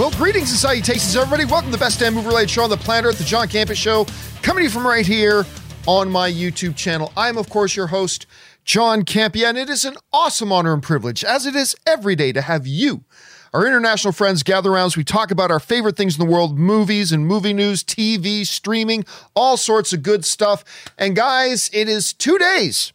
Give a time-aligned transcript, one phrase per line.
[0.00, 1.44] Well, greetings and salutations, everybody.
[1.44, 3.76] Welcome to the best damn movie related show on the planet Earth, the John Campea
[3.76, 4.06] Show,
[4.40, 5.44] coming to you from right here
[5.86, 7.12] on my YouTube channel.
[7.18, 8.24] I'm, of course, your host,
[8.64, 12.32] John Campea, and it is an awesome honor and privilege, as it is every day,
[12.32, 13.04] to have you,
[13.52, 16.58] our international friends, gather around as we talk about our favorite things in the world
[16.58, 19.04] movies and movie news, TV, streaming,
[19.36, 20.64] all sorts of good stuff.
[20.96, 22.94] And guys, it is two days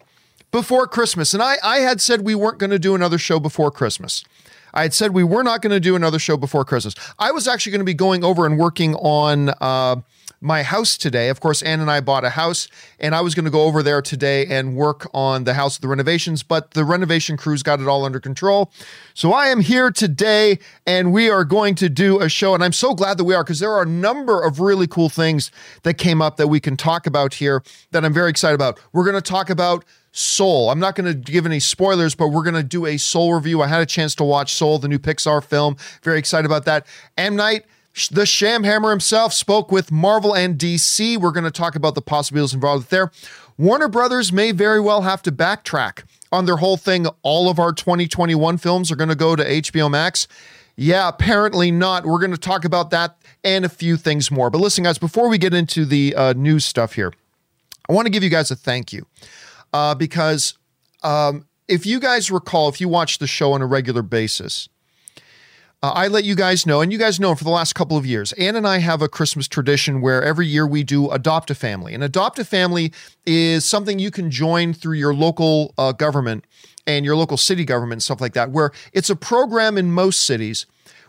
[0.49, 3.70] before Christmas, and I, I had said we weren't going to do another show before
[3.70, 4.26] Christmas.
[4.75, 6.93] I had said we were not going to do another show before Christmas.
[7.17, 9.95] I was actually going to be going over and working on uh,
[10.41, 11.29] my house today.
[11.29, 12.67] Of course, Ann and I bought a house,
[12.99, 15.88] and I was going to go over there today and work on the house, the
[15.88, 18.71] renovations, but the renovation crews got it all under control.
[19.13, 22.73] So I am here today, and we are going to do a show, and I'm
[22.73, 25.51] so glad that we are because there are a number of really cool things
[25.84, 28.79] that came up that we can talk about here that I'm very excited about.
[28.91, 29.85] We're going to talk about
[30.18, 30.70] Soul.
[30.70, 33.62] I'm not going to give any spoilers, but we're going to do a Soul review.
[33.62, 35.76] I had a chance to watch Soul, the new Pixar film.
[36.04, 36.88] Very excited about that.
[37.18, 37.35] M.
[37.35, 37.66] Night,
[38.12, 41.18] the Shamhammer himself, spoke with Marvel and DC.
[41.18, 43.12] We're going to talk about the possibilities involved there.
[43.57, 47.07] Warner Brothers may very well have to backtrack on their whole thing.
[47.22, 50.29] All of our 2021 films are going to go to HBO Max.
[50.77, 52.05] Yeah, apparently not.
[52.05, 54.50] We're going to talk about that and a few things more.
[54.50, 57.12] But listen, guys, before we get into the uh, news stuff here,
[57.90, 59.05] I want to give you guys a thank you
[59.76, 60.57] uh, because
[61.04, 64.69] um, if you guys recall, if you watch the show on a regular basis,
[65.84, 68.06] uh, I let you guys know, and you guys know for the last couple of
[68.06, 71.56] years, Ann and I have a Christmas tradition where every year we do Adopt a
[71.56, 71.94] Family.
[71.94, 72.94] And Adopt a Family
[73.25, 76.45] is something you can join through your local uh, government
[76.88, 80.25] and your local city government and stuff like that, where it's a program in most
[80.25, 80.66] cities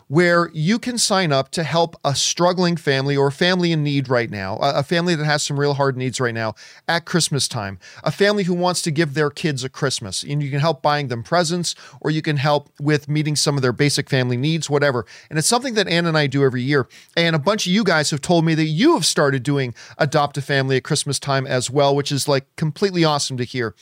[0.07, 4.09] where you can sign up to help a struggling family or a family in need
[4.09, 6.55] right now, a family that has some real hard needs right now
[6.87, 10.23] at Christmas time, a family who wants to give their kids a Christmas.
[10.23, 13.61] And you can help buying them presents or you can help with meeting some of
[13.61, 15.05] their basic family needs, whatever.
[15.29, 16.87] And it's something that Ann and I do every year.
[17.17, 20.37] And a bunch of you guys have told me that you have started doing Adopt
[20.37, 23.75] a Family at Christmas time as well, which is like completely awesome to hear.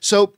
[0.00, 0.34] So,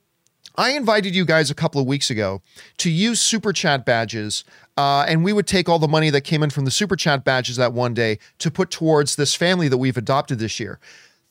[0.56, 2.41] I invited you guys a couple of weeks ago
[2.78, 4.44] to use super chat badges,
[4.77, 7.25] uh, and we would take all the money that came in from the super chat
[7.25, 10.78] badges that one day to put towards this family that we've adopted this year.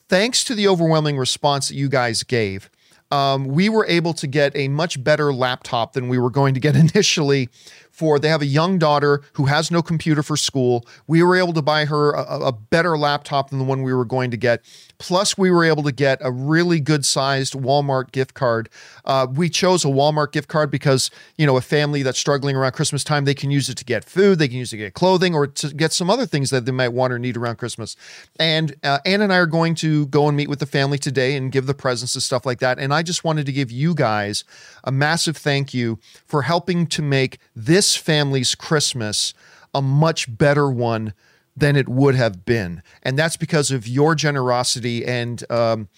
[0.08, 2.70] Thanks to the overwhelming response that you guys gave,
[3.10, 6.60] um, we were able to get a much better laptop than we were going to
[6.60, 7.48] get initially
[7.96, 10.86] for they have a young daughter who has no computer for school.
[11.06, 14.04] We were able to buy her a, a, better laptop than the one we were
[14.04, 14.62] going to get.
[14.98, 18.68] Plus, we were able to get a really good sized Walmart gift card.
[19.06, 22.72] Uh, we chose a Walmart gift card because, you know, a family that's struggling around
[22.72, 24.94] Christmas time, they can use it to get food, they can use it to get
[24.94, 27.96] clothing, or to get some other things that they might want or need around Christmas.
[28.38, 31.34] And uh, Ann and I are going to go and meet with the family today
[31.34, 32.78] and give the presents and stuff like that.
[32.78, 34.44] And I just wanted to give you guys
[34.86, 39.34] a massive thank you for helping to make this family's Christmas
[39.74, 41.12] a much better one
[41.56, 42.82] than it would have been.
[43.02, 45.88] And that's because of your generosity and um,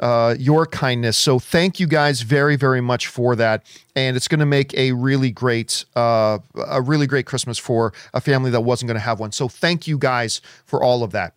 [0.00, 1.16] uh, your kindness.
[1.16, 3.64] So thank you guys very, very much for that.
[3.94, 8.20] And it's going to make a really great, uh, a really great Christmas for a
[8.20, 9.32] family that wasn't going to have one.
[9.32, 11.34] So thank you guys for all of that.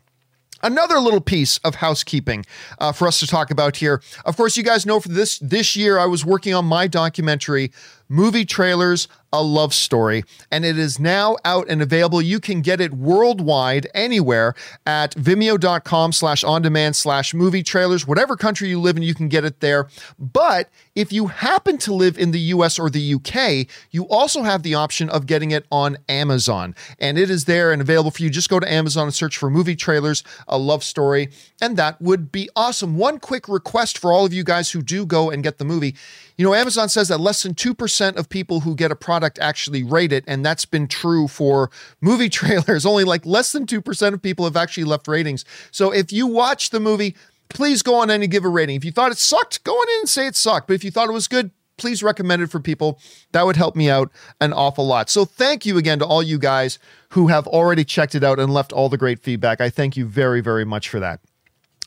[0.66, 2.44] Another little piece of housekeeping
[2.80, 4.02] uh, for us to talk about here.
[4.26, 7.72] Of course, you guys know for this this year I was working on my documentary,
[8.10, 12.22] movie trailers a love story, and it is now out and available.
[12.22, 18.08] You can get it worldwide anywhere at vimeo.com slash on demand slash movie trailers.
[18.08, 19.88] Whatever country you live in, you can get it there.
[20.18, 24.64] But if you happen to live in the US or the UK, you also have
[24.64, 26.74] the option of getting it on Amazon.
[26.98, 28.30] And it is there and available for you.
[28.30, 31.30] Just go to Amazon and search for movie trailers, a love story,
[31.62, 32.96] and that would be awesome.
[32.96, 35.96] One quick request for all of you guys who do go and get the movie.
[36.38, 39.84] You know, Amazon says that less than 2% of people who get a product actually
[39.84, 40.24] rate it.
[40.28, 42.86] And that's been true for movie trailers.
[42.86, 45.46] Only like less than 2% of people have actually left ratings.
[45.72, 47.16] So if you watch the movie,
[47.50, 48.76] please go on and give a rating.
[48.76, 50.68] If you thought it sucked, go on in and say it sucked.
[50.68, 53.00] But if you thought it was good, please recommend it for people.
[53.32, 54.12] That would help me out
[54.42, 55.10] an awful lot.
[55.10, 56.80] So thank you again to all you guys
[57.10, 59.62] who have already checked it out and left all the great feedback.
[59.62, 61.20] I thank you very, very much for that.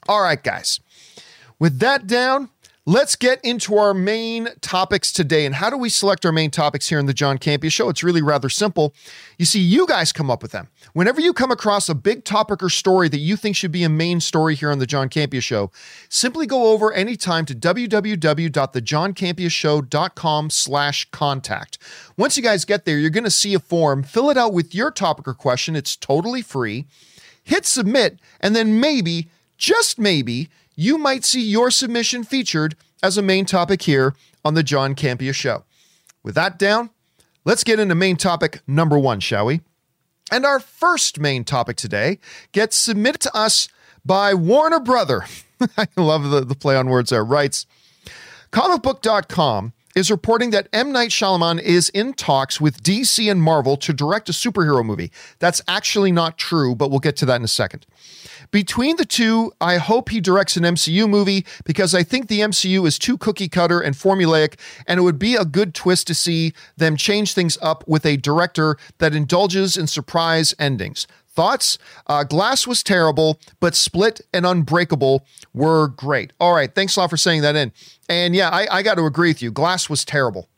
[0.09, 0.81] All right, guys.
[1.59, 2.51] With that down,
[2.89, 5.45] Let's get into our main topics today.
[5.45, 7.91] And how do we select our main topics here in the John Campea Show?
[7.91, 8.95] It's really rather simple.
[9.37, 10.69] You see, you guys come up with them.
[10.95, 13.91] Whenever you come across a big topic or story that you think should be a
[13.91, 15.71] main story here on the John Campea Show,
[16.09, 21.79] simply go over anytime to www.thejohncampeashow.com slash contact.
[22.17, 24.03] Once you guys get there, you're going to see a form.
[24.03, 25.77] Fill it out with your topic or question.
[25.77, 26.87] It's totally free.
[27.45, 30.49] Hit submit, and then maybe, just maybe,
[30.79, 34.15] you might see your submission featured as a main topic here
[34.45, 35.65] on the John Campea Show.
[36.23, 36.91] With that down,
[37.45, 39.61] let's get into main topic number one, shall we?
[40.31, 42.21] And our first main topic today
[42.53, 43.69] gets submitted to us
[44.05, 45.25] by Warner Brother.
[45.77, 47.25] I love the, the play on words there.
[47.25, 47.67] Writes
[48.53, 50.93] comicbook.com is reporting that M.
[50.93, 55.11] Night Shyamalan is in talks with DC and Marvel to direct a superhero movie.
[55.41, 57.85] That's actually not true, but we'll get to that in a second.
[58.51, 62.87] Between the two, I hope he directs an MCU movie because I think the MCU
[62.87, 66.53] is too cookie cutter and formulaic, and it would be a good twist to see
[66.77, 71.07] them change things up with a director that indulges in surprise endings.
[71.29, 71.79] Thoughts?
[72.07, 75.25] Uh, Glass was terrible, but Split and Unbreakable
[75.55, 76.33] were great.
[76.41, 77.73] All right, thanks a lot for saying that in.
[78.09, 79.53] And yeah, I, I got to agree with you.
[79.53, 80.49] Glass was terrible.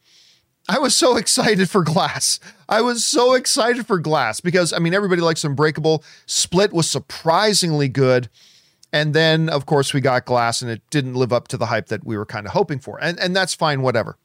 [0.71, 2.39] I was so excited for Glass.
[2.69, 6.05] I was so excited for Glass because, I mean, everybody likes Unbreakable.
[6.27, 8.29] Split was surprisingly good.
[8.93, 11.89] And then, of course, we got Glass and it didn't live up to the hype
[11.89, 13.03] that we were kind of hoping for.
[13.03, 14.17] And, and that's fine, whatever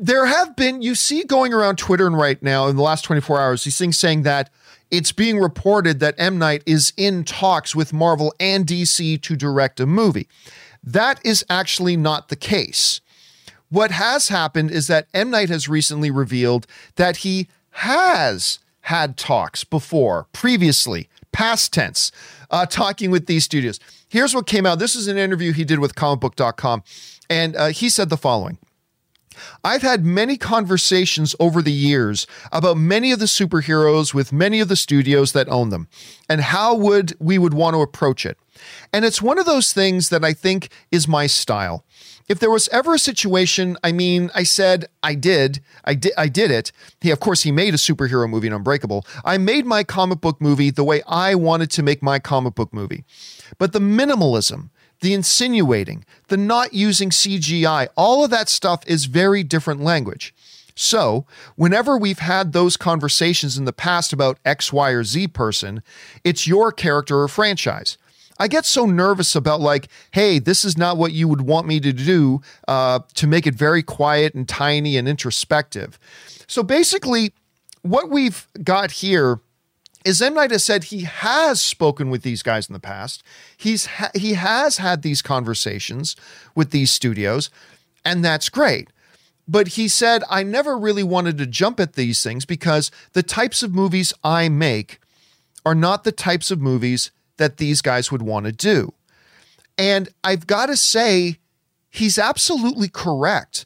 [0.00, 3.40] there have been, you see going around Twitter and right now in the last 24
[3.40, 4.48] hours, these things saying that
[4.92, 6.38] it's being reported that M.
[6.38, 10.28] Night is in talks with Marvel and DC to direct a movie.
[10.84, 13.00] That is actually not the case.
[13.70, 15.30] What has happened is that M.
[15.30, 16.66] Night has recently revealed
[16.96, 22.10] that he has had talks before, previously, past tense,
[22.50, 23.78] uh, talking with these studios.
[24.08, 24.78] Here's what came out.
[24.78, 26.82] This is an interview he did with comicbook.com,
[27.28, 28.58] and uh, he said the following
[29.62, 34.68] I've had many conversations over the years about many of the superheroes with many of
[34.68, 35.88] the studios that own them
[36.28, 38.38] and how would we would want to approach it.
[38.92, 41.84] And it's one of those things that I think is my style.
[42.28, 46.28] If there was ever a situation, I mean, I said I did, I did, I
[46.28, 46.72] did it.
[47.00, 49.06] He, of course, he made a superhero movie in Unbreakable.
[49.24, 52.74] I made my comic book movie the way I wanted to make my comic book
[52.74, 53.04] movie.
[53.56, 54.68] But the minimalism,
[55.00, 60.34] the insinuating, the not using CGI, all of that stuff is very different language.
[60.74, 61.26] So,
[61.56, 65.82] whenever we've had those conversations in the past about X, Y, or Z person,
[66.24, 67.96] it's your character or franchise.
[68.38, 71.80] I get so nervous about, like, hey, this is not what you would want me
[71.80, 75.98] to do uh, to make it very quiet and tiny and introspective.
[76.46, 77.32] So, basically,
[77.82, 79.40] what we've got here
[80.04, 83.22] is M Night has said he has spoken with these guys in the past.
[83.56, 86.16] He's ha- he has had these conversations
[86.54, 87.50] with these studios,
[88.04, 88.88] and that's great.
[89.46, 93.62] But he said I never really wanted to jump at these things because the types
[93.62, 95.00] of movies I make
[95.66, 98.92] are not the types of movies that these guys would want to do.
[99.76, 101.38] And I've got to say,
[101.88, 103.64] he's absolutely correct.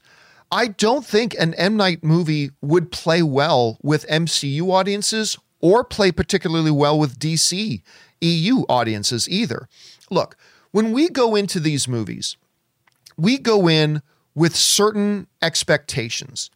[0.50, 1.76] I don't think an M.
[1.76, 7.82] Night movie would play well with MCU audiences or play particularly well with DC
[8.20, 9.69] EU audiences either.
[10.10, 10.36] Look,
[10.70, 12.36] when we go into these movies,
[13.16, 14.02] we go in
[14.34, 16.50] with certain expectations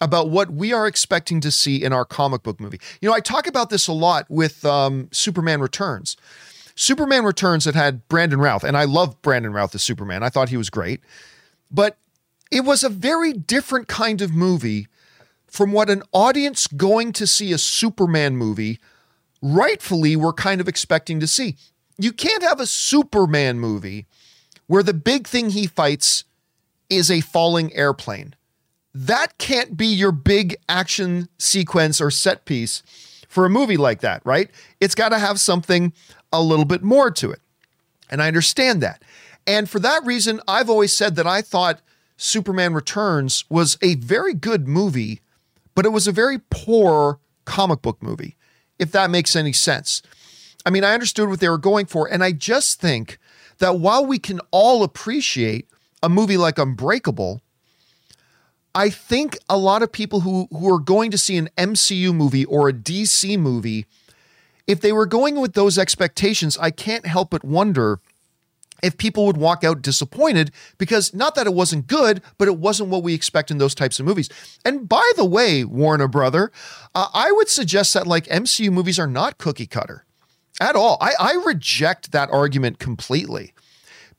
[0.00, 2.80] about what we are expecting to see in our comic book movie.
[3.00, 6.16] You know, I talk about this a lot with um, Superman Returns.
[6.74, 10.22] Superman Returns that had Brandon Routh, and I love Brandon Routh as Superman.
[10.22, 11.00] I thought he was great.
[11.70, 11.96] But
[12.50, 14.88] it was a very different kind of movie
[15.46, 18.78] from what an audience going to see a Superman movie
[19.42, 21.56] rightfully were kind of expecting to see.
[21.98, 24.06] You can't have a Superman movie
[24.66, 26.24] where the big thing he fights
[26.88, 28.34] is a falling airplane.
[28.94, 32.82] That can't be your big action sequence or set piece
[33.28, 34.50] for a movie like that, right?
[34.80, 35.92] It's got to have something
[36.32, 37.40] a little bit more to it.
[38.10, 39.02] And I understand that.
[39.46, 41.80] And for that reason, I've always said that I thought
[42.16, 45.20] Superman Returns was a very good movie
[45.74, 48.36] but it was a very poor comic book movie,
[48.78, 50.02] if that makes any sense.
[50.64, 53.18] I mean, I understood what they were going for, and I just think
[53.58, 55.68] that while we can all appreciate
[56.02, 57.40] a movie like Unbreakable,
[58.74, 62.44] I think a lot of people who, who are going to see an MCU movie
[62.44, 63.86] or a DC movie,
[64.66, 68.00] if they were going with those expectations, I can't help but wonder
[68.82, 72.90] if people would walk out disappointed because not that it wasn't good, but it wasn't
[72.90, 74.28] what we expect in those types of movies.
[74.64, 76.50] And by the way, Warner Brother,
[76.94, 80.04] uh, I would suggest that like MCU movies are not cookie cutter
[80.60, 80.98] at all.
[81.00, 83.54] I, I reject that argument completely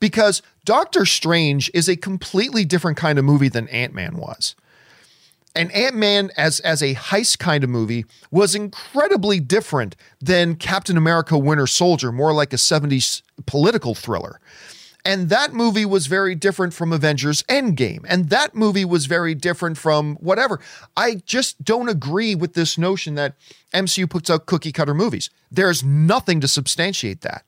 [0.00, 4.56] because Doctor Strange is a completely different kind of movie than Ant Man was.
[5.54, 10.96] And Ant Man, as, as a heist kind of movie, was incredibly different than Captain
[10.96, 14.40] America Winter Soldier, more like a 70s political thriller.
[15.04, 18.04] And that movie was very different from Avengers Endgame.
[18.08, 20.60] And that movie was very different from whatever.
[20.96, 23.36] I just don't agree with this notion that
[23.74, 25.28] MCU puts out cookie cutter movies.
[25.50, 27.44] There's nothing to substantiate that.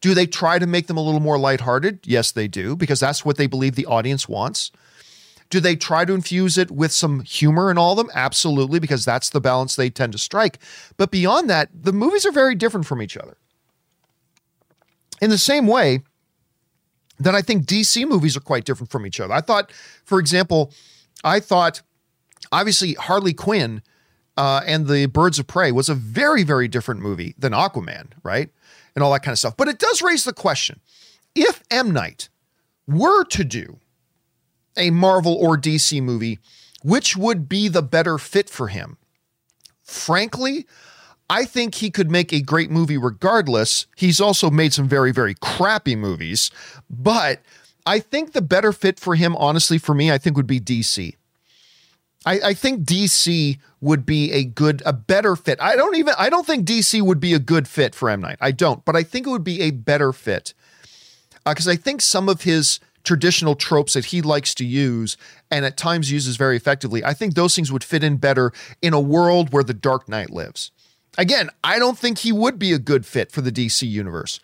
[0.00, 2.00] Do they try to make them a little more lighthearted?
[2.04, 4.72] Yes, they do, because that's what they believe the audience wants.
[5.50, 8.10] Do they try to infuse it with some humor in all of them?
[8.14, 10.58] Absolutely, because that's the balance they tend to strike.
[10.96, 13.36] But beyond that, the movies are very different from each other.
[15.20, 16.00] In the same way
[17.18, 19.32] that I think DC movies are quite different from each other.
[19.32, 19.72] I thought,
[20.04, 20.72] for example,
[21.24, 21.82] I thought
[22.52, 23.82] obviously Harley Quinn
[24.36, 28.50] uh, and the Birds of Prey was a very, very different movie than Aquaman, right?
[28.94, 29.56] And all that kind of stuff.
[29.56, 30.80] But it does raise the question
[31.34, 31.90] if M.
[31.90, 32.28] Night
[32.86, 33.78] were to do
[34.76, 36.38] a Marvel or DC movie,
[36.82, 38.98] which would be the better fit for him?
[39.82, 40.66] Frankly,
[41.28, 43.86] I think he could make a great movie regardless.
[43.96, 46.50] He's also made some very, very crappy movies,
[46.88, 47.40] but
[47.84, 51.14] I think the better fit for him, honestly, for me, I think would be DC.
[52.24, 55.60] I, I, think DC would be a good, a better fit.
[55.62, 58.38] I don't even, I don't think DC would be a good fit for M Night.
[58.40, 60.52] I don't, but I think it would be a better fit
[61.44, 65.16] because uh, I think some of his traditional tropes that he likes to use
[65.50, 68.92] and at times uses very effectively, I think those things would fit in better in
[68.92, 70.72] a world where the Dark Knight lives.
[71.16, 74.40] Again, I don't think he would be a good fit for the DC universe,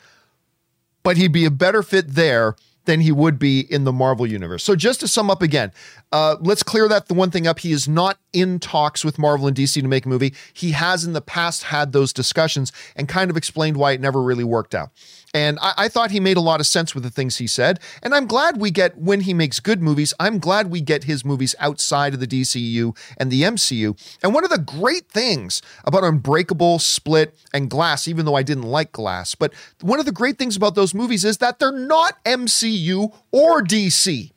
[1.02, 4.64] but he'd be a better fit there than he would be in the Marvel universe.
[4.64, 5.72] So just to sum up again,
[6.10, 7.60] uh, let's clear that the one thing up.
[7.60, 10.34] He is not in talks with Marvel and DC to make a movie.
[10.52, 14.20] He has in the past had those discussions and kind of explained why it never
[14.22, 14.90] really worked out.
[15.34, 17.80] And I, I, thought he made a lot of sense with the things he said.
[18.02, 21.24] And I'm glad we get, when he makes good movies, I'm glad we get his
[21.24, 23.98] movies outside of the DCU and the MCU.
[24.22, 28.64] And one of the great things about Unbreakable, Split, and Glass, even though I didn't
[28.64, 32.22] like Glass, but one of the great things about those movies is that they're not
[32.24, 34.30] MCU or DC.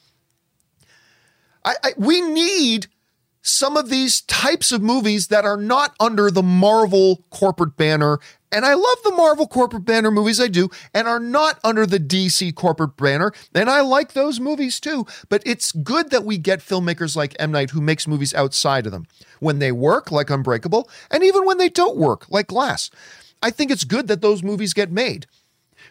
[1.66, 2.88] I, I, we need
[3.42, 8.20] some of these types of movies that are not under the Marvel corporate banner.
[8.56, 12.00] And I love the Marvel corporate banner movies, I do, and are not under the
[12.00, 13.34] DC corporate banner.
[13.54, 15.06] And I like those movies too.
[15.28, 17.52] But it's good that we get filmmakers like M.
[17.52, 19.08] Night who makes movies outside of them
[19.42, 22.90] when they work, like Unbreakable, and even when they don't work, like Glass.
[23.44, 25.28] I think it's good that those movies get made.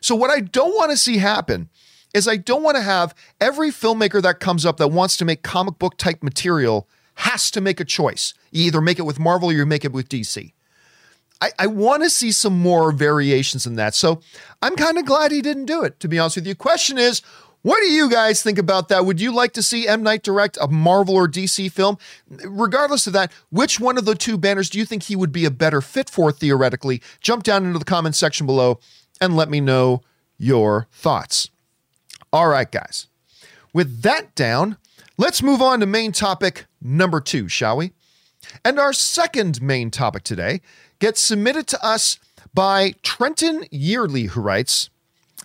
[0.00, 1.68] So, what I don't want to see happen
[2.14, 5.42] is I don't want to have every filmmaker that comes up that wants to make
[5.42, 8.32] comic book type material has to make a choice.
[8.50, 10.54] You either make it with Marvel or you make it with DC.
[11.44, 13.94] I, I want to see some more variations in that.
[13.94, 14.20] So
[14.62, 16.54] I'm kind of glad he didn't do it, to be honest with you.
[16.54, 17.20] Question is,
[17.60, 19.04] what do you guys think about that?
[19.04, 20.02] Would you like to see M.
[20.02, 21.98] Night direct a Marvel or DC film?
[22.46, 25.44] Regardless of that, which one of the two banners do you think he would be
[25.44, 27.02] a better fit for theoretically?
[27.20, 28.80] Jump down into the comment section below
[29.20, 30.00] and let me know
[30.38, 31.50] your thoughts.
[32.32, 33.08] All right, guys.
[33.74, 34.78] With that down,
[35.18, 37.92] let's move on to main topic number two, shall we?
[38.64, 40.60] And our second main topic today
[41.04, 42.18] gets submitted to us
[42.54, 44.88] by Trenton Yearly, who writes,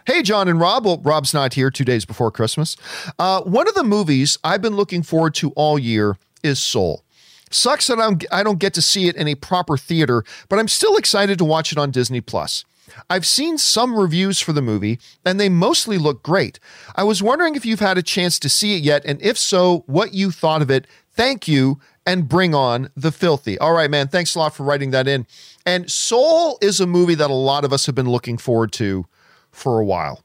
[0.06, 0.86] Hey, John and Rob.
[0.86, 2.78] Well, Rob's not here two days before Christmas.
[3.20, 7.04] Uh, one of the movies I've been looking forward to all year is Soul.
[7.52, 10.70] Sucks that I'm, I don't get to see it in a proper theater, but I'm
[10.70, 12.64] still excited to watch it on Disney Plus.
[13.10, 16.62] I've seen some reviews for the movie, and they mostly look great.
[16.96, 19.84] I was wondering if you've had a chance to see it yet, and if so,
[19.88, 20.88] what you thought of it.
[21.12, 23.60] Thank you, and bring on the filthy.
[23.60, 24.08] All right, man.
[24.08, 25.28] Thanks a lot for writing that in.
[25.64, 29.06] And Soul is a movie that a lot of us have been looking forward to
[29.52, 30.24] for a while.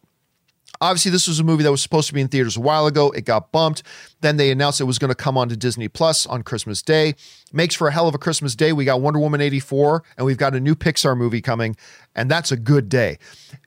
[0.81, 3.11] Obviously, this was a movie that was supposed to be in theaters a while ago.
[3.11, 3.83] It got bumped.
[4.23, 7.17] Then they announced it was going to come on to Disney Plus on Christmas Day.
[7.53, 8.73] Makes for a hell of a Christmas day.
[8.73, 11.77] We got Wonder Woman 84 and we've got a new Pixar movie coming,
[12.17, 13.19] and that's a good day.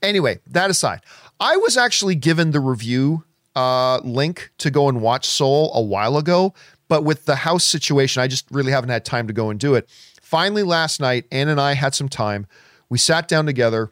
[0.02, 1.02] Anyway, that aside,
[1.40, 6.18] I was actually given the review uh, link to go and watch Soul a while
[6.18, 6.54] ago,
[6.88, 9.75] but with the house situation, I just really haven't had time to go and do
[9.75, 9.89] it.
[10.22, 12.48] Finally, last night, Ann and I had some time.
[12.89, 13.91] We sat down together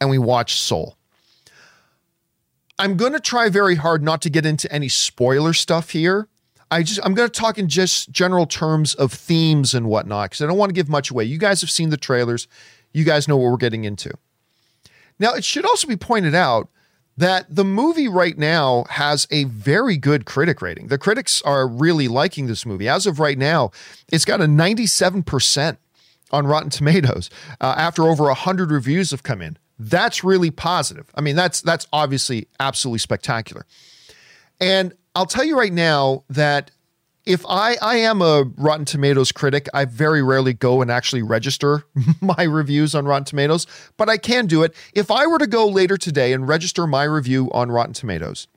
[0.00, 0.96] and we watched Soul.
[2.78, 6.28] I'm going to try very hard not to get into any spoiler stuff here.
[6.70, 10.42] I just I'm going to talk in just general terms of themes and whatnot because
[10.42, 11.24] I don't want to give much away.
[11.24, 12.46] You guys have seen the trailers.
[12.92, 14.12] You guys know what we're getting into.
[15.18, 16.68] Now, it should also be pointed out
[17.20, 20.86] that the movie right now has a very good critic rating.
[20.86, 22.88] The critics are really liking this movie.
[22.88, 23.72] As of right now,
[24.10, 25.76] it's got a 97%
[26.30, 27.28] on Rotten Tomatoes
[27.60, 29.58] uh, after over 100 reviews have come in.
[29.78, 31.10] That's really positive.
[31.14, 33.66] I mean, that's that's obviously absolutely spectacular.
[34.58, 36.70] And I'll tell you right now that
[37.26, 41.84] if I I am a Rotten Tomatoes critic, I very rarely go and actually register
[42.20, 44.74] my reviews on Rotten Tomatoes, but I can do it.
[44.94, 48.48] If I were to go later today and register my review on Rotten Tomatoes,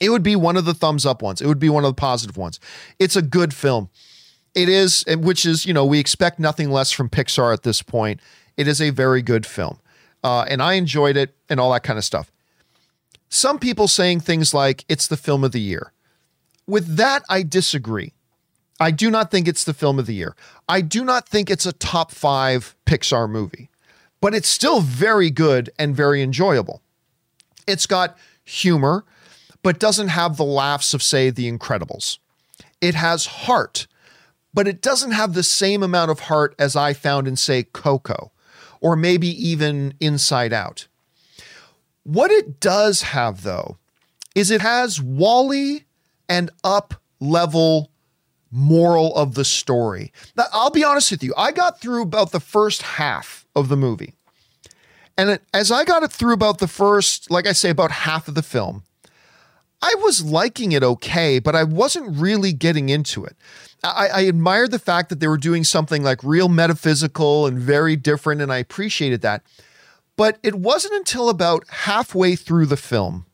[0.00, 1.40] it would be one of the thumbs up ones.
[1.40, 2.58] It would be one of the positive ones.
[2.98, 3.90] It's a good film.
[4.54, 8.20] It is, which is, you know, we expect nothing less from Pixar at this point.
[8.56, 9.78] It is a very good film
[10.24, 12.32] uh, and I enjoyed it and all that kind of stuff.
[13.28, 15.92] Some people saying things like it's the film of the year.
[16.66, 18.12] With that, I disagree.
[18.80, 20.34] I do not think it's the film of the year.
[20.68, 23.70] I do not think it's a top five Pixar movie,
[24.20, 26.82] but it's still very good and very enjoyable.
[27.66, 29.04] It's got humor,
[29.62, 32.18] but doesn't have the laughs of, say, The Incredibles.
[32.80, 33.86] It has heart,
[34.52, 38.32] but it doesn't have the same amount of heart as I found in, say, Coco,
[38.80, 40.88] or maybe even Inside Out.
[42.02, 43.78] What it does have, though,
[44.34, 45.84] is it has WALL-E
[46.28, 47.90] and up level
[48.50, 50.12] moral of the story.
[50.36, 53.76] Now, I'll be honest with you, I got through about the first half of the
[53.76, 54.14] movie.
[55.16, 58.34] And as I got it through about the first, like I say, about half of
[58.34, 58.82] the film,
[59.82, 63.36] I was liking it okay, but I wasn't really getting into it.
[63.82, 67.96] I, I admired the fact that they were doing something like real metaphysical and very
[67.96, 69.42] different, and I appreciated that.
[70.16, 73.26] But it wasn't until about halfway through the film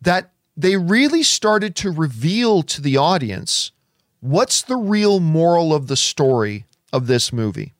[0.00, 3.70] that they really started to reveal to the audience
[4.18, 7.74] what's the real moral of the story of this movie.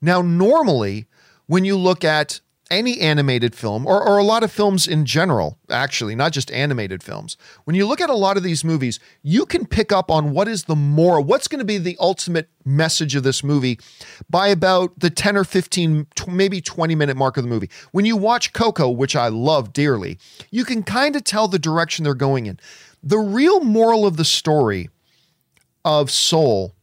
[0.00, 1.06] Now, normally,
[1.46, 2.40] when you look at
[2.72, 7.02] any animated film, or, or a lot of films in general, actually, not just animated
[7.02, 10.32] films, when you look at a lot of these movies, you can pick up on
[10.32, 13.78] what is the moral, what's going to be the ultimate message of this movie
[14.30, 17.70] by about the 10 or 15, maybe 20 minute mark of the movie.
[17.92, 20.18] When you watch Coco, which I love dearly,
[20.50, 22.58] you can kind of tell the direction they're going in.
[23.02, 24.88] The real moral of the story
[25.84, 26.74] of Soul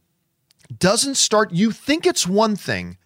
[0.78, 2.96] doesn't start, you think it's one thing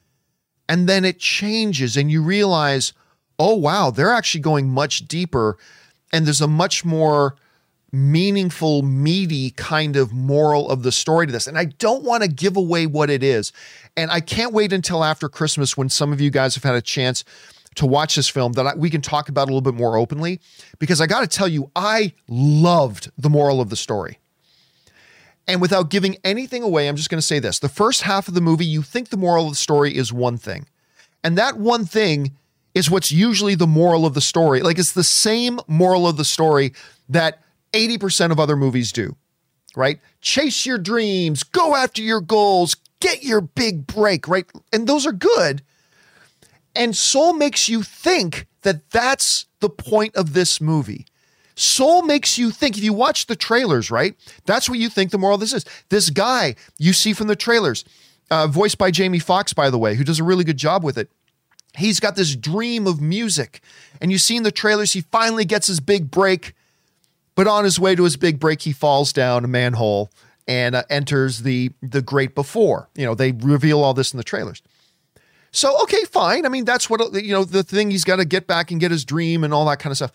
[0.69, 2.93] and then it changes and you realize,
[3.39, 5.59] oh, wow, they're actually going much deeper.
[6.13, 7.37] And there's a much more
[7.93, 11.47] meaningful, meaty kind of moral of the story to this.
[11.47, 13.53] And I don't want to give away what it is.
[13.97, 16.83] And I can't wait until after Christmas when some of you guys have had a
[16.83, 17.25] chance
[17.77, 20.41] to watch this film that I, we can talk about a little bit more openly.
[20.79, 24.19] Because I got to tell you, I loved the moral of the story.
[25.47, 27.59] And without giving anything away, I'm just going to say this.
[27.59, 30.39] The first half of the movie, you think the moral of the story is one
[30.39, 30.67] thing.
[31.23, 32.33] And that one thing
[32.75, 34.61] is what's usually the moral of the story.
[34.61, 36.73] Like it's the same moral of the story
[37.09, 39.17] that 80% of other movies do,
[39.77, 40.01] right?
[40.21, 44.47] Chase your dreams, go after your goals, get your big break, right?
[44.73, 45.63] And those are good.
[46.75, 51.07] And Soul makes you think that that's the point of this movie.
[51.57, 52.77] Soul makes you think.
[52.77, 54.15] If you watch the trailers, right?
[54.45, 55.65] That's what you think the moral of this is.
[55.89, 57.85] This guy you see from the trailers,
[58.31, 60.99] uh, voiced by Jamie Foxx, by the way, who does a really good job with
[60.99, 61.11] it.
[61.77, 63.61] He's got this dream of music.
[64.01, 66.55] And you see in the trailers, he finally gets his big break.
[67.35, 70.11] But on his way to his big break, he falls down a manhole
[70.47, 72.89] and uh, enters the the great before.
[72.95, 74.63] You know, they reveal all this in the trailers.
[75.51, 76.47] So okay, fine.
[76.47, 77.45] I mean, that's what you know.
[77.45, 79.91] The thing he's got to get back and get his dream and all that kind
[79.91, 80.13] of stuff.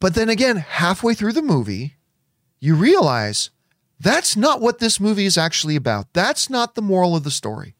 [0.00, 1.94] But then again, halfway through the movie,
[2.60, 3.50] you realize
[4.00, 6.12] that's not what this movie is actually about.
[6.12, 7.74] That's not the moral of the story.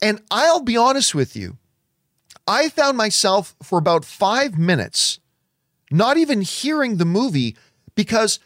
[0.00, 1.56] And I'll be honest with you,
[2.46, 5.18] I found myself for about five minutes
[5.90, 7.56] not even hearing the movie
[7.94, 8.38] because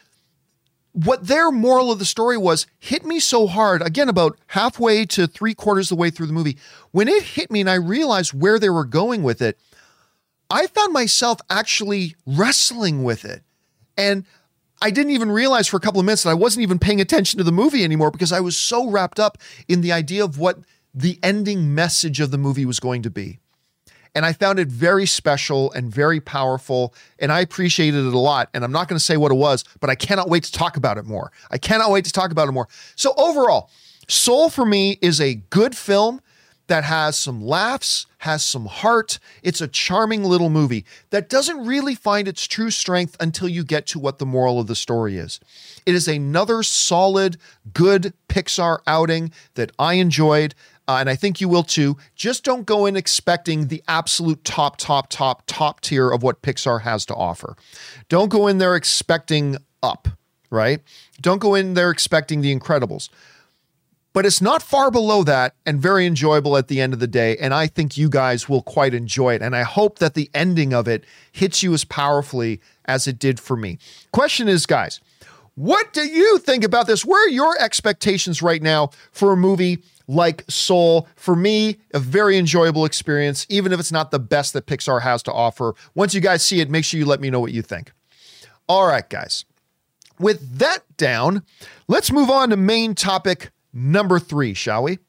[0.91, 5.27] what their moral of the story was hit me so hard, again, about halfway to
[5.27, 6.57] three quarters of the way through the movie.
[6.91, 9.57] When it hit me and I realized where they were going with it,
[10.49, 13.43] I found myself actually wrestling with it.
[13.97, 14.25] And
[14.81, 17.37] I didn't even realize for a couple of minutes that I wasn't even paying attention
[17.37, 20.59] to the movie anymore because I was so wrapped up in the idea of what
[20.93, 23.39] the ending message of the movie was going to be.
[24.15, 26.95] And I found it very special and very powerful.
[27.19, 28.49] And I appreciated it a lot.
[28.53, 30.77] And I'm not going to say what it was, but I cannot wait to talk
[30.77, 31.31] about it more.
[31.51, 32.67] I cannot wait to talk about it more.
[32.95, 33.69] So, overall,
[34.09, 36.19] Soul for me is a good film
[36.69, 39.19] that has some laughs, has some heart.
[39.43, 43.85] It's a charming little movie that doesn't really find its true strength until you get
[43.87, 45.39] to what the moral of the story is.
[45.85, 47.37] It is another solid,
[47.73, 50.55] good Pixar outing that I enjoyed.
[50.87, 51.97] Uh, and I think you will too.
[52.15, 56.81] Just don't go in expecting the absolute top, top, top, top tier of what Pixar
[56.81, 57.55] has to offer.
[58.07, 60.07] Don't go in there expecting up,
[60.49, 60.81] right?
[61.21, 63.09] Don't go in there expecting the Incredibles
[64.13, 67.37] but it's not far below that and very enjoyable at the end of the day.
[67.37, 69.41] And I think you guys will quite enjoy it.
[69.41, 73.39] And I hope that the ending of it hits you as powerfully as it did
[73.39, 73.77] for me.
[74.11, 74.99] Question is, guys,
[75.55, 77.05] what do you think about this?
[77.05, 81.07] Where are your expectations right now for a movie like Soul?
[81.15, 85.21] For me, a very enjoyable experience, even if it's not the best that Pixar has
[85.23, 85.75] to offer.
[85.93, 87.91] Once you guys see it, make sure you let me know what you think.
[88.67, 89.45] All right, guys.
[90.17, 91.43] With that down,
[91.87, 94.99] let's move on to main topic number three, shall we?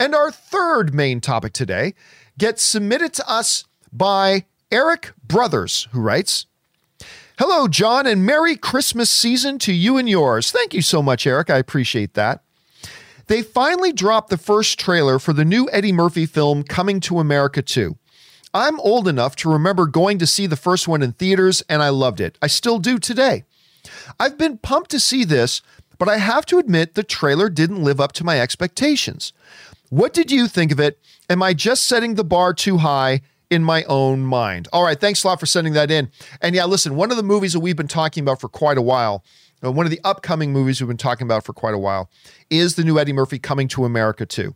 [0.00, 1.94] And our third main topic today
[2.36, 6.46] gets submitted to us by Eric Brothers, who writes
[7.38, 10.50] Hello, John, and Merry Christmas season to you and yours.
[10.50, 11.50] Thank you so much, Eric.
[11.50, 12.42] I appreciate that.
[13.28, 17.62] They finally dropped the first trailer for the new Eddie Murphy film Coming to America
[17.62, 17.96] 2.
[18.54, 21.90] I'm old enough to remember going to see the first one in theaters, and I
[21.90, 22.38] loved it.
[22.40, 23.44] I still do today.
[24.18, 25.62] I've been pumped to see this,
[25.98, 29.32] but I have to admit the trailer didn't live up to my expectations.
[29.90, 30.98] What did you think of it?
[31.28, 34.68] Am I just setting the bar too high in my own mind?
[34.72, 36.10] All right, thanks a lot for sending that in.
[36.40, 38.82] And yeah, listen, one of the movies that we've been talking about for quite a
[38.82, 39.24] while,
[39.64, 42.10] uh, one of the upcoming movies we've been talking about for quite a while,
[42.50, 44.54] is the new Eddie Murphy coming to America too.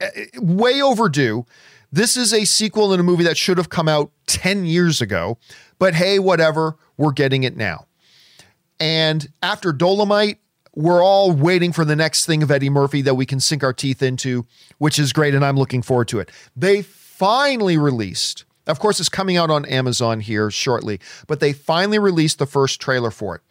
[0.00, 0.08] Uh,
[0.40, 1.46] way overdue.
[1.92, 5.38] This is a sequel in a movie that should have come out 10 years ago,
[5.78, 7.86] but hey, whatever, we're getting it now.
[8.80, 10.38] And after Dolomite,
[10.74, 13.72] we're all waiting for the next thing of Eddie Murphy that we can sink our
[13.72, 14.44] teeth into,
[14.78, 15.34] which is great.
[15.34, 16.30] And I'm looking forward to it.
[16.56, 21.98] They finally released, of course, it's coming out on Amazon here shortly, but they finally
[21.98, 23.42] released the first trailer for it.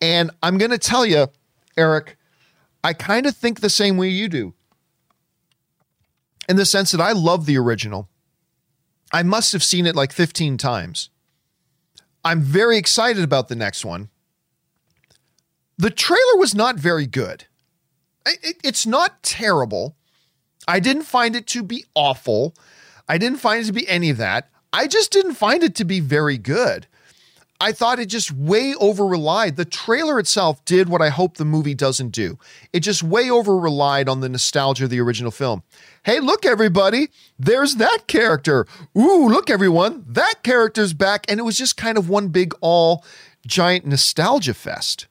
[0.00, 1.28] And I'm going to tell you,
[1.76, 2.16] Eric,
[2.82, 4.54] I kind of think the same way you do.
[6.48, 8.08] In the sense that I love the original.
[9.12, 11.08] I must have seen it like 15 times.
[12.24, 14.08] I'm very excited about the next one.
[15.76, 17.44] The trailer was not very good.
[18.26, 19.96] it's not terrible.
[20.66, 22.54] I didn't find it to be awful.
[23.08, 24.48] I didn't find it to be any of that.
[24.72, 26.86] I just didn't find it to be very good.
[27.60, 29.56] I thought it just way over relied.
[29.56, 32.38] The trailer itself did what I hope the movie doesn't do.
[32.72, 35.62] It just way over relied on the nostalgia of the original film.
[36.02, 37.08] Hey, look, everybody,
[37.38, 38.66] there's that character.
[38.98, 41.24] Ooh, look, everyone, that character's back.
[41.28, 43.04] And it was just kind of one big, all
[43.46, 45.06] giant nostalgia fest.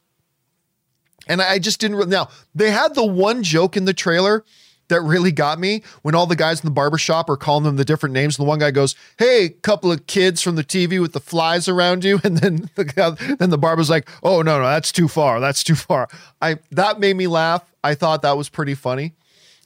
[1.28, 2.10] And I just didn't.
[2.10, 4.44] Now, they had the one joke in the trailer
[4.90, 7.86] that really got me when all the guys in the barbershop are calling them the
[7.86, 8.38] different names.
[8.38, 11.68] And the one guy goes, Hey, couple of kids from the TV with the flies
[11.68, 12.20] around you.
[12.24, 15.40] And then the guy, then the barber's like, Oh, no, no, that's too far.
[15.40, 16.08] That's too far.
[16.42, 17.64] I that made me laugh.
[17.84, 19.14] I thought that was pretty funny.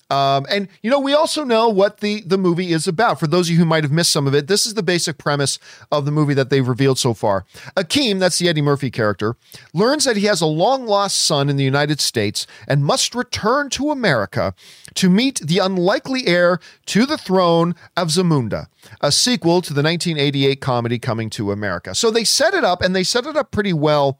[0.09, 3.19] Um, and you know, we also know what the the movie is about.
[3.19, 5.17] For those of you who might have missed some of it, this is the basic
[5.17, 5.59] premise
[5.91, 7.45] of the movie that they've revealed so far.
[7.75, 9.35] Akeem, that's the Eddie Murphy character,
[9.73, 13.69] learns that he has a long lost son in the United States and must return
[13.71, 14.53] to America
[14.95, 18.67] to meet the unlikely heir to the throne of Zamunda,
[19.01, 21.93] a sequel to the 1988 comedy Coming to America.
[21.93, 24.19] So they set it up, and they set it up pretty well.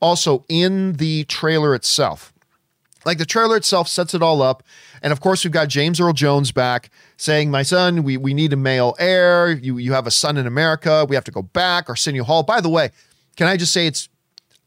[0.00, 2.32] Also in the trailer itself.
[3.08, 4.62] Like the trailer itself sets it all up.
[5.00, 8.52] And of course, we've got James Earl Jones back saying, My son, we, we need
[8.52, 9.50] a male heir.
[9.50, 11.06] You, you have a son in America.
[11.08, 11.88] We have to go back.
[11.88, 12.42] Arsenio Hall.
[12.42, 12.90] By the way,
[13.38, 14.10] can I just say it's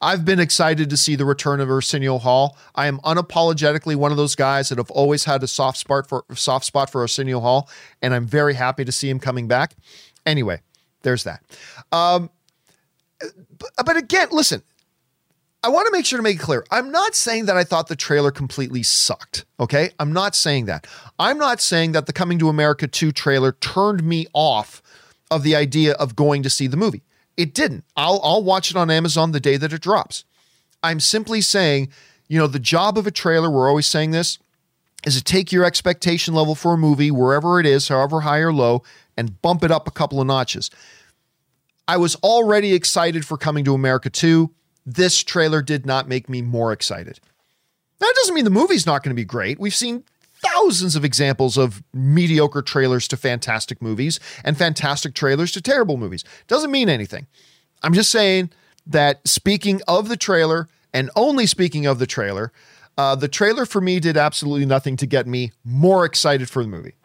[0.02, 2.58] I've been excited to see the return of Arsenio Hall.
[2.74, 6.26] I am unapologetically one of those guys that have always had a soft spot for
[6.34, 7.70] soft spot for Arsenio Hall,
[8.02, 9.76] and I'm very happy to see him coming back.
[10.26, 10.62] Anyway,
[11.04, 11.44] there's that.
[11.92, 12.32] Um,
[13.60, 14.64] but, but again, listen,
[15.64, 16.66] I want to make sure to make it clear.
[16.72, 19.46] I'm not saying that I thought the trailer completely sucked.
[19.60, 19.92] Okay.
[20.00, 20.88] I'm not saying that.
[21.20, 24.82] I'm not saying that the Coming to America 2 trailer turned me off
[25.30, 27.04] of the idea of going to see the movie.
[27.38, 27.84] It didn't.
[27.96, 30.26] I'll, I'll watch it on Amazon the day that it drops.
[30.82, 31.90] I'm simply saying,
[32.28, 34.40] you know, the job of a trailer, we're always saying this,
[35.06, 38.52] is to take your expectation level for a movie, wherever it is, however high or
[38.52, 38.84] low,
[39.16, 40.72] and bump it up a couple of notches.
[41.88, 44.50] I was already excited for Coming to America 2
[44.86, 47.20] this trailer did not make me more excited.
[48.00, 49.60] That doesn't mean the movie's not going to be great.
[49.60, 50.04] We've seen
[50.42, 56.24] thousands of examples of mediocre trailers to fantastic movies and fantastic trailers to terrible movies.
[56.48, 57.28] Doesn't mean anything.
[57.84, 58.50] I'm just saying
[58.88, 62.52] that speaking of the trailer and only speaking of the trailer,
[62.98, 66.70] uh, the trailer for me did absolutely nothing to get me more excited for the
[66.70, 66.96] movie,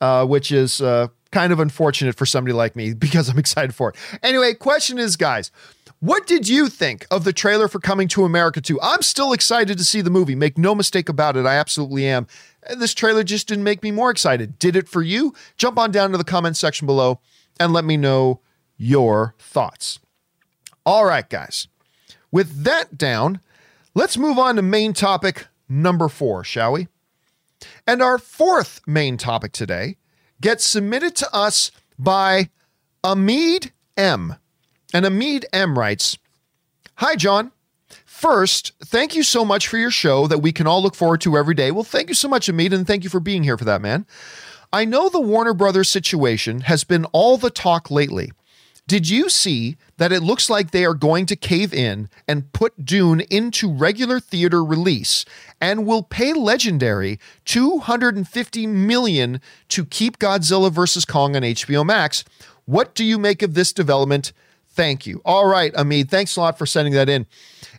[0.00, 3.90] uh, which is uh, kind of unfortunate for somebody like me because I'm excited for
[3.90, 3.96] it.
[4.22, 5.50] Anyway, question is, guys,
[6.04, 8.78] what did you think of the trailer for Coming to America 2?
[8.82, 10.34] I'm still excited to see the movie.
[10.34, 11.46] Make no mistake about it.
[11.46, 12.26] I absolutely am.
[12.76, 14.58] This trailer just didn't make me more excited.
[14.58, 15.32] Did it for you?
[15.56, 17.20] Jump on down to the comment section below
[17.58, 18.40] and let me know
[18.76, 19.98] your thoughts.
[20.84, 21.68] All right, guys.
[22.30, 23.40] With that down,
[23.94, 26.88] let's move on to main topic number four, shall we?
[27.86, 29.96] And our fourth main topic today
[30.42, 32.50] gets submitted to us by
[33.02, 34.36] Amid M.
[34.94, 36.16] And Amid M writes
[36.98, 37.50] Hi, John.
[38.06, 41.36] First, thank you so much for your show that we can all look forward to
[41.36, 41.72] every day.
[41.72, 44.06] Well, thank you so much, Amid, and thank you for being here for that, man.
[44.72, 48.30] I know the Warner Brothers situation has been all the talk lately.
[48.86, 52.84] Did you see that it looks like they are going to cave in and put
[52.84, 55.24] Dune into regular theater release
[55.60, 62.24] and will pay Legendary 250 million to keep Godzilla vs Kong on HBO Max?
[62.64, 64.32] What do you make of this development?
[64.74, 65.22] Thank you.
[65.24, 67.26] All right, Amid, thanks a lot for sending that in.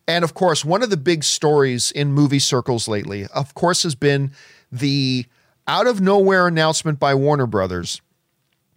[0.07, 3.95] And of course, one of the big stories in movie circles lately, of course, has
[3.95, 4.31] been
[4.71, 5.25] the
[5.67, 8.01] out of nowhere announcement by Warner Brothers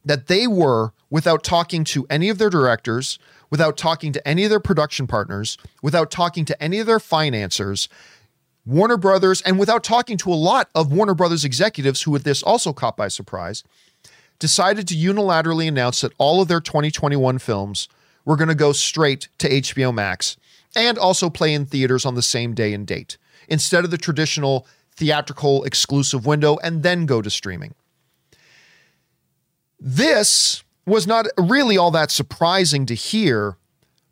[0.05, 3.19] that they were, without talking to any of their directors,
[3.51, 7.89] without talking to any of their production partners, without talking to any of their financiers,
[8.67, 12.43] Warner Brothers, and without talking to a lot of Warner Brothers executives who, with this
[12.43, 13.63] also caught by surprise,
[14.39, 17.89] decided to unilaterally announce that all of their 2021 films
[18.29, 20.37] were going to go straight to HBO Max
[20.77, 23.17] and also play in theaters on the same day and date
[23.49, 27.75] instead of the traditional theatrical exclusive window and then go to streaming.
[29.81, 33.57] This was not really all that surprising to hear,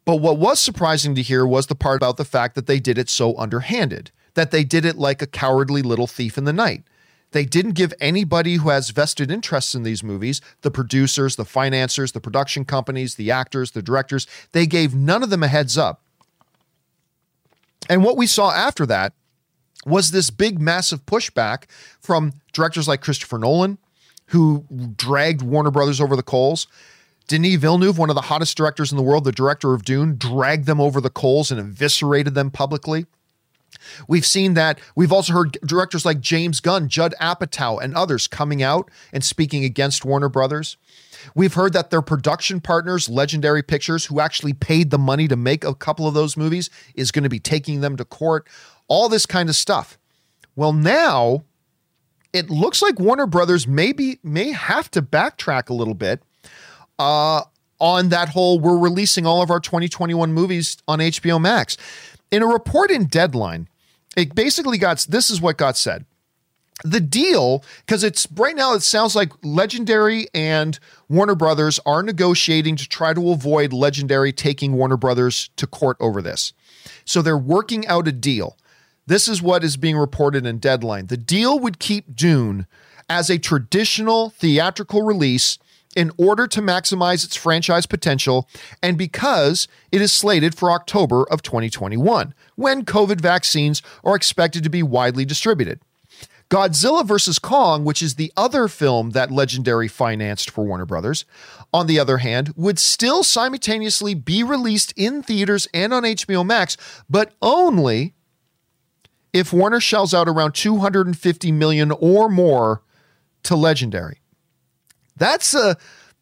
[0.07, 2.97] but what was surprising to hear was the part about the fact that they did
[2.97, 6.85] it so underhanded, that they did it like a cowardly little thief in the night.
[7.33, 12.12] They didn't give anybody who has vested interests in these movies, the producers, the financiers,
[12.12, 16.03] the production companies, the actors, the directors, they gave none of them a heads up.
[17.89, 19.12] And what we saw after that
[19.85, 21.65] was this big, massive pushback
[22.01, 23.79] from directors like Christopher Nolan,
[24.27, 24.65] who
[24.97, 26.67] dragged Warner Brothers over the coals.
[27.29, 30.67] Denis Villeneuve, one of the hottest directors in the world, the director of Dune, dragged
[30.67, 33.07] them over the coals and eviscerated them publicly.
[34.09, 34.79] We've seen that.
[34.94, 39.64] We've also heard directors like James Gunn, Judd Apatow, and others coming out and speaking
[39.64, 40.77] against Warner Brothers.
[41.35, 45.64] We've heard that their production partners, Legendary Pictures, who actually paid the money to make
[45.64, 48.46] a couple of those movies, is going to be taking them to court.
[48.88, 49.99] All this kind of stuff.
[50.55, 51.44] Well, now
[52.33, 56.22] it looks like Warner Brothers maybe may have to backtrack a little bit
[56.99, 57.42] uh,
[57.81, 61.77] on that whole we're releasing all of our 2021 movies on HBO Max.
[62.31, 63.68] In a report in Deadline,
[64.17, 66.05] it basically got this is what got said.
[66.85, 72.77] The deal, because it's right now, it sounds like Legendary and Warner Brothers are negotiating
[72.77, 76.53] to try to avoid Legendary taking Warner Brothers to court over this.
[77.05, 78.59] So they're working out a deal.
[79.07, 81.07] This is what is being reported in Deadline.
[81.07, 82.67] The deal would keep Dune
[83.09, 85.59] as a traditional theatrical release
[85.97, 88.49] in order to maximize its franchise potential
[88.83, 94.71] and because it is slated for October of 2021, when COVID vaccines are expected to
[94.71, 95.81] be widely distributed.
[96.49, 97.41] Godzilla vs.
[97.41, 101.25] Kong, which is the other film that Legendary financed for Warner Brothers,
[101.75, 106.77] on the other hand, would still simultaneously be released in theaters and on HBO Max,
[107.11, 108.15] but only
[109.33, 112.83] if Warner shells out around 250 million or more
[113.43, 114.21] to Legendary.
[115.17, 115.77] That's a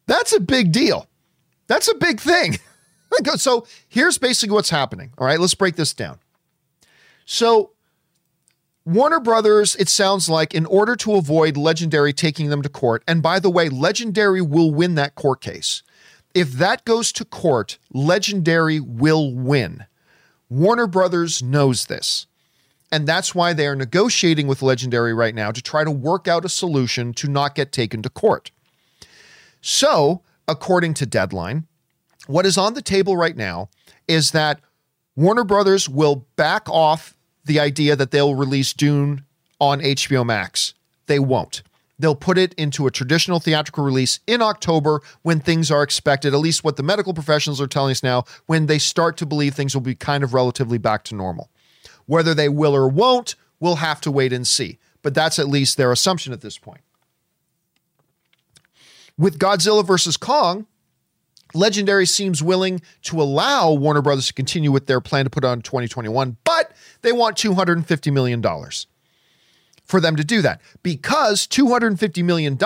[0.07, 1.09] that's a big deal.
[1.67, 2.59] That's a big thing.
[3.37, 5.13] so here's basically what's happening.
[5.19, 6.19] All right, let's break this down.
[7.25, 7.71] So
[8.87, 13.23] Warner Brothers, it sounds like, in order to avoid Legendary taking them to court, and
[13.23, 15.83] by the way, Legendary will win that court case.
[16.35, 19.87] If that goes to court, Legendary will win.
[20.51, 22.27] Warner Brothers knows this.
[22.93, 26.45] And that's why they are negotiating with Legendary right now to try to work out
[26.45, 28.51] a solution to not get taken to court.
[29.67, 31.67] So, according to Deadline,
[32.27, 33.71] what is on the table right now
[34.07, 34.61] is that
[35.17, 39.25] Warner Brothers will back off the idea that they'll release Dune
[39.59, 40.75] on HBO Max.
[41.07, 41.63] They won't.
[41.99, 46.41] They'll put it into a traditional theatrical release in October when things are expected, at
[46.41, 49.73] least what the medical professionals are telling us now, when they start to believe things
[49.73, 51.49] will be kind of relatively back to normal.
[52.05, 54.79] Whether they will or won't, we'll have to wait and see.
[55.01, 56.83] But that's at least their assumption at this point.
[59.17, 60.67] With Godzilla versus Kong,
[61.55, 65.63] Legendary seems willing to allow Warner Brothers to continue with their plan to put on
[65.63, 66.73] 2021, but
[67.03, 68.43] they want $250 million
[69.85, 72.59] for them to do that because $250 million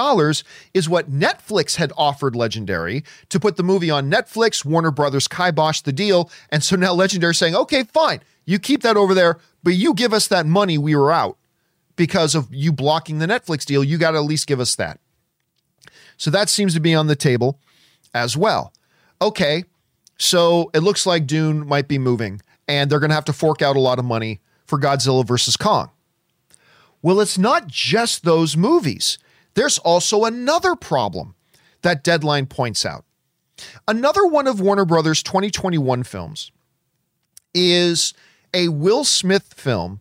[0.72, 4.64] is what Netflix had offered Legendary to put the movie on Netflix.
[4.64, 6.30] Warner Brothers kiboshed the deal.
[6.50, 10.14] And so now Legendary saying, okay, fine, you keep that over there, but you give
[10.14, 11.36] us that money we were out
[11.96, 13.82] because of you blocking the Netflix deal.
[13.84, 15.00] You got to at least give us that.
[16.18, 17.58] So that seems to be on the table
[18.12, 18.74] as well.
[19.22, 19.64] Okay,
[20.18, 23.62] so it looks like Dune might be moving, and they're going to have to fork
[23.62, 25.90] out a lot of money for Godzilla versus Kong.
[27.00, 29.18] Well, it's not just those movies.
[29.54, 31.34] There's also another problem
[31.82, 33.04] that Deadline points out.
[33.86, 36.50] Another one of Warner Brothers' 2021 films
[37.54, 38.14] is
[38.52, 40.00] a Will Smith film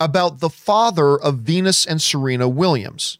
[0.00, 3.18] about the father of Venus and Serena Williams.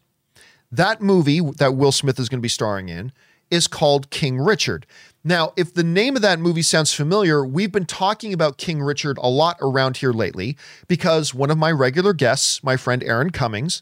[0.71, 3.11] That movie that Will Smith is going to be starring in
[3.49, 4.85] is called King Richard.
[5.23, 9.17] Now, if the name of that movie sounds familiar, we've been talking about King Richard
[9.17, 10.55] a lot around here lately
[10.87, 13.81] because one of my regular guests, my friend Erin Cummings,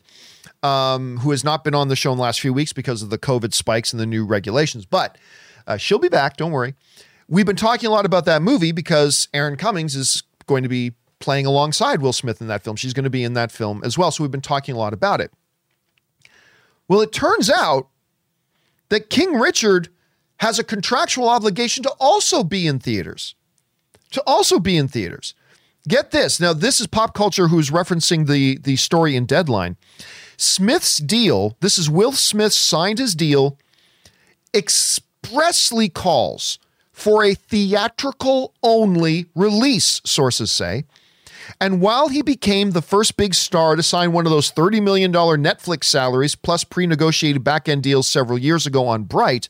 [0.64, 3.10] um, who has not been on the show in the last few weeks because of
[3.10, 5.18] the COVID spikes and the new regulations, but
[5.68, 6.74] uh, she'll be back, don't worry.
[7.28, 10.94] we've been talking a lot about that movie because Erin Cummings is going to be
[11.20, 12.76] playing alongside Will Smith in that film.
[12.76, 14.12] She's going to be in that film as well.
[14.12, 15.32] So we've been talking a lot about it.
[16.88, 17.90] Well, it turns out
[18.90, 19.90] that King Richard
[20.40, 23.36] has a contractual obligation to also be in theaters.
[24.12, 25.34] To also be in theaters.
[25.88, 26.40] Get this.
[26.40, 29.78] Now, this is pop culture who's referencing the, the story in Deadline.
[30.38, 33.58] Smith's deal, this is Will Smith signed his deal,
[34.54, 36.60] expressly calls
[36.92, 40.86] for a theatrical only release, sources say.
[41.60, 45.12] And while he became the first big star to sign one of those $30 million
[45.12, 49.50] Netflix salaries plus pre negotiated back end deals several years ago on Bright,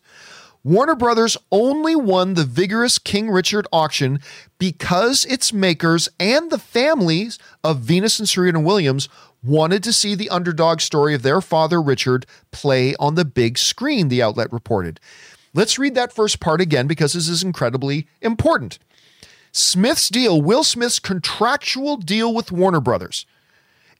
[0.63, 4.19] Warner Brothers only won the vigorous King Richard auction
[4.57, 9.07] because its makers and the families of Venus and Serena Williams
[9.43, 14.09] wanted to see the underdog story of their father Richard play on the big screen,
[14.09, 14.99] the outlet reported.
[15.53, 18.77] Let's read that first part again because this is incredibly important.
[19.57, 23.25] Smith's deal, Will Smith's contractual deal with Warner Brothers,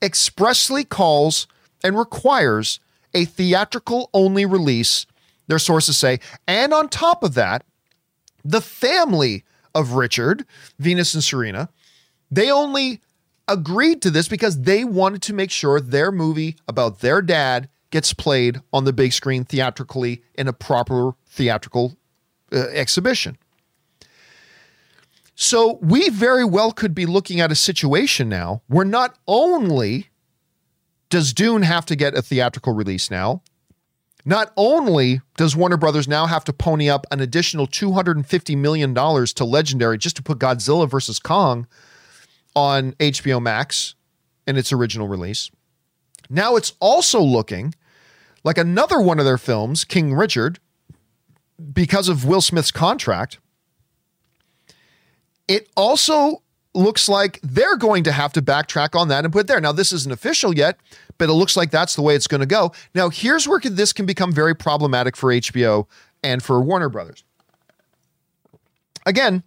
[0.02, 1.48] expressly calls
[1.84, 2.80] and requires
[3.14, 5.06] a theatrical only release,
[5.48, 6.20] their sources say.
[6.48, 7.66] And on top of that,
[8.46, 9.44] the family
[9.74, 10.46] of Richard,
[10.78, 11.70] Venus and Serena,
[12.30, 13.02] they only
[13.48, 18.14] agreed to this because they wanted to make sure their movie about their dad gets
[18.14, 21.98] played on the big screen theatrically in a proper theatrical
[22.52, 23.38] uh, exhibition.
[25.48, 30.10] So we very well could be looking at a situation now where not only
[31.10, 33.44] does Dune have to get a theatrical release now,
[34.26, 39.46] not only does Warner Brothers now have to pony up an additional $250 million to
[39.46, 41.18] Legendary just to put Godzilla vs.
[41.18, 41.66] Kong
[42.54, 43.96] on HBO Max
[44.46, 45.50] in its original release,
[46.30, 47.74] now it's also looking
[48.44, 50.60] like another one of their films, King Richard,
[51.72, 53.38] because of Will Smith's contract
[55.48, 56.42] it also
[56.74, 59.60] looks like they're going to have to backtrack on that and put there.
[59.60, 60.78] Now, this isn't official yet,
[61.18, 62.72] but it looks like that's the way it's going to go.
[62.94, 65.88] Now, here's where this can become very problematic for HBO
[66.24, 67.24] and for Warner Brothers.
[69.06, 69.44] Again,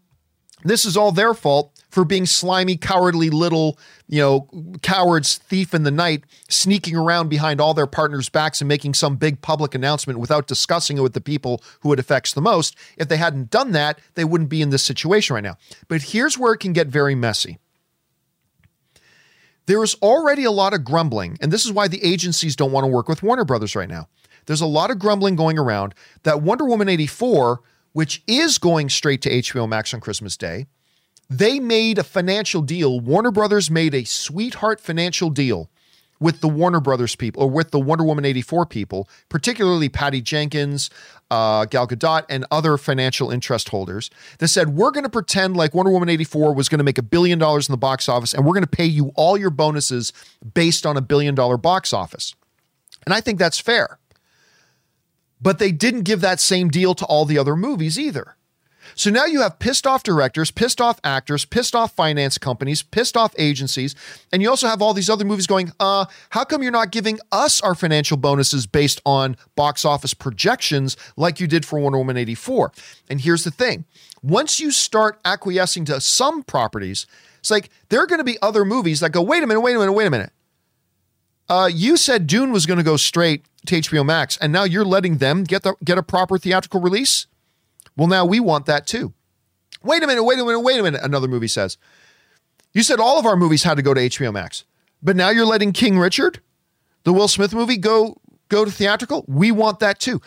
[0.65, 4.49] this is all their fault for being slimy, cowardly little, you know,
[4.83, 9.17] cowards, thief in the night, sneaking around behind all their partners' backs and making some
[9.17, 12.77] big public announcement without discussing it with the people who it affects the most.
[12.97, 15.57] If they hadn't done that, they wouldn't be in this situation right now.
[15.89, 17.59] But here's where it can get very messy.
[19.67, 22.85] There is already a lot of grumbling, and this is why the agencies don't want
[22.85, 24.09] to work with Warner Brothers right now.
[24.47, 27.61] There's a lot of grumbling going around that Wonder Woman 84,
[27.93, 30.67] which is going straight to HBO Max on Christmas Day,
[31.31, 32.99] they made a financial deal.
[32.99, 35.71] Warner Brothers made a sweetheart financial deal
[36.19, 40.91] with the Warner Brothers people, or with the Wonder Woman 84 people, particularly Patty Jenkins,
[41.31, 45.73] uh, Gal Gadot, and other financial interest holders, that said, We're going to pretend like
[45.73, 48.45] Wonder Woman 84 was going to make a billion dollars in the box office, and
[48.45, 50.13] we're going to pay you all your bonuses
[50.53, 52.35] based on a billion dollar box office.
[53.07, 53.99] And I think that's fair.
[55.41, 58.37] But they didn't give that same deal to all the other movies either.
[59.01, 63.17] So now you have pissed off directors, pissed off actors, pissed off finance companies, pissed
[63.17, 63.95] off agencies,
[64.31, 67.19] and you also have all these other movies going, uh, how come you're not giving
[67.33, 72.19] us our financial bonuses based on box office projections like you did for Wonder Woman
[72.19, 72.73] 84?
[73.09, 73.87] And here's the thing
[74.23, 77.07] once you start acquiescing to some properties,
[77.39, 79.77] it's like there are going to be other movies that go, wait a minute, wait
[79.77, 80.33] a minute, wait a minute.
[81.49, 84.85] Uh, you said Dune was going to go straight to HBO Max, and now you're
[84.85, 87.27] letting them get the, get a proper theatrical release.
[88.01, 89.13] Well, now we want that too.
[89.83, 91.77] Wait a minute, wait a minute, wait a minute, another movie says.
[92.73, 94.65] You said all of our movies had to go to HBO Max,
[95.03, 96.41] but now you're letting King Richard,
[97.05, 99.27] the Will Smith movie, go go to theatrical?
[99.29, 100.23] We want that too.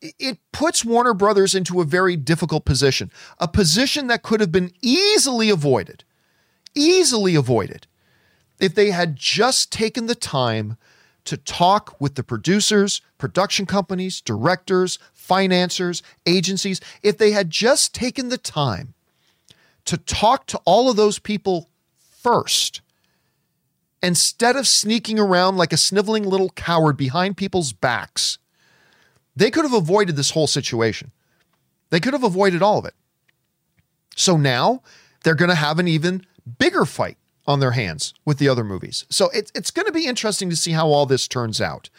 [0.00, 3.10] It puts Warner Brothers into a very difficult position,
[3.40, 6.04] a position that could have been easily avoided,
[6.76, 7.88] easily avoided
[8.60, 10.76] if they had just taken the time
[11.24, 18.28] to talk with the producers, production companies, directors, financiers, agencies, if they had just taken
[18.28, 18.94] the time
[19.84, 21.68] to talk to all of those people
[22.22, 22.80] first,
[24.02, 28.38] instead of sneaking around like a sniveling little coward behind people's backs,
[29.34, 31.10] they could have avoided this whole situation.
[31.90, 32.94] They could have avoided all of it.
[34.14, 34.82] So now
[35.24, 36.24] they're going to have an even
[36.58, 39.04] bigger fight on their hands with the other movies.
[39.10, 41.90] So it, it's going to be interesting to see how all this turns out.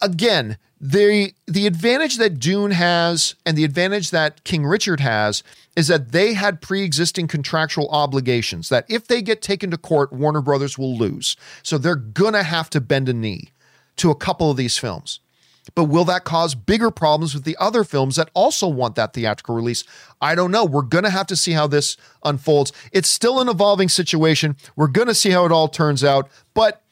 [0.00, 5.42] Again, the the advantage that Dune has and the advantage that King Richard has
[5.76, 10.40] is that they had pre-existing contractual obligations that if they get taken to court, Warner
[10.40, 11.36] Brothers will lose.
[11.62, 13.50] So they're gonna have to bend a knee
[13.96, 15.20] to a couple of these films.
[15.74, 19.54] But will that cause bigger problems with the other films that also want that theatrical
[19.54, 19.84] release?
[20.20, 20.64] I don't know.
[20.64, 22.72] We're going to have to see how this unfolds.
[22.90, 24.56] It's still an evolving situation.
[24.76, 26.30] We're going to see how it all turns out.
[26.54, 26.82] But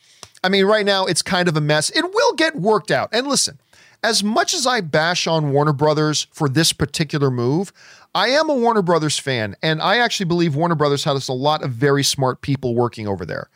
[0.45, 1.91] I mean, right now it's kind of a mess.
[1.91, 3.09] It will get worked out.
[3.13, 3.59] And listen,
[4.07, 7.73] as much as I bash on Warner Brothers for this particular move,
[8.15, 11.65] I am a Warner Brothers fan, and I actually believe Warner Brothers has a lot
[11.65, 13.51] of very smart people working over there.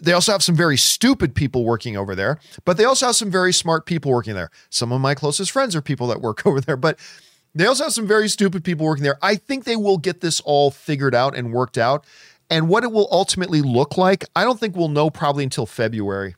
[0.00, 3.32] They also have some very stupid people working over there, but they also have some
[3.32, 4.52] very smart people working there.
[4.68, 6.96] Some of my closest friends are people that work over there, but
[7.52, 9.18] they also have some very stupid people working there.
[9.20, 12.06] I think they will get this all figured out and worked out.
[12.48, 16.36] And what it will ultimately look like, I don't think we'll know probably until February.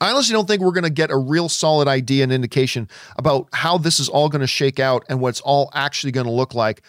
[0.00, 3.48] I honestly don't think we're going to get a real solid idea and indication about
[3.52, 6.32] how this is all going to shake out and what it's all actually going to
[6.32, 6.82] look like,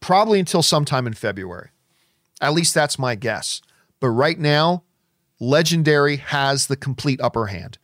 [0.00, 1.70] probably until sometime in February.
[2.40, 3.62] At least that's my guess.
[4.00, 4.84] But right now,
[5.40, 7.78] Legendary has the complete upper hand.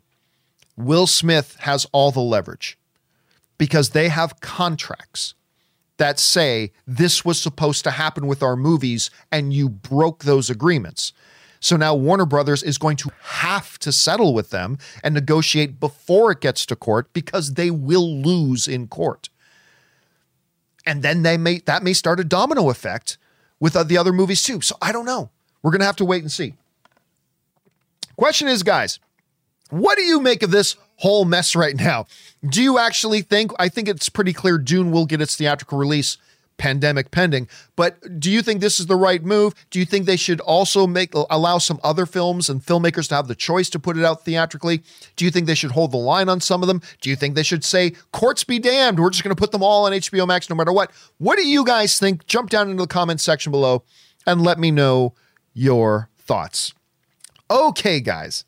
[0.77, 2.79] Will Smith has all the leverage
[3.59, 5.35] because they have contracts
[5.97, 11.13] that say this was supposed to happen with our movies and you broke those agreements.
[11.61, 16.31] So now Warner Brothers is going to have to settle with them and negotiate before
[16.33, 19.29] it gets to court because they will lose in court.
[20.87, 23.19] And then they may that may start a domino effect
[23.61, 24.61] with the other movies too.
[24.61, 25.31] So I don't know.
[25.63, 26.55] We're going to have to wait and see.
[28.17, 28.99] Question is, guys,
[29.71, 32.07] what do you make of this whole mess right now?
[32.49, 33.53] Do you actually think?
[33.59, 36.17] I think it's pretty clear Dune will get its theatrical release,
[36.59, 37.49] pandemic pending.
[37.77, 39.55] But do you think this is the right move?
[39.71, 43.29] Do you think they should also make allow some other films and filmmakers to have
[43.29, 44.83] the choice to put it out theatrically?
[45.17, 46.83] Do you think they should hold the line on some of them?
[47.01, 48.99] Do you think they should say courts be damned?
[48.99, 50.91] We're just going to put them all on HBO Max no matter what.
[51.17, 52.27] What do you guys think?
[52.27, 53.85] Jump down into the comments section below
[54.27, 55.15] and let me know
[55.55, 56.75] your thoughts.
[57.51, 58.45] Okay, guys.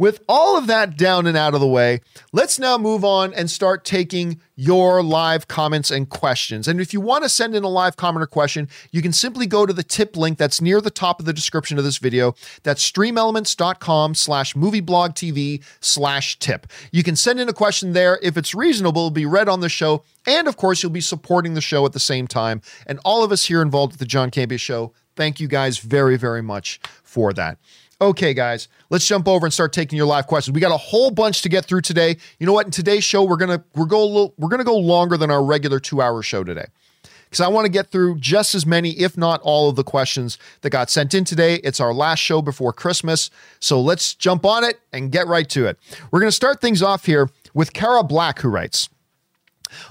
[0.00, 2.00] With all of that down and out of the way,
[2.32, 6.66] let's now move on and start taking your live comments and questions.
[6.66, 9.46] And if you want to send in a live comment or question, you can simply
[9.46, 12.34] go to the tip link that's near the top of the description of this video.
[12.62, 16.66] That's streamelements.com slash movieblogtv slash tip.
[16.90, 18.18] You can send in a question there.
[18.22, 20.04] If it's reasonable, it'll be read on the show.
[20.26, 22.62] And of course, you'll be supporting the show at the same time.
[22.86, 26.16] And all of us here involved with the John Campea Show, thank you guys very,
[26.16, 27.58] very much for that.
[28.02, 30.54] Okay, guys, let's jump over and start taking your live questions.
[30.54, 32.16] We got a whole bunch to get through today.
[32.38, 32.64] You know what?
[32.64, 35.44] In today's show, we're gonna we're go a little, we're gonna go longer than our
[35.44, 36.64] regular two hour show today
[37.24, 40.38] because I want to get through just as many, if not all, of the questions
[40.62, 41.56] that got sent in today.
[41.56, 43.30] It's our last show before Christmas,
[43.60, 45.78] so let's jump on it and get right to it.
[46.10, 48.88] We're gonna start things off here with Kara Black, who writes.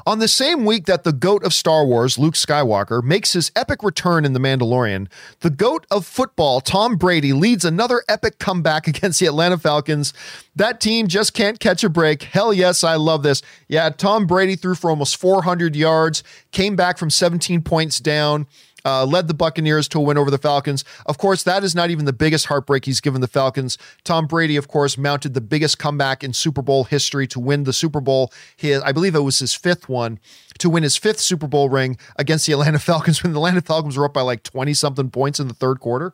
[0.06, 3.84] On the same week that the GOAT of Star Wars, Luke Skywalker, makes his epic
[3.84, 5.08] return in The Mandalorian,
[5.40, 10.14] the GOAT of football, Tom Brady, leads another epic comeback against the Atlanta Falcons.
[10.56, 12.24] That team just can't catch a break.
[12.24, 13.42] Hell yes, I love this.
[13.68, 18.48] Yeah, Tom Brady threw for almost 400 yards, came back from 17 points down
[18.90, 20.84] uh, led the Buccaneers to a win over the Falcons.
[21.06, 23.78] Of course, that is not even the biggest heartbreak he's given the Falcons.
[24.04, 27.74] Tom Brady, of course, mounted the biggest comeback in Super Bowl history to win the
[27.74, 28.34] Super Bowl.
[28.56, 30.20] His, I believe it was his fifth one
[30.58, 33.98] to win his fifth Super Bowl ring against the Atlanta Falcons when the Atlanta Falcons
[33.98, 36.14] were up by like 20 something points in the third quarter.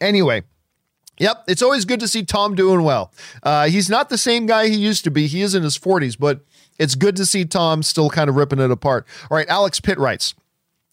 [0.00, 0.42] Anyway,
[1.18, 3.12] Yep, it's always good to see Tom doing well.
[3.42, 5.28] Uh, he's not the same guy he used to be.
[5.28, 6.40] He is in his 40s, but
[6.76, 9.06] it's good to see Tom still kind of ripping it apart.
[9.30, 10.34] All right, Alex Pitt writes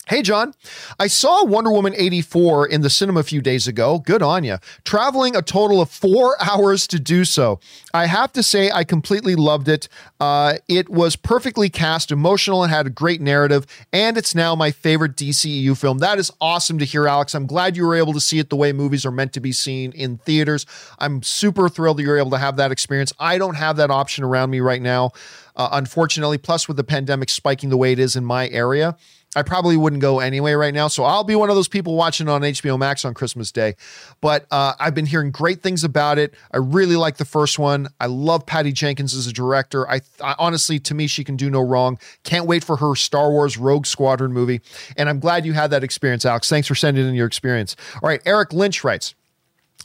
[0.07, 0.55] Hey, John,
[0.99, 3.99] I saw Wonder Woman 84 in the cinema a few days ago.
[3.99, 4.57] Good on you.
[4.83, 7.59] Traveling a total of four hours to do so.
[7.93, 9.87] I have to say, I completely loved it.
[10.19, 13.67] Uh, it was perfectly cast, emotional, and had a great narrative.
[13.93, 15.99] And it's now my favorite DCEU film.
[15.99, 17.35] That is awesome to hear, Alex.
[17.35, 19.51] I'm glad you were able to see it the way movies are meant to be
[19.51, 20.65] seen in theaters.
[20.97, 23.13] I'm super thrilled that you're able to have that experience.
[23.19, 25.11] I don't have that option around me right now,
[25.55, 26.39] uh, unfortunately.
[26.39, 28.97] Plus, with the pandemic spiking the way it is in my area,
[29.33, 30.89] I probably wouldn't go anyway right now.
[30.89, 33.75] So I'll be one of those people watching on HBO Max on Christmas Day.
[34.19, 36.33] But uh, I've been hearing great things about it.
[36.51, 37.87] I really like the first one.
[38.01, 39.89] I love Patty Jenkins as a director.
[39.89, 41.97] I, I, honestly, to me, she can do no wrong.
[42.23, 44.59] Can't wait for her Star Wars Rogue Squadron movie.
[44.97, 46.49] And I'm glad you had that experience, Alex.
[46.49, 47.77] Thanks for sending in your experience.
[48.03, 49.15] All right, Eric Lynch writes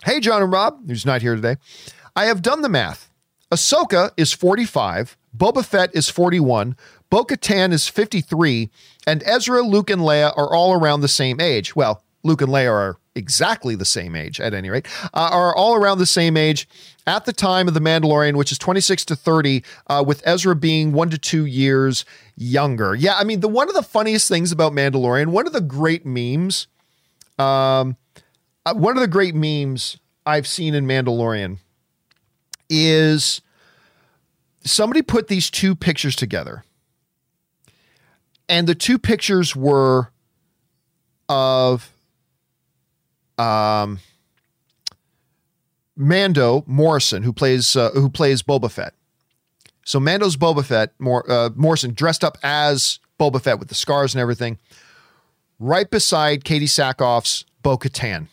[0.04, 1.56] Hey, John and Rob, who's not here today.
[2.16, 3.10] I have done the math.
[3.52, 6.76] Ahsoka is 45, Boba Fett is 41,
[7.10, 8.70] Bo Katan is 53,
[9.06, 11.76] and Ezra, Luke, and Leia are all around the same age.
[11.76, 15.74] Well, Luke and Leia are exactly the same age, at any rate, uh, are all
[15.74, 16.68] around the same age
[17.06, 20.92] at the time of The Mandalorian, which is 26 to 30, uh, with Ezra being
[20.92, 22.04] one to two years
[22.36, 22.94] younger.
[22.94, 26.04] Yeah, I mean, the one of the funniest things about Mandalorian, one of the great
[26.04, 26.66] memes,
[27.38, 27.96] um,
[28.66, 31.58] uh, one of the great memes I've seen in Mandalorian
[32.68, 33.40] is
[34.64, 36.64] somebody put these two pictures together.
[38.48, 40.12] And the two pictures were
[41.28, 41.92] of
[43.38, 43.98] um,
[45.96, 48.94] Mando Morrison, who plays uh, who plays Boba Fett.
[49.84, 54.14] So Mando's Boba Fett, Mor- uh, Morrison dressed up as Boba Fett with the scars
[54.14, 54.58] and everything,
[55.58, 58.28] right beside Katee Sackhoff's Bo Katan.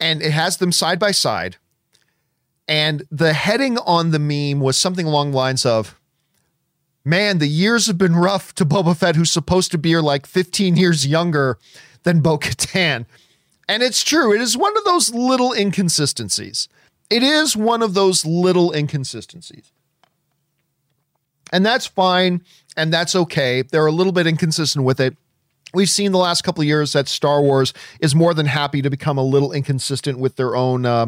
[0.00, 1.56] And it has them side by side.
[2.66, 5.97] And the heading on the meme was something along the lines of,
[7.08, 10.76] Man, the years have been rough to Boba Fett, who's supposed to be like 15
[10.76, 11.56] years younger
[12.02, 13.06] than Bo Katan.
[13.66, 16.68] And it's true, it is one of those little inconsistencies.
[17.08, 19.72] It is one of those little inconsistencies.
[21.50, 22.42] And that's fine
[22.76, 23.62] and that's okay.
[23.62, 25.16] They're a little bit inconsistent with it.
[25.72, 28.90] We've seen the last couple of years that Star Wars is more than happy to
[28.90, 31.06] become a little inconsistent with their own, uh,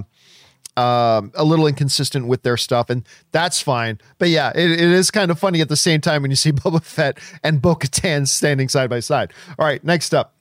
[0.80, 3.98] uh, a little inconsistent with their stuff, and that's fine.
[4.18, 6.52] But yeah, it, it is kind of funny at the same time when you see
[6.52, 9.34] Boba Fett and Bo Katan standing side by side.
[9.58, 10.34] All right, next up,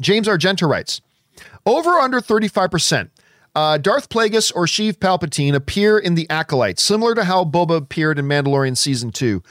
[0.00, 1.00] James Argenta writes
[1.64, 3.10] over under 35%.
[3.54, 8.18] Uh, Darth Plagueis or Sheev Palpatine appear in the Acolyte, similar to how Boba appeared
[8.18, 9.42] in Mandalorian Season 2.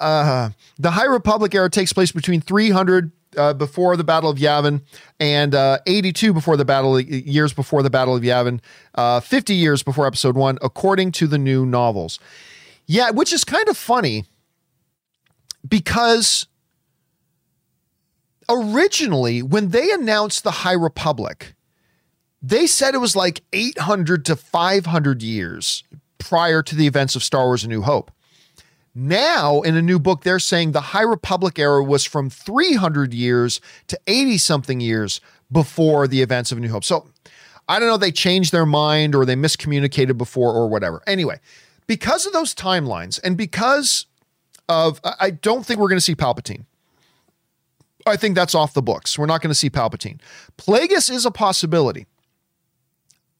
[0.00, 4.82] Uh, the High Republic era takes place between 300 uh, before the Battle of Yavin
[5.20, 8.60] and uh, 82 before the battle years before the Battle of Yavin,
[8.94, 12.18] uh, 50 years before Episode One, according to the new novels.
[12.86, 14.24] Yeah, which is kind of funny
[15.66, 16.46] because
[18.48, 21.54] originally when they announced the High Republic,
[22.42, 25.84] they said it was like 800 to 500 years
[26.18, 28.10] prior to the events of Star Wars: A New Hope.
[28.94, 33.60] Now, in a new book, they're saying the High Republic era was from 300 years
[33.86, 35.20] to 80 something years
[35.50, 36.84] before the events of New Hope.
[36.84, 37.08] So
[37.68, 41.02] I don't know, they changed their mind or they miscommunicated before or whatever.
[41.06, 41.40] Anyway,
[41.86, 44.06] because of those timelines and because
[44.68, 46.64] of, I don't think we're going to see Palpatine.
[48.06, 49.18] I think that's off the books.
[49.18, 50.18] We're not going to see Palpatine.
[50.58, 52.06] Plagueis is a possibility.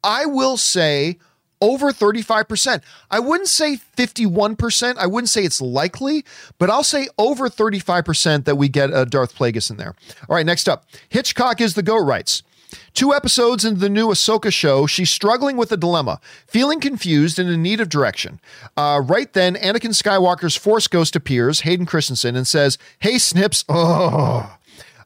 [0.05, 1.19] I will say
[1.63, 2.83] over 35%.
[3.11, 4.97] I wouldn't say 51%.
[4.99, 6.25] I wouldn't say it's likely,
[6.59, 9.95] but I'll say over 35% that we get a Darth Plagueis in there.
[10.29, 12.43] All right, next up Hitchcock is the GOAT writes.
[12.95, 17.49] Two episodes into the new Ahsoka show, she's struggling with a dilemma, feeling confused and
[17.49, 18.41] in need of direction.
[18.77, 24.57] Uh, right then, Anakin Skywalker's Force Ghost appears, Hayden Christensen, and says, Hey, Snips, oh,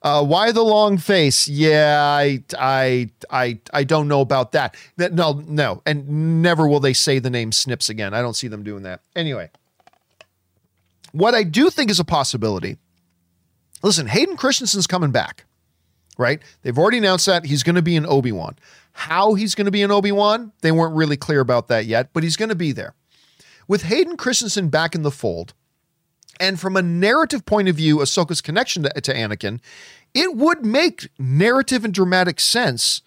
[0.06, 1.48] uh, why the long face?
[1.48, 4.76] Yeah, I, I, I, I don't know about that.
[4.96, 8.14] No, no, and never will they say the name Snips again.
[8.14, 9.00] I don't see them doing that.
[9.16, 9.50] Anyway,
[11.10, 12.76] what I do think is a possibility.
[13.82, 15.44] Listen, Hayden Christensen's coming back,
[16.16, 16.40] right?
[16.62, 18.54] They've already announced that he's going to be in Obi Wan.
[18.92, 22.10] How he's going to be in Obi Wan, they weren't really clear about that yet,
[22.12, 22.94] but he's going to be there.
[23.66, 25.52] With Hayden Christensen back in the fold,
[26.38, 29.60] and from a narrative point of view, Ahsoka's connection to, to Anakin,
[30.16, 33.02] it would make narrative and dramatic sense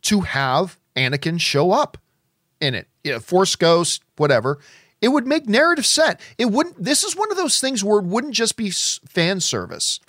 [0.00, 1.98] to have Anakin show up
[2.58, 2.88] in it.
[3.22, 4.58] Force Ghost, whatever.
[5.02, 6.20] It would make narrative set.
[6.38, 6.82] It wouldn't.
[6.82, 10.00] This is one of those things where it wouldn't just be fan service,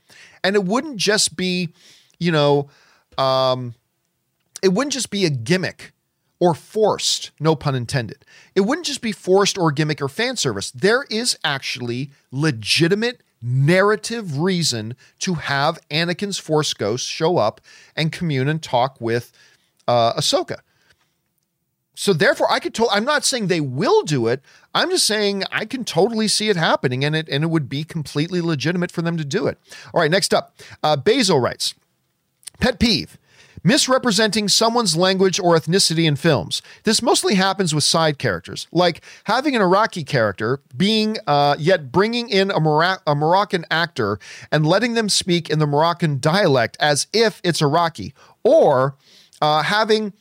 [0.44, 1.74] and it wouldn't just be,
[2.20, 2.70] you know,
[3.18, 3.74] um,
[4.62, 5.92] it wouldn't just be a gimmick
[6.40, 8.24] or forced, no pun intended.
[8.54, 10.72] It wouldn't just be forced or gimmick or fan service.
[10.72, 17.62] There is actually legitimate narrative reason to have Anakin's Force Ghost show up
[17.96, 19.32] and commune and talk with
[19.88, 20.60] uh, Ahsoka.
[21.96, 22.74] So therefore, I could.
[22.76, 24.42] To- I'm not saying they will do it.
[24.74, 27.84] I'm just saying I can totally see it happening, and it and it would be
[27.84, 29.60] completely legitimate for them to do it.
[29.94, 31.76] All right, next up, uh, Basil writes,
[32.60, 33.18] pet peeve
[33.64, 36.62] misrepresenting someone's language or ethnicity in films.
[36.84, 42.30] This mostly happens with side characters, like having an Iraqi character being uh, yet bringing
[42.30, 44.20] in a, a Moroccan actor
[44.52, 48.96] and letting them speak in the Moroccan dialect as if it's Iraqi, or
[49.42, 50.14] uh, having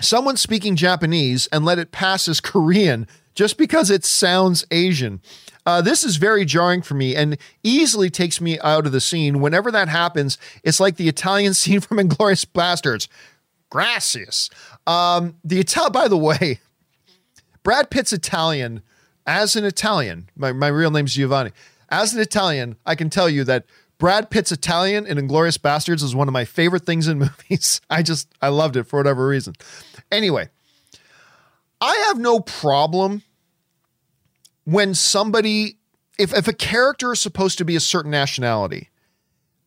[0.00, 5.20] someone speaking Japanese and let it pass as Korean just because it sounds Asian.
[5.64, 9.40] Uh, this is very jarring for me and easily takes me out of the scene.
[9.40, 13.08] Whenever that happens, it's like the Italian scene from Inglourious Basterds.
[13.70, 14.50] Gracias.
[14.86, 16.60] Um, the Italian, by the way,
[17.62, 18.82] Brad Pitt's Italian.
[19.24, 21.52] As an Italian, my, my real name's Giovanni.
[21.88, 23.66] As an Italian, I can tell you that
[23.98, 27.80] Brad Pitt's Italian in Inglourious Basterds is one of my favorite things in movies.
[27.88, 29.54] I just, I loved it for whatever reason.
[30.10, 30.48] Anyway,
[31.80, 33.22] I have no problem
[34.64, 35.78] when somebody,
[36.18, 38.90] if, if a character is supposed to be a certain nationality,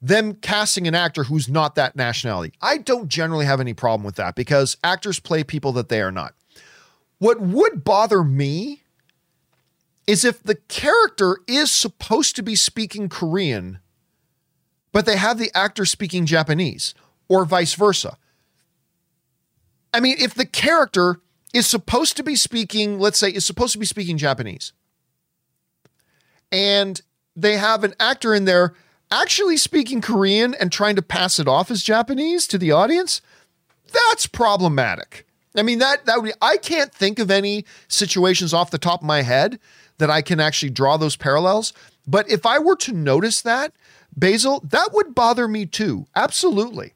[0.01, 2.53] them casting an actor who's not that nationality.
[2.61, 6.11] I don't generally have any problem with that because actors play people that they are
[6.11, 6.35] not.
[7.17, 8.83] What would bother me
[10.05, 13.79] is if the character is supposed to be speaking Korean,
[14.91, 16.93] but they have the actor speaking Japanese
[17.27, 18.17] or vice versa.
[19.93, 21.21] I mean, if the character
[21.53, 24.73] is supposed to be speaking, let's say, is supposed to be speaking Japanese,
[26.51, 27.01] and
[27.35, 28.73] they have an actor in there
[29.11, 33.21] actually speaking Korean and trying to pass it off as Japanese to the audience,
[33.91, 35.25] that's problematic.
[35.55, 39.01] I mean that that would be, I can't think of any situations off the top
[39.01, 39.59] of my head
[39.97, 41.73] that I can actually draw those parallels.
[42.05, 43.73] But if I were to notice that,
[44.15, 46.07] Basil, that would bother me too.
[46.15, 46.93] Absolutely.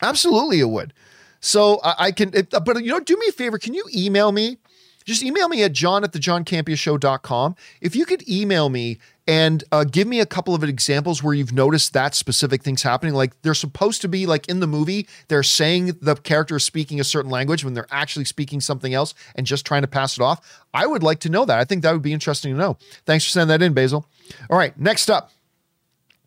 [0.00, 0.92] Absolutely, it would.
[1.40, 3.58] So I, I can, it, but you know, do me a favor.
[3.58, 4.58] Can you email me?
[5.04, 7.56] Just email me at john at the johncampeashow.com.
[7.80, 11.52] If you could email me and uh, give me a couple of examples where you've
[11.52, 13.14] noticed that specific things happening.
[13.14, 16.98] Like they're supposed to be like in the movie, they're saying the character is speaking
[17.00, 20.22] a certain language when they're actually speaking something else and just trying to pass it
[20.22, 20.64] off.
[20.74, 21.58] I would like to know that.
[21.58, 22.78] I think that would be interesting to know.
[23.06, 24.06] Thanks for sending that in, Basil.
[24.50, 25.30] All right, next up.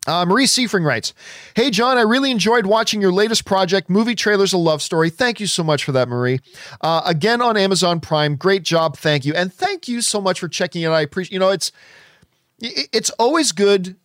[0.06, 1.14] Uh, Marie Seifring writes,
[1.54, 5.10] Hey, John, I really enjoyed watching your latest project, Movie Trailers A Love Story.
[5.10, 6.40] Thank you so much for that, Marie.
[6.80, 8.36] Uh, again on Amazon Prime.
[8.36, 8.96] Great job.
[8.96, 9.34] Thank you.
[9.34, 10.88] And thank you so much for checking it.
[10.88, 11.72] I appreciate, you know, it's,
[12.60, 13.96] it's always good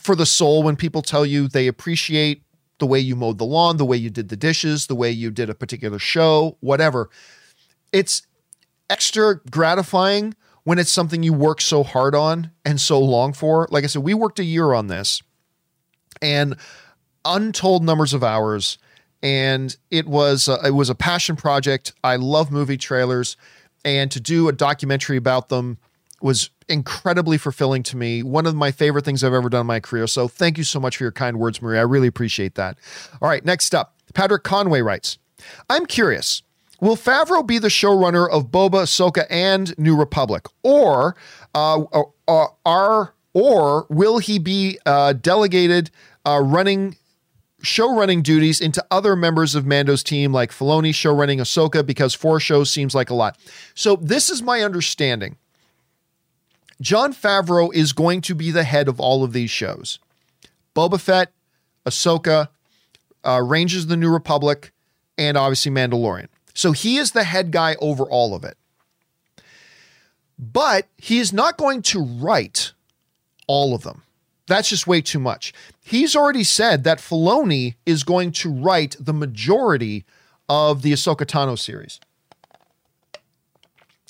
[0.00, 2.42] for the soul when people tell you they appreciate
[2.78, 5.30] the way you mowed the lawn, the way you did the dishes, the way you
[5.30, 7.08] did a particular show, whatever.
[7.92, 8.22] It's
[8.90, 10.34] extra gratifying
[10.64, 13.68] when it's something you work so hard on and so long for.
[13.70, 15.22] Like I said, we worked a year on this
[16.22, 16.56] and
[17.24, 18.78] untold numbers of hours
[19.22, 21.92] and it was uh, it was a passion project.
[22.04, 23.36] I love movie trailers
[23.84, 25.78] and to do a documentary about them
[26.20, 28.22] was incredibly fulfilling to me.
[28.22, 30.06] One of my favorite things I've ever done in my career.
[30.06, 31.80] So thank you so much for your kind words, Maria.
[31.80, 32.78] I really appreciate that.
[33.20, 35.18] All right, next up, Patrick Conway writes
[35.68, 36.42] I'm curious.
[36.80, 41.16] Will Favreau be the showrunner of Boba, Ahsoka, and New Republic, or
[41.54, 41.82] uh,
[42.28, 45.90] uh, are or will he be uh, delegated
[46.24, 46.96] uh, running
[47.60, 52.14] show running duties into other members of Mando's team, like Filoni show running Ahsoka, because
[52.14, 53.36] four shows seems like a lot.
[53.74, 55.36] So this is my understanding.
[56.80, 59.98] Jon Favreau is going to be the head of all of these shows.
[60.74, 61.30] Boba Fett,
[61.84, 62.48] Ahsoka,
[63.22, 64.72] uh, Rangers of the New Republic,
[65.18, 66.28] and obviously Mandalorian.
[66.54, 68.56] So he is the head guy over all of it.
[70.38, 72.72] But he is not going to write
[73.46, 74.02] all of them.
[74.46, 75.52] That's just way too much.
[75.82, 80.04] He's already said that Filoni is going to write the majority
[80.48, 81.98] of the Ahsoka Tano series.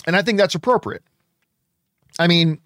[0.06, 1.02] And I think that's appropriate.
[2.18, 2.60] I mean,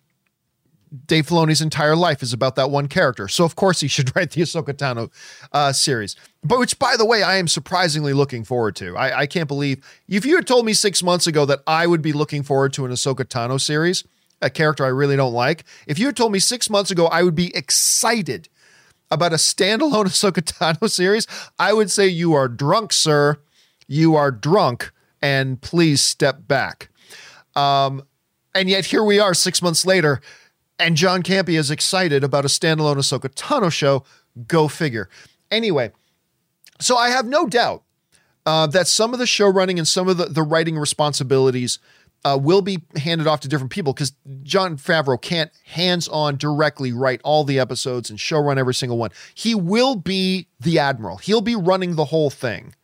[1.07, 3.29] Dave Filoni's entire life is about that one character.
[3.29, 5.11] So of course he should write the Ahsoka Tano
[5.53, 6.17] uh, series.
[6.43, 8.97] But which, by the way, I am surprisingly looking forward to.
[8.97, 12.03] I, I, can't believe if you had told me six months ago that I would
[12.03, 14.05] be looking forward to an Ahsoka Tano series,
[14.43, 15.65] a character I really don't like.
[15.87, 18.49] If you had told me six months ago I would be excited
[19.11, 21.27] about a standalone Ahsoka Tano series,
[21.59, 23.39] I would say you are drunk, sir.
[23.87, 26.91] You are drunk, and please step back.
[27.57, 28.05] Um,
[28.55, 30.21] and yet here we are six months later,
[30.79, 34.05] and John Campea is excited about a standalone Ahsoka Tano show.
[34.47, 35.09] Go figure.
[35.51, 35.91] Anyway,
[36.79, 37.83] so I have no doubt
[38.47, 41.79] uh, that some of the show running and some of the, the writing responsibilities
[42.25, 44.13] uh, will be handed off to different people because
[44.43, 48.99] Jon Favreau can't hands on directly write all the episodes and show run every single
[48.99, 49.11] one.
[49.35, 52.75] He will be the admiral, he'll be running the whole thing.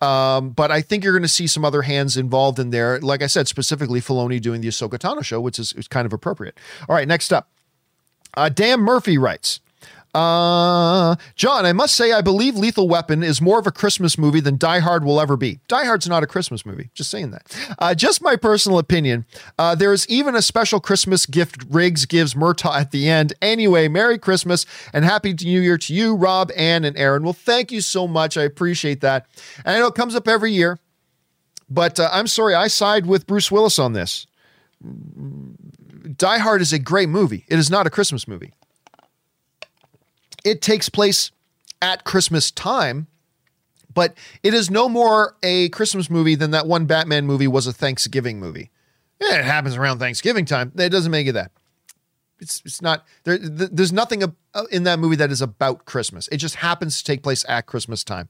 [0.00, 3.00] Um, but I think you're going to see some other hands involved in there.
[3.00, 6.12] Like I said, specifically Filoni doing the Ahsoka Tano show, which is, is kind of
[6.12, 6.58] appropriate.
[6.88, 7.48] All right, next up.
[8.36, 9.60] Uh, Dan Murphy writes
[10.14, 14.40] uh, John, I must say, I believe Lethal Weapon is more of a Christmas movie
[14.40, 15.58] than Die Hard will ever be.
[15.66, 16.90] Die Hard's not a Christmas movie.
[16.94, 17.74] Just saying that.
[17.80, 19.26] Uh, just my personal opinion.
[19.58, 23.32] Uh, there is even a special Christmas gift Riggs gives Murtaugh at the end.
[23.42, 27.24] Anyway, Merry Christmas and Happy New Year to you, Rob, Ann, and Aaron.
[27.24, 28.36] Well, thank you so much.
[28.36, 29.26] I appreciate that.
[29.64, 30.78] And I know it comes up every year,
[31.68, 34.28] but uh, I'm sorry, I side with Bruce Willis on this.
[36.16, 37.44] Die Hard is a great movie.
[37.48, 38.52] It is not a Christmas movie.
[40.44, 41.30] It takes place
[41.80, 43.06] at Christmas time,
[43.92, 47.72] but it is no more a Christmas movie than that one Batman movie was a
[47.72, 48.70] Thanksgiving movie.
[49.20, 50.72] Yeah, it happens around Thanksgiving time.
[50.76, 51.52] It doesn't make it that.
[52.40, 53.38] It's it's not there.
[53.38, 56.28] There's nothing uh, in that movie that is about Christmas.
[56.28, 58.28] It just happens to take place at Christmas time,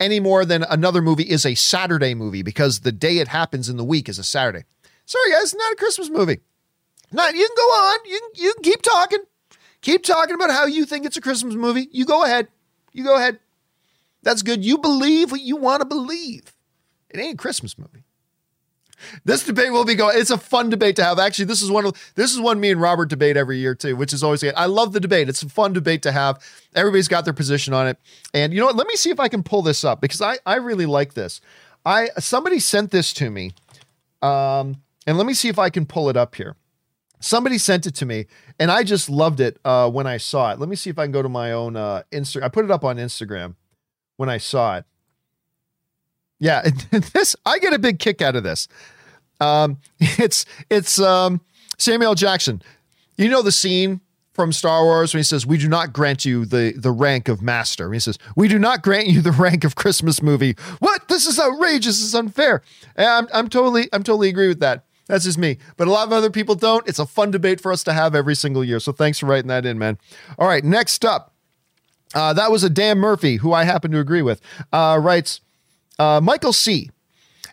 [0.00, 3.76] any more than another movie is a Saturday movie because the day it happens in
[3.76, 4.64] the week is a Saturday.
[5.04, 6.40] Sorry, guys, not a Christmas movie.
[7.12, 7.98] Not you can go on.
[8.06, 9.20] You can, you can keep talking.
[9.82, 11.88] Keep talking about how you think it's a Christmas movie.
[11.90, 12.48] You go ahead.
[12.92, 13.38] You go ahead.
[14.22, 14.64] That's good.
[14.64, 16.54] You believe what you want to believe.
[17.10, 18.04] It ain't a Christmas movie.
[19.24, 20.16] this debate will be going.
[20.18, 21.18] It's a fun debate to have.
[21.18, 23.96] Actually, this is one of this is one me and Robert debate every year too,
[23.96, 24.54] which is always good.
[24.56, 25.28] I love the debate.
[25.28, 26.42] It's a fun debate to have.
[26.74, 27.98] Everybody's got their position on it.
[28.32, 28.76] And you know what?
[28.76, 31.40] Let me see if I can pull this up because I I really like this.
[31.84, 33.52] I somebody sent this to me.
[34.22, 34.76] Um,
[35.06, 36.54] and let me see if I can pull it up here.
[37.22, 38.26] Somebody sent it to me,
[38.58, 40.58] and I just loved it uh, when I saw it.
[40.58, 42.02] Let me see if I can go to my own uh.
[42.12, 43.54] I put it up on Instagram
[44.16, 44.84] when I saw it.
[46.38, 46.62] Yeah,
[47.12, 48.66] this I get a big kick out of this.
[49.40, 51.40] Um, it's it's um,
[51.78, 52.60] Samuel Jackson.
[53.16, 54.00] You know the scene
[54.32, 57.40] from Star Wars when he says, "We do not grant you the the rank of
[57.40, 61.06] master." He says, "We do not grant you the rank of Christmas movie." What?
[61.06, 61.98] This is outrageous.
[61.98, 62.62] This is unfair.
[62.96, 64.84] And I'm I'm totally I'm totally agree with that.
[65.12, 65.58] That's just me.
[65.76, 66.88] But a lot of other people don't.
[66.88, 68.80] It's a fun debate for us to have every single year.
[68.80, 69.98] So thanks for writing that in, man.
[70.38, 71.34] All right, next up.
[72.14, 74.40] Uh, that was a Dan Murphy, who I happen to agree with,
[74.72, 75.42] uh, writes
[75.98, 76.88] uh, Michael C.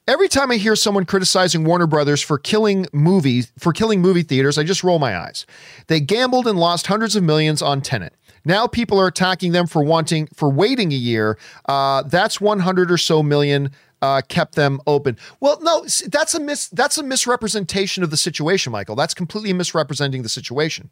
[0.07, 4.57] Every time I hear someone criticizing Warner Brothers for killing movies, for killing movie theaters,
[4.57, 5.45] I just roll my eyes.
[5.87, 8.13] They gambled and lost hundreds of millions on Tenet.
[8.45, 11.37] Now people are attacking them for wanting for waiting a year.
[11.65, 13.71] Uh, that's 100 or so million
[14.01, 15.17] uh, kept them open.
[15.39, 18.95] Well, no, that's a mis that's a misrepresentation of the situation, Michael.
[18.95, 20.89] That's completely misrepresenting the situation.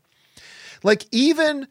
[0.84, 1.68] Like even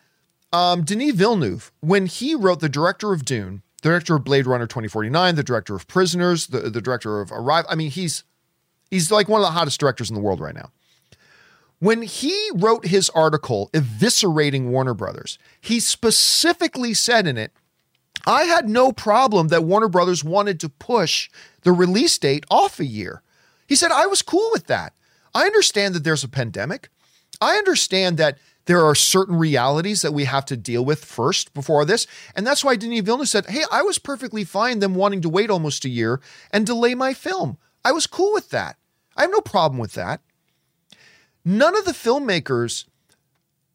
[0.52, 4.66] um, Denis Villeneuve, when he wrote the director of Dune, the director of Blade Runner
[4.66, 7.66] 2049, the director of Prisoners, the, the director of Arrive.
[7.68, 8.24] I mean, he's
[8.90, 10.70] he's like one of the hottest directors in the world right now.
[11.78, 17.52] When he wrote his article eviscerating Warner Brothers, he specifically said in it
[18.24, 21.28] I had no problem that Warner Brothers wanted to push
[21.62, 23.22] the release date off a year.
[23.66, 24.94] He said, I was cool with that.
[25.34, 26.88] I understand that there's a pandemic.
[27.40, 31.84] I understand that there are certain realities that we have to deal with first before
[31.84, 32.06] this.
[32.34, 35.50] And that's why Denis Villeneuve said, Hey, I was perfectly fine them wanting to wait
[35.50, 37.58] almost a year and delay my film.
[37.84, 38.76] I was cool with that.
[39.16, 40.20] I have no problem with that.
[41.44, 42.86] None of the filmmakers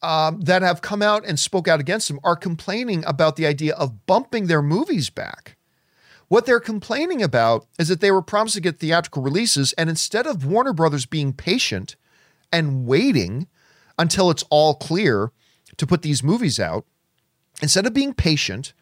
[0.02, 3.76] um, that have come out and spoke out against him are complaining about the idea
[3.76, 5.58] of bumping their movies back.
[6.28, 10.26] What they're complaining about is that they were promised to get theatrical releases, and instead
[10.26, 11.96] of Warner Brothers being patient
[12.52, 13.48] and waiting
[14.00, 15.32] until it's all clear
[15.78, 16.86] to put these movies out,
[17.62, 18.74] instead of being patient,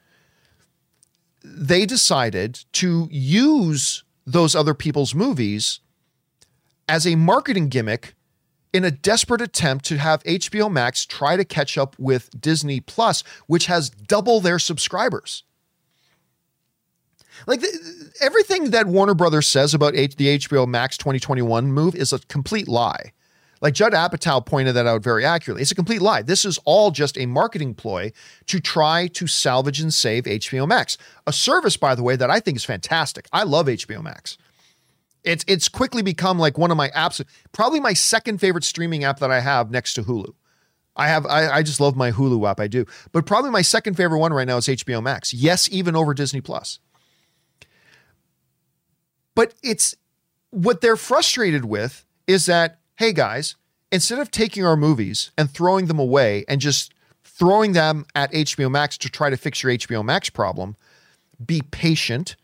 [1.44, 5.80] they decided to use those other people's movies
[6.88, 8.14] as a marketing gimmick
[8.74, 13.24] in a desperate attempt to have HBO Max try to catch up with Disney Plus,
[13.48, 15.44] which has double their subscribers.
[17.48, 22.14] Like the, everything that Warner Brothers says about H, the HBO Max 2021 move is
[22.14, 23.14] a complete lie.
[23.62, 25.62] Like Judd Apatow pointed that out very accurately.
[25.62, 26.22] It's a complete lie.
[26.22, 28.14] This is all just a marketing ploy
[28.48, 30.98] to try to salvage and save HBO Max,
[31.28, 33.28] a service, by the way, that I think is fantastic.
[33.34, 34.38] I love HBO Max.
[35.24, 39.20] It's it's quickly become like one of my apps, probably my second favorite streaming app
[39.20, 40.34] that I have next to Hulu.
[40.96, 42.60] I have I, I just love my Hulu app.
[42.60, 45.34] I do, but probably my second favorite one right now is HBO Max.
[45.34, 46.80] Yes, even over Disney Plus.
[49.36, 49.96] But it's
[50.52, 53.56] what they're frustrated with is that hey guys,
[53.92, 56.94] instead of taking our movies and throwing them away and just
[57.24, 60.76] throwing them at HBO Max to try to fix your HBO Max problem,
[61.46, 62.36] be patient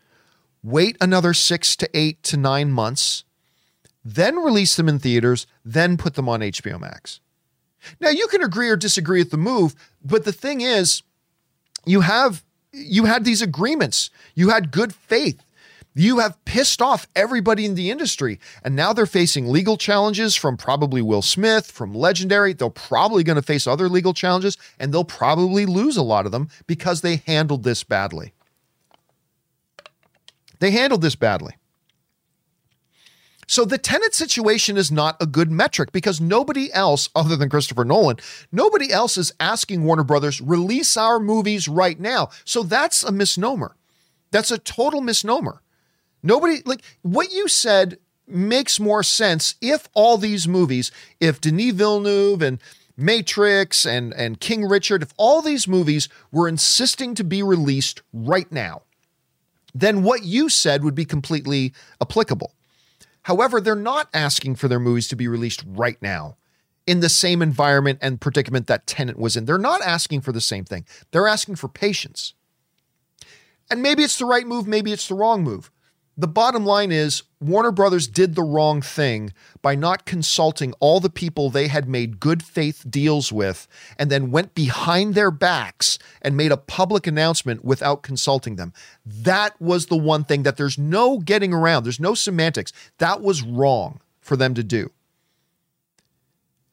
[0.66, 3.24] wait another six to eight to nine months,
[4.04, 7.20] then release them in theaters, then put them on HBO Max.
[8.00, 11.02] Now you can agree or disagree with the move, but the thing is,
[11.84, 12.42] you have
[12.72, 14.10] you had these agreements.
[14.34, 15.42] You had good faith.
[15.94, 20.58] You have pissed off everybody in the industry, and now they're facing legal challenges from
[20.58, 22.52] probably Will Smith, from Legendary.
[22.52, 26.32] They're probably going to face other legal challenges, and they'll probably lose a lot of
[26.32, 28.34] them because they handled this badly.
[30.58, 31.54] They handled this badly.
[33.48, 37.84] So the Tenet situation is not a good metric because nobody else, other than Christopher
[37.84, 38.16] Nolan,
[38.50, 42.30] nobody else is asking Warner Brothers, release our movies right now.
[42.44, 43.76] So that's a misnomer.
[44.32, 45.62] That's a total misnomer.
[46.24, 50.90] Nobody, like what you said makes more sense if all these movies,
[51.20, 52.60] if Denis Villeneuve and
[52.96, 58.50] Matrix and, and King Richard, if all these movies were insisting to be released right
[58.50, 58.82] now,
[59.80, 62.52] then what you said would be completely applicable.
[63.22, 66.36] However, they're not asking for their movies to be released right now
[66.86, 69.44] in the same environment and predicament that Tenet was in.
[69.44, 70.86] They're not asking for the same thing.
[71.10, 72.34] They're asking for patience.
[73.68, 75.70] And maybe it's the right move, maybe it's the wrong move.
[76.16, 81.10] The bottom line is Warner Brothers did the wrong thing by not consulting all the
[81.10, 86.36] people they had made good faith deals with and then went behind their backs and
[86.36, 88.72] made a public announcement without consulting them.
[89.04, 92.72] That was the one thing that there's no getting around, there's no semantics.
[92.98, 94.90] That was wrong for them to do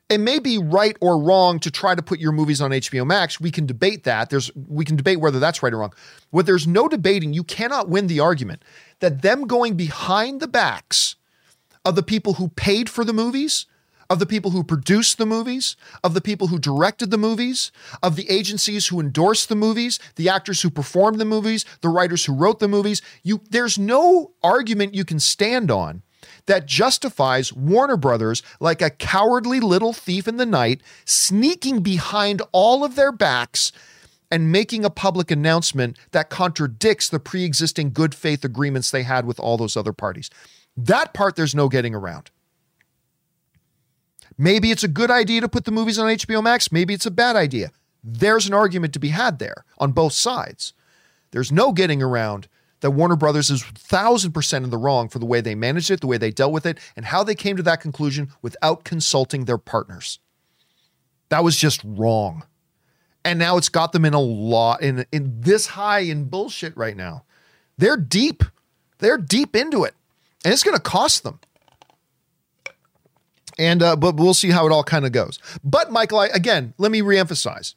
[0.10, 3.40] it may be right or wrong to try to put your movies on HBO Max.
[3.40, 4.30] We can debate that.
[4.30, 5.94] There's we can debate whether that's right or wrong.
[6.30, 8.64] What there's no debating, you cannot win the argument
[9.00, 11.16] that them going behind the backs
[11.86, 13.66] of the people who paid for the movies,
[14.10, 18.16] of the people who produced the movies, of the people who directed the movies, of
[18.16, 22.34] the agencies who endorsed the movies, the actors who performed the movies, the writers who
[22.34, 26.04] wrote the movies, you there's no argument you can stand on
[26.46, 32.84] that justifies Warner Brothers like a cowardly little thief in the night sneaking behind all
[32.84, 33.72] of their backs
[34.30, 39.26] and making a public announcement that contradicts the pre existing good faith agreements they had
[39.26, 40.30] with all those other parties.
[40.76, 42.32] That part there's no getting around.
[44.38, 46.72] Maybe it's a good idea to put the movies on HBO Max.
[46.72, 47.72] Maybe it's a bad idea.
[48.04, 50.74] There's an argument to be had there on both sides.
[51.32, 52.48] There's no getting around
[52.84, 56.08] that Warner Brothers is 1000% in the wrong for the way they managed it, the
[56.08, 59.58] way they dealt with it, and how they came to that conclusion without consulting their
[59.58, 60.20] partners.
[61.30, 62.44] That was just wrong.
[63.24, 66.98] And now it's got them in a lot in in this high in bullshit right
[66.98, 67.24] now.
[67.78, 68.44] They're deep.
[68.98, 69.96] They're deep into it.
[70.44, 71.40] And it's going to cost them.
[73.58, 75.40] And uh, but we'll see how it all kind of goes.
[75.64, 77.76] But Michael, I, again, let me reemphasize.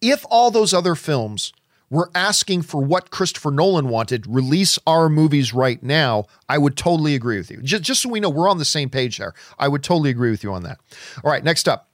[0.00, 1.52] If all those other films
[1.92, 7.14] we're asking for what Christopher Nolan wanted, release our movies right now, I would totally
[7.14, 7.58] agree with you.
[7.58, 9.34] Just, just so we know we're on the same page there.
[9.58, 10.80] I would totally agree with you on that.
[11.22, 11.90] All right, next up.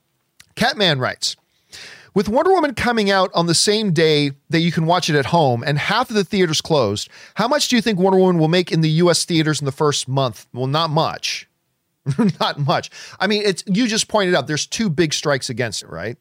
[0.54, 1.34] Catman writes,
[2.14, 5.26] with Wonder Woman coming out on the same day that you can watch it at
[5.26, 8.46] home and half of the theaters closed, how much do you think Wonder Woman will
[8.46, 10.46] make in the US theaters in the first month?
[10.54, 11.48] Well, not much.
[12.40, 12.90] not much.
[13.18, 16.16] I mean, it's you just pointed out there's two big strikes against it, right?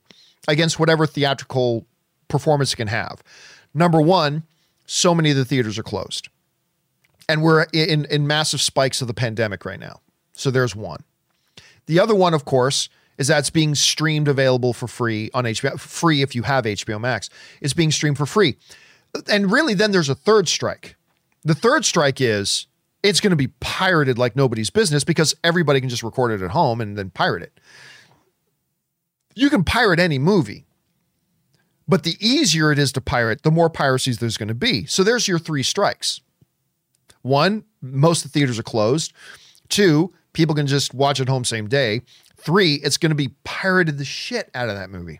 [0.48, 1.86] Against whatever theatrical
[2.28, 3.22] performance it can have.
[3.74, 4.44] Number one,
[4.86, 6.30] so many of the theaters are closed.
[7.30, 10.00] And we're in, in massive spikes of the pandemic right now.
[10.34, 11.04] So there's one.
[11.88, 15.80] The other one, of course, is that it's being streamed available for free on HBO,
[15.80, 17.30] free if you have HBO Max.
[17.62, 18.58] It's being streamed for free.
[19.30, 20.96] And really, then there's a third strike.
[21.44, 22.68] The third strike is
[23.04, 26.52] it's going to be pirated like nobody's business because everybody can just record it at
[26.52, 27.60] home and then pirate it.
[29.34, 30.67] You can pirate any movie.
[31.88, 34.86] But the easier it is to pirate, the more piracies there's going to be.
[34.86, 36.20] So there's your three strikes.
[37.22, 39.14] One, most of the theaters are closed.
[39.70, 42.02] Two, people can just watch at home same day.
[42.38, 45.20] Three, it's going to be pirated the shit out of that movie.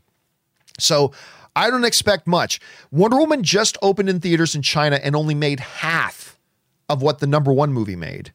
[0.80, 1.14] So
[1.56, 2.60] I don't expect much.
[2.92, 6.38] Wonder Woman just opened in theaters in China and only made half
[6.88, 8.32] of what the number one movie made.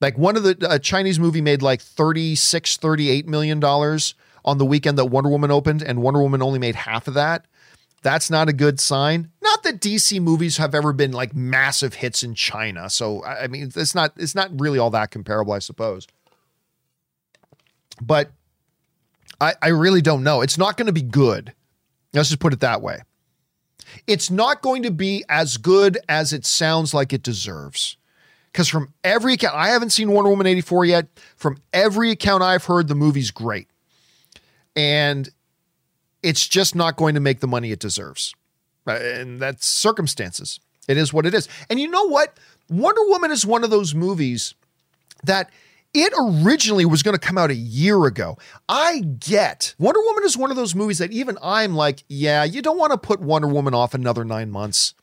[0.00, 4.98] Like one of the Chinese movie made like 36, 38 million dollars on the weekend
[4.98, 7.46] that Wonder Woman opened and Wonder Woman only made half of that,
[8.02, 9.30] that's not a good sign.
[9.40, 12.90] Not that DC movies have ever been like massive hits in China.
[12.90, 16.06] So I mean, it's not it's not really all that comparable, I suppose.
[18.00, 18.32] But
[19.40, 20.40] I, I really don't know.
[20.40, 21.52] It's not going to be good.
[22.12, 22.98] Let's just put it that way.
[24.06, 27.96] It's not going to be as good as it sounds like it deserves.
[28.50, 31.06] Because from every account, I haven't seen Wonder Woman 84 yet.
[31.36, 33.68] From every account I've heard, the movie's great
[34.76, 35.30] and
[36.22, 38.34] it's just not going to make the money it deserves.
[38.86, 40.60] Uh, and that's circumstances.
[40.88, 41.48] It is what it is.
[41.70, 42.38] And you know what?
[42.68, 44.54] Wonder Woman is one of those movies
[45.24, 45.50] that
[45.94, 48.38] it originally was going to come out a year ago.
[48.68, 52.62] I get Wonder Woman is one of those movies that even I'm like, yeah, you
[52.62, 54.94] don't want to put Wonder Woman off another nine months.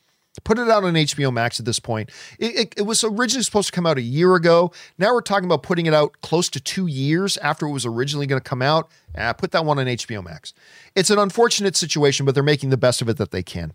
[0.43, 2.09] Put it out on HBO Max at this point.
[2.37, 4.71] It, it, it, was originally supposed to come out a year ago.
[4.97, 8.27] Now we're talking about putting it out close to two years after it was originally
[8.27, 8.89] going to come out.
[9.17, 10.53] Ah, put that one on HBO Max.
[10.95, 13.73] It's an unfortunate situation, but they're making the best of it that they can.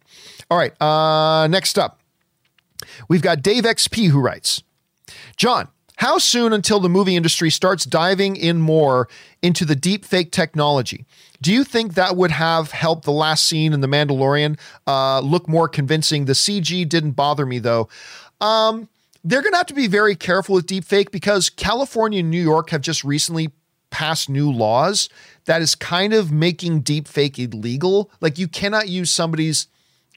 [0.50, 0.80] All right.
[0.80, 2.00] Uh, next up,
[3.08, 4.62] we've got Dave XP who writes
[5.36, 9.08] John, how soon until the movie industry starts diving in more
[9.42, 11.04] into the deep fake technology?
[11.40, 15.48] Do you think that would have helped the last scene in The Mandalorian uh, look
[15.48, 16.24] more convincing?
[16.24, 17.88] The CG didn't bother me though.
[18.40, 18.88] Um,
[19.22, 22.70] they're going to have to be very careful with deepfake because California and New York
[22.70, 23.50] have just recently
[23.90, 25.08] passed new laws
[25.44, 28.10] that is kind of making deepfake illegal.
[28.20, 29.68] Like you cannot use somebody's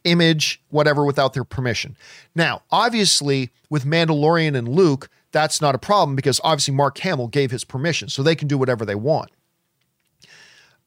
[0.04, 1.96] image, whatever, without their permission.
[2.36, 7.52] Now, obviously, with Mandalorian and Luke, that's not a problem because obviously Mark Hamill gave
[7.52, 9.32] his permission, so they can do whatever they want.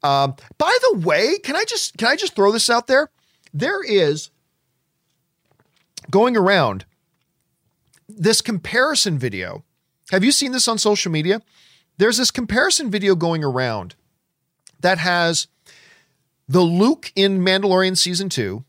[0.03, 3.11] Um, by the way, can I just can I just throw this out there?
[3.53, 4.31] There is
[6.11, 6.85] going around
[8.09, 9.65] this comparison video.
[10.11, 11.43] Have you seen this on social media?
[11.99, 13.95] There's this comparison video going around
[14.81, 15.47] that has
[16.49, 18.65] the Luke in Mandalorian season two,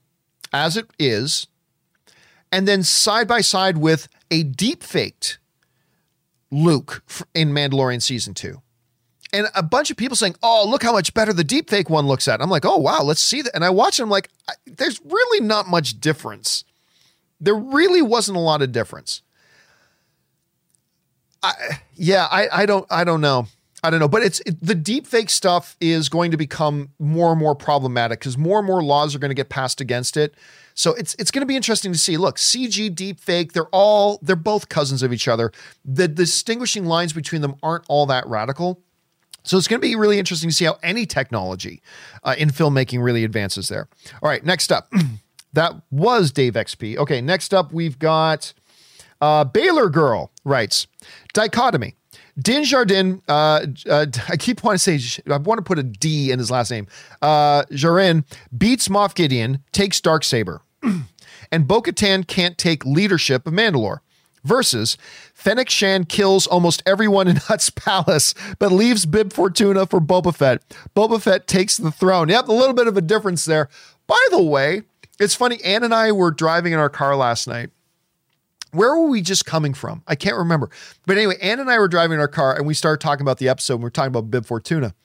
[0.51, 1.47] as it is,
[2.51, 5.39] and then side by side with a deep faked
[6.51, 8.61] Luke in Mandalorian season two.
[9.33, 12.27] And a bunch of people saying, "Oh, look how much better the deepfake one looks
[12.27, 14.03] at." I'm like, "Oh wow, let's see that." And I watch it.
[14.03, 14.29] I'm like,
[14.65, 16.65] "There's really not much difference.
[17.39, 19.21] There really wasn't a lot of difference."
[21.43, 21.53] I,
[21.95, 23.47] yeah, I, I don't, I don't know.
[23.83, 27.39] I don't know, but it's it, the deepfake stuff is going to become more and
[27.39, 30.35] more problematic because more and more laws are going to get passed against it.
[30.81, 32.17] So it's it's going to be interesting to see.
[32.17, 35.51] Look, CG, deepfake, they're all they're both cousins of each other.
[35.85, 38.81] The distinguishing lines between them aren't all that radical.
[39.43, 41.83] So it's going to be really interesting to see how any technology
[42.23, 43.87] uh, in filmmaking really advances there.
[44.23, 44.91] All right, next up,
[45.53, 46.97] that was Dave XP.
[46.97, 48.51] Okay, next up we've got
[49.21, 50.87] uh, Baylor Girl writes
[51.33, 51.93] dichotomy.
[52.39, 56.31] Din Jardin, uh, uh, I keep wanting to say, I want to put a D
[56.31, 56.87] in his last name.
[57.21, 58.25] Uh, Djarin
[58.57, 60.63] beats Moff Gideon, takes Dark Saber,
[61.51, 63.99] and Bo Katan can't take leadership of Mandalore.
[64.43, 64.97] Versus
[65.35, 70.63] Fennec Shand kills almost everyone in Hutt's palace, but leaves Bib Fortuna for Boba Fett.
[70.95, 72.29] Boba Fett takes the throne.
[72.29, 73.69] Yep, a little bit of a difference there.
[74.07, 74.81] By the way,
[75.19, 75.63] it's funny.
[75.63, 77.69] Ann and I were driving in our car last night.
[78.71, 80.01] Where were we just coming from?
[80.07, 80.69] I can't remember.
[81.05, 83.37] But anyway, Ann and I were driving in our car and we started talking about
[83.37, 83.75] the episode.
[83.75, 84.95] And we are talking about Bib Fortuna.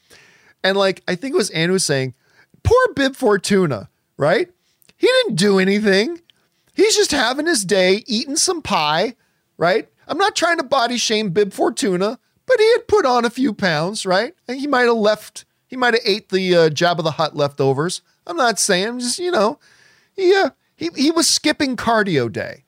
[0.64, 2.14] And like, I think it was Ann who was saying,
[2.62, 4.48] poor Bib Fortuna, right?
[4.96, 6.20] He didn't do anything.
[6.74, 9.16] He's just having his day, eating some pie,
[9.56, 9.88] right?
[10.08, 13.52] I'm not trying to body shame Bib Fortuna, but he had put on a few
[13.52, 14.34] pounds, right?
[14.46, 18.02] And he might have left, he might have ate the uh, Jabba the Hutt leftovers.
[18.26, 19.58] I'm not saying, just, you know,
[20.14, 22.64] he, uh, he, he was skipping cardio day.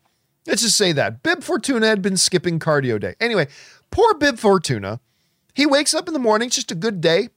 [0.46, 1.22] Let's just say that.
[1.22, 3.14] Bib Fortuna had been skipping cardio day.
[3.20, 3.48] Anyway,
[3.90, 5.00] poor Bib Fortuna.
[5.54, 7.28] He wakes up in the morning, just a good day,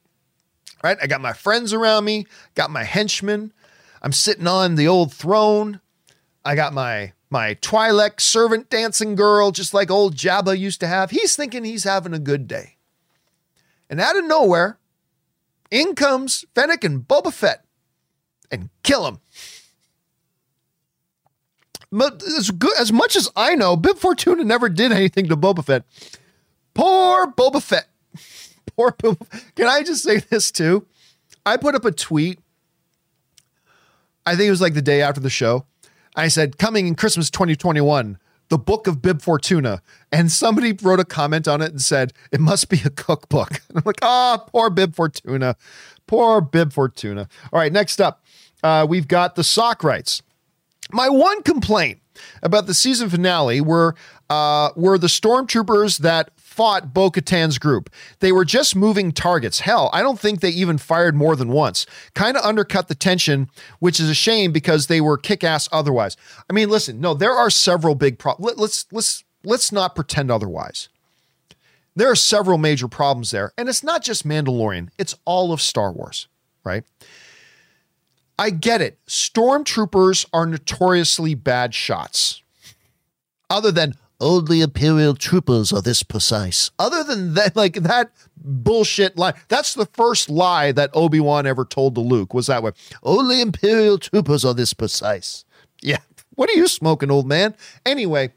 [0.83, 0.97] right?
[1.01, 3.51] I got my friends around me, got my henchmen.
[4.01, 5.79] I'm sitting on the old throne.
[6.43, 11.11] I got my my Twi'lek servant dancing girl, just like old Jabba used to have.
[11.11, 12.75] He's thinking he's having a good day.
[13.89, 14.77] And out of nowhere,
[15.69, 17.63] in comes Fennec and Boba Fett
[18.51, 19.19] and kill him.
[21.91, 25.63] But as, good, as much as I know, Bib Fortuna never did anything to Boba
[25.63, 25.83] Fett.
[26.73, 27.87] Poor Boba Fett.
[28.75, 29.55] Poor Boba.
[29.55, 30.85] Can I just say this too?
[31.45, 32.39] I put up a tweet.
[34.25, 35.65] I think it was like the day after the show.
[36.15, 38.17] I said, coming in Christmas 2021,
[38.49, 39.81] the book of Bib Fortuna.
[40.11, 43.61] And somebody wrote a comment on it and said, it must be a cookbook.
[43.69, 45.55] And I'm like, ah, oh, poor Bib Fortuna.
[46.05, 47.29] Poor Bib Fortuna.
[47.53, 48.23] All right, next up,
[48.63, 50.21] uh, we've got the sock rights.
[50.91, 51.99] My one complaint
[52.43, 53.95] about the season finale were
[54.29, 57.89] uh, were the stormtroopers that fought Bo Katan's group.
[58.19, 59.61] They were just moving targets.
[59.61, 61.85] Hell, I don't think they even fired more than once.
[62.13, 63.49] Kind of undercut the tension,
[63.79, 66.17] which is a shame because they were kick ass otherwise.
[66.49, 68.57] I mean, listen, no, there are several big problems.
[68.57, 70.89] Let's let's let's not pretend otherwise.
[71.95, 75.91] There are several major problems there, and it's not just Mandalorian; it's all of Star
[75.93, 76.27] Wars,
[76.65, 76.83] right?
[78.37, 78.99] I get it.
[79.07, 82.41] Stormtroopers are notoriously bad shots.
[83.49, 86.71] Other than only Imperial troopers are this precise.
[86.79, 89.33] Other than that, like that bullshit lie.
[89.49, 92.33] That's the first lie that Obi Wan ever told to Luke.
[92.33, 92.71] Was that way?
[93.03, 95.43] Only Imperial troopers are this precise.
[95.81, 95.99] Yeah.
[96.35, 97.55] What are you smoking, old man?
[97.85, 98.31] Anyway,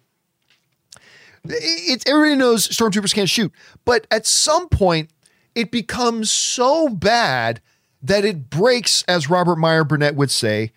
[1.45, 3.53] it's everybody knows stormtroopers can't shoot,
[3.85, 5.11] but at some point,
[5.55, 7.61] it becomes so bad
[8.03, 10.73] that it breaks, as Robert Meyer Burnett would say,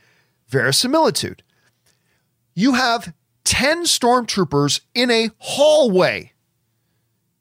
[0.48, 1.44] verisimilitude.
[2.54, 3.14] You have
[3.48, 6.34] 10 stormtroopers in a hallway,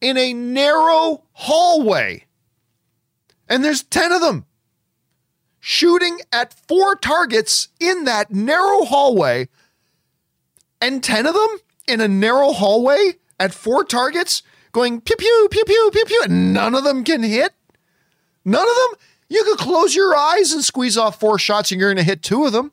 [0.00, 2.24] in a narrow hallway,
[3.48, 4.46] and there's 10 of them
[5.58, 9.48] shooting at four targets in that narrow hallway,
[10.80, 15.64] and 10 of them in a narrow hallway at four targets going pew pew pew
[15.64, 17.52] pew pew pew, and none of them can hit.
[18.44, 19.00] None of them.
[19.28, 22.22] You could close your eyes and squeeze off four shots and you're going to hit
[22.22, 22.70] two of them.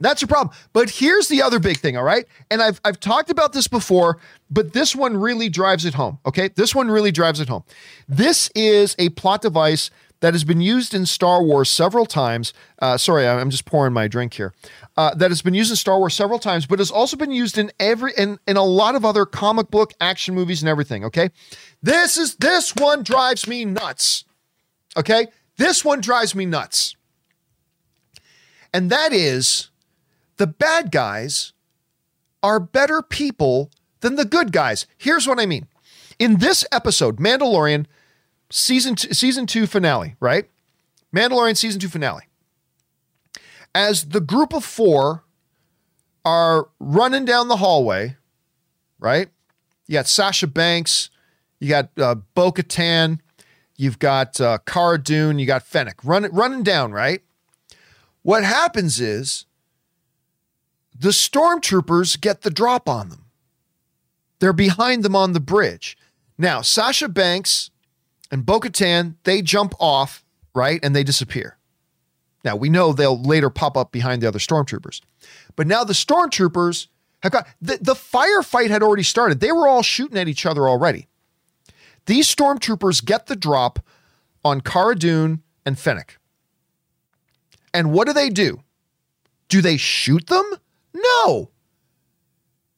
[0.00, 0.54] That's a problem.
[0.72, 2.26] But here's the other big thing, all right?
[2.50, 4.18] And I've I've talked about this before,
[4.50, 6.48] but this one really drives it home, okay?
[6.48, 7.64] This one really drives it home.
[8.08, 9.90] This is a plot device
[10.20, 12.54] that has been used in Star Wars several times.
[12.78, 14.54] Uh, sorry, I'm just pouring my drink here.
[14.96, 17.58] Uh, that has been used in Star Wars several times, but has also been used
[17.58, 21.04] in every in, in a lot of other comic book action movies and everything.
[21.04, 21.30] Okay,
[21.82, 24.24] this is this one drives me nuts.
[24.96, 25.26] Okay.
[25.56, 26.96] This one drives me nuts.
[28.72, 29.70] And that is
[30.36, 31.52] the bad guys
[32.42, 33.70] are better people
[34.00, 34.86] than the good guys.
[34.98, 35.66] Here's what I mean.
[36.18, 37.86] In this episode, Mandalorian
[38.50, 40.48] season two, season 2 finale, right?
[41.14, 42.24] Mandalorian season 2 finale.
[43.74, 45.24] As the group of 4
[46.24, 48.16] are running down the hallway,
[48.98, 49.28] right?
[49.86, 51.10] You got Sasha Banks,
[51.58, 53.18] you got uh, Bo Katan,
[53.76, 57.22] you've got uh, Cara Dune, you got Fennec running running down, right?
[58.22, 59.44] What happens is
[60.94, 63.24] the stormtroopers get the drop on them.
[64.38, 65.96] They're behind them on the bridge.
[66.38, 67.70] Now, Sasha Banks
[68.30, 70.24] and Bo Katan, they jump off,
[70.54, 70.80] right?
[70.82, 71.58] And they disappear.
[72.44, 75.00] Now, we know they'll later pop up behind the other stormtroopers.
[75.56, 76.88] But now the stormtroopers
[77.22, 79.40] have got the, the firefight had already started.
[79.40, 81.08] They were all shooting at each other already.
[82.06, 83.78] These stormtroopers get the drop
[84.44, 86.18] on Cara Dune and Fennec.
[87.72, 88.60] And what do they do?
[89.48, 90.44] Do they shoot them?
[90.94, 91.50] No.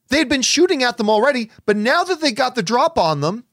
[0.09, 3.45] They'd been shooting at them already, but now that they got the drop on them,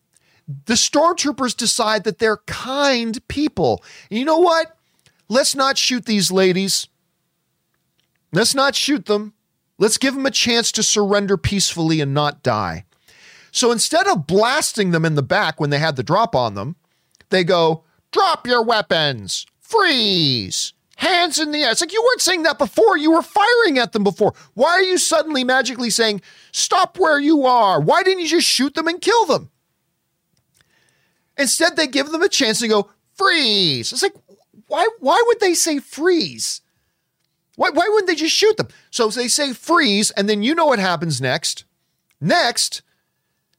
[0.67, 3.83] the stormtroopers decide that they're kind people.
[4.11, 4.77] And you know what?
[5.29, 6.89] Let's not shoot these ladies.
[8.33, 9.33] Let's not shoot them.
[9.79, 12.85] Let's give them a chance to surrender peacefully and not die.
[13.51, 16.77] So instead of blasting them in the back when they had the drop on them,
[17.31, 21.71] they go, drop your weapons, freeze, hands in the air.
[21.71, 22.97] It's like you weren't saying that before.
[22.97, 24.35] You were firing at them before.
[24.55, 26.21] Why are you suddenly magically saying,
[26.53, 27.81] stop where you are?
[27.81, 29.51] Why didn't you just shoot them and kill them?
[31.37, 33.93] Instead, they give them a chance to go, freeze.
[33.93, 34.15] It's like,
[34.69, 36.61] why, why would they say freeze?
[37.57, 38.69] Why, why wouldn't they just shoot them?
[38.91, 41.65] So they say freeze, and then you know what happens next.
[42.21, 42.83] Next,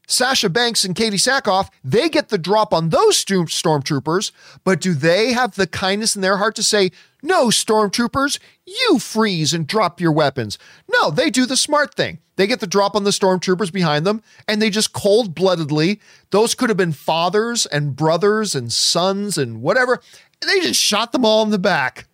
[0.07, 4.31] Sasha Banks and Katee Sackhoff, they get the drop on those stormtroopers,
[4.63, 6.91] but do they have the kindness in their heart to say,
[7.25, 10.59] no, stormtroopers, you freeze and drop your weapons?
[10.91, 12.19] No, they do the smart thing.
[12.35, 15.99] They get the drop on the stormtroopers behind them, and they just cold bloodedly,
[16.29, 20.01] those could have been fathers and brothers and sons and whatever,
[20.45, 22.07] they just shot them all in the back.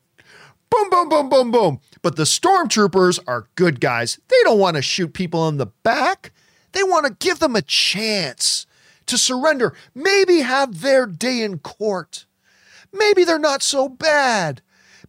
[0.70, 1.80] Boom, boom, boom, boom, boom.
[2.02, 4.18] But the stormtroopers are good guys.
[4.30, 6.32] They don't want to shoot people in the back.
[6.72, 8.66] They want to give them a chance
[9.08, 12.26] to surrender, maybe have their day in court.
[12.94, 14.62] Maybe they're not so bad.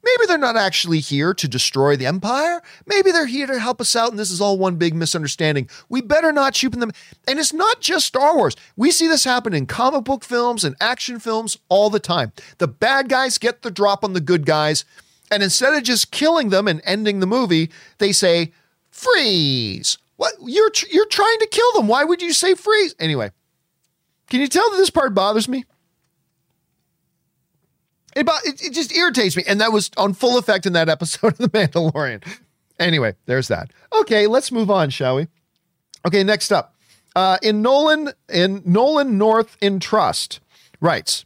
[0.05, 2.61] Maybe they're not actually here to destroy the empire.
[2.86, 5.68] Maybe they're here to help us out, and this is all one big misunderstanding.
[5.88, 6.90] We better not shoot them.
[7.28, 8.57] And it's not just Star Wars.
[8.76, 12.32] We see this happen in comic book films and action films all the time.
[12.59, 14.84] The bad guys get the drop on the good guys,
[15.30, 18.53] and instead of just killing them and ending the movie, they say,
[18.90, 19.98] freeze.
[20.16, 21.88] What you're you're trying to kill them.
[21.88, 22.94] Why would you say freeze?
[22.98, 23.30] Anyway,
[24.28, 25.64] can you tell that this part bothers me?
[28.14, 31.32] It, it, it just irritates me, and that was on full effect in that episode
[31.32, 32.22] of The Mandalorian.
[32.78, 33.70] Anyway, there's that.
[34.00, 35.28] Okay, let's move on, shall we?
[36.06, 36.74] Okay, next up,
[37.14, 40.40] uh, in Nolan in Nolan North in Trust
[40.80, 41.24] writes,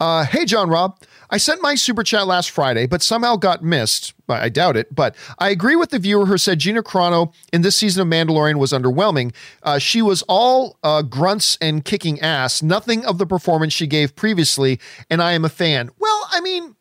[0.00, 0.98] uh, "Hey John Rob,
[1.30, 4.12] I sent my super chat last Friday, but somehow got missed.
[4.28, 7.76] I doubt it, but I agree with the viewer who said Gina Carano in this
[7.76, 9.34] season of Mandalorian was underwhelming.
[9.62, 14.14] Uh, she was all uh, grunts and kicking ass, nothing of the performance she gave
[14.16, 14.78] previously,
[15.10, 15.90] and I am a fan.
[15.98, 16.76] Well, I mean,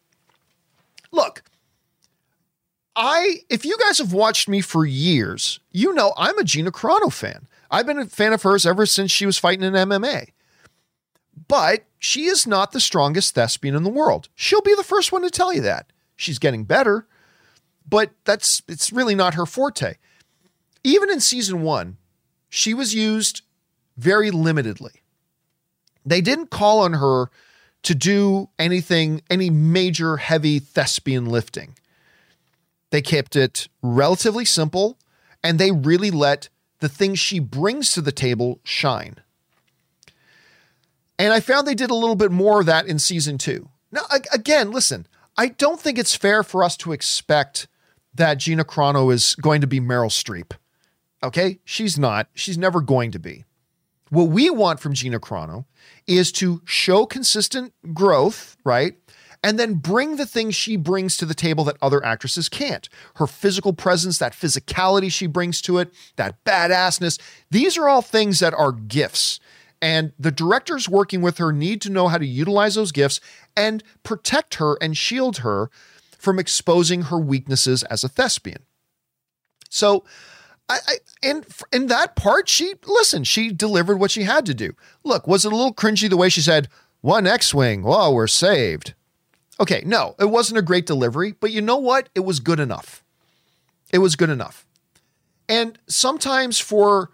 [1.12, 1.44] look,
[2.96, 7.12] I if you guys have watched me for years, you know I'm a Gina Carano
[7.12, 7.48] fan.
[7.70, 10.30] I've been a fan of hers ever since she was fighting in MMA.
[11.48, 14.28] But she is not the strongest thespian in the world.
[14.34, 15.94] She'll be the first one to tell you that.
[16.16, 17.06] She's getting better,
[17.88, 19.98] but that's it's really not her forte.
[20.84, 21.98] Even in season 1,
[22.50, 23.44] she was used
[23.98, 24.96] very limitedly.
[26.04, 27.30] They didn't call on her
[27.84, 31.78] to do anything, any major heavy thespian lifting.
[32.90, 34.98] They kept it relatively simple
[35.44, 36.50] and they really let
[36.80, 39.18] the things she brings to the table shine.
[41.22, 43.70] And I found they did a little bit more of that in season two.
[43.92, 44.02] Now,
[44.34, 45.06] again, listen,
[45.38, 47.68] I don't think it's fair for us to expect
[48.16, 50.54] that Gina Carano is going to be Meryl Streep.
[51.22, 51.60] Okay?
[51.64, 52.30] She's not.
[52.34, 53.46] She's never going to be.
[54.10, 55.66] What we want from Gina Carano
[56.08, 58.96] is to show consistent growth, right?
[59.44, 62.90] And then bring the things she brings to the table that other actresses can't.
[63.18, 67.22] Her physical presence, that physicality she brings to it, that badassness.
[67.52, 69.40] These are all things that are gifts
[69.82, 73.20] and the directors working with her need to know how to utilize those gifts
[73.58, 75.70] and protect her and shield her
[76.18, 78.64] from exposing her weaknesses as a thespian.
[79.70, 80.04] So,
[80.70, 80.94] I, I
[81.24, 81.44] in
[81.74, 83.24] in that part, she listen.
[83.24, 84.74] She delivered what she had to do.
[85.04, 86.68] Look, was it a little cringy the way she said
[87.02, 87.84] one X-wing?
[87.86, 88.94] Oh, we're saved.
[89.60, 92.10] Okay, no, it wasn't a great delivery, but you know what?
[92.16, 93.04] It was good enough.
[93.92, 94.66] It was good enough.
[95.50, 97.12] And sometimes for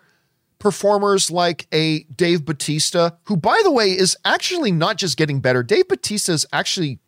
[0.59, 5.63] performers like a Dave Batista, who, by the way, is actually not just getting better,
[5.63, 6.99] Dave Batista has actually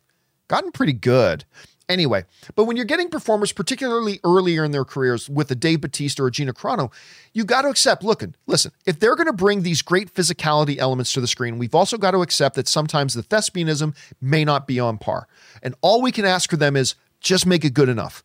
[0.48, 1.44] gotten pretty good.
[1.88, 2.24] Anyway,
[2.54, 6.30] but when you're getting performers, particularly earlier in their careers with a Dave Batista or
[6.30, 6.92] Gina Carano,
[7.34, 11.12] you got to accept, looking, listen, if they're going to bring these great physicality elements
[11.14, 14.78] to the screen, we've also got to accept that sometimes the thespianism may not be
[14.78, 15.26] on par.
[15.64, 18.22] And all we can ask for them is just make it good enough.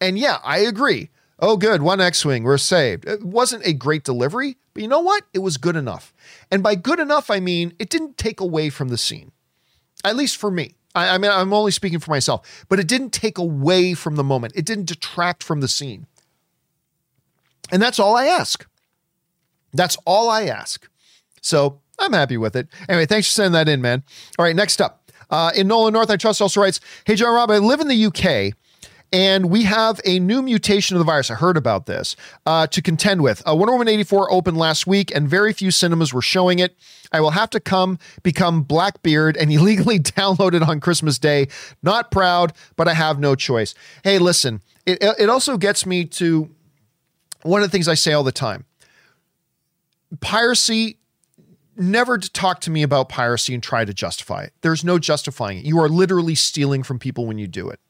[0.00, 1.10] And yeah, I agree.
[1.44, 1.82] Oh, good.
[1.82, 2.44] One X Wing.
[2.44, 3.04] We're saved.
[3.04, 5.24] It wasn't a great delivery, but you know what?
[5.34, 6.14] It was good enough.
[6.52, 9.32] And by good enough, I mean it didn't take away from the scene,
[10.04, 10.76] at least for me.
[10.94, 14.22] I, I mean, I'm only speaking for myself, but it didn't take away from the
[14.22, 14.52] moment.
[14.54, 16.06] It didn't detract from the scene.
[17.72, 18.64] And that's all I ask.
[19.72, 20.88] That's all I ask.
[21.40, 22.68] So I'm happy with it.
[22.88, 24.04] Anyway, thanks for sending that in, man.
[24.38, 25.10] All right, next up.
[25.28, 28.06] Uh, in Nolan North, I Trust also writes Hey, John Rob, I live in the
[28.06, 28.54] UK
[29.12, 31.30] and we have a new mutation of the virus.
[31.30, 32.16] I heard about this
[32.46, 33.42] uh, to contend with.
[33.46, 36.76] Uh, Wonder Woman 84 opened last week, and very few cinemas were showing it.
[37.12, 41.48] I will have to come become Blackbeard and illegally download it on Christmas Day.
[41.82, 43.74] Not proud, but I have no choice.
[44.02, 46.50] Hey, listen, it, it also gets me to
[47.42, 48.64] one of the things I say all the time
[50.20, 50.98] piracy
[51.76, 54.52] never talk to me about piracy and try to justify it.
[54.60, 55.64] There's no justifying it.
[55.64, 57.80] You are literally stealing from people when you do it.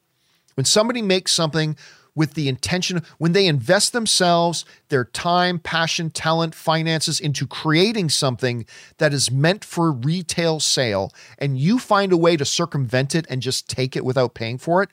[0.55, 1.75] When somebody makes something
[2.15, 8.65] with the intention, when they invest themselves, their time, passion, talent, finances into creating something
[8.97, 13.41] that is meant for retail sale, and you find a way to circumvent it and
[13.41, 14.89] just take it without paying for it,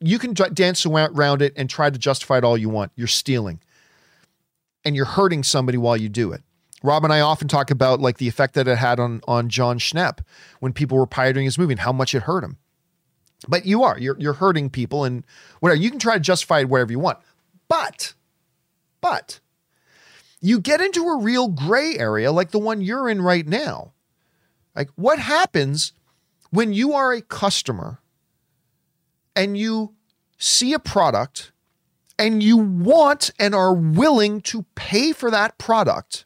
[0.00, 2.90] you can dance around it and try to justify it all you want.
[2.96, 3.60] You're stealing.
[4.82, 6.42] And you're hurting somebody while you do it.
[6.82, 9.78] Rob and I often talk about like the effect that it had on on Jon
[9.78, 10.20] Schnepp
[10.60, 12.56] when people were pirating his movie and how much it hurt him.
[13.48, 15.24] But you are you're you're hurting people and
[15.60, 15.80] whatever.
[15.80, 17.18] You can try to justify it wherever you want,
[17.68, 18.14] but
[19.00, 19.40] but
[20.40, 23.92] you get into a real gray area like the one you're in right now.
[24.74, 25.92] Like what happens
[26.50, 28.00] when you are a customer
[29.34, 29.94] and you
[30.38, 31.52] see a product
[32.18, 36.24] and you want and are willing to pay for that product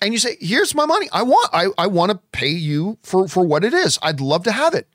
[0.00, 1.08] and you say, here's my money.
[1.12, 3.98] I want, I, I want to pay you for, for what it is.
[4.02, 4.88] I'd love to have it.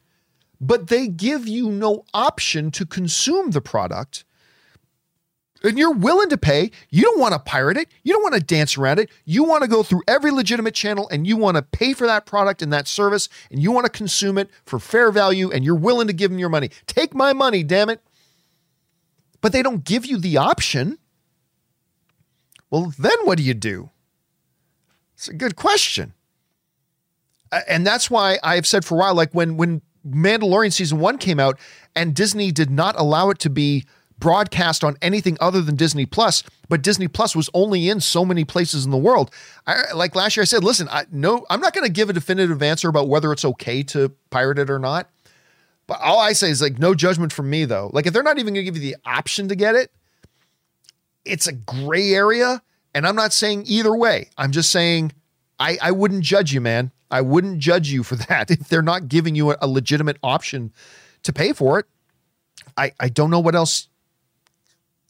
[0.61, 4.23] But they give you no option to consume the product.
[5.61, 6.71] And you're willing to pay.
[6.89, 7.89] You don't want to pirate it.
[8.03, 9.09] You don't want to dance around it.
[9.25, 12.25] You want to go through every legitimate channel and you want to pay for that
[12.25, 15.75] product and that service and you want to consume it for fair value and you're
[15.75, 16.69] willing to give them your money.
[16.85, 18.01] Take my money, damn it.
[19.39, 20.97] But they don't give you the option.
[22.69, 23.89] Well, then what do you do?
[25.23, 26.13] It's a good question.
[27.69, 31.39] And that's why I've said for a while, like when when Mandalorian season one came
[31.39, 31.57] out
[31.95, 33.85] and Disney did not allow it to be
[34.19, 38.43] broadcast on anything other than Disney Plus, but Disney Plus was only in so many
[38.43, 39.31] places in the world.
[39.65, 42.13] I, like last year, I said, listen, I no, I'm not going to give a
[42.13, 45.09] definitive answer about whether it's okay to pirate it or not.
[45.87, 47.89] But all I say is like no judgment from me though.
[47.93, 49.89] Like if they're not even going to give you the option to get it,
[51.23, 52.61] it's a gray area.
[52.93, 54.29] And I'm not saying either way.
[54.37, 55.13] I'm just saying
[55.59, 56.91] I, I wouldn't judge you, man.
[57.09, 60.73] I wouldn't judge you for that if they're not giving you a, a legitimate option
[61.23, 61.85] to pay for it.
[62.77, 63.87] I, I don't know what else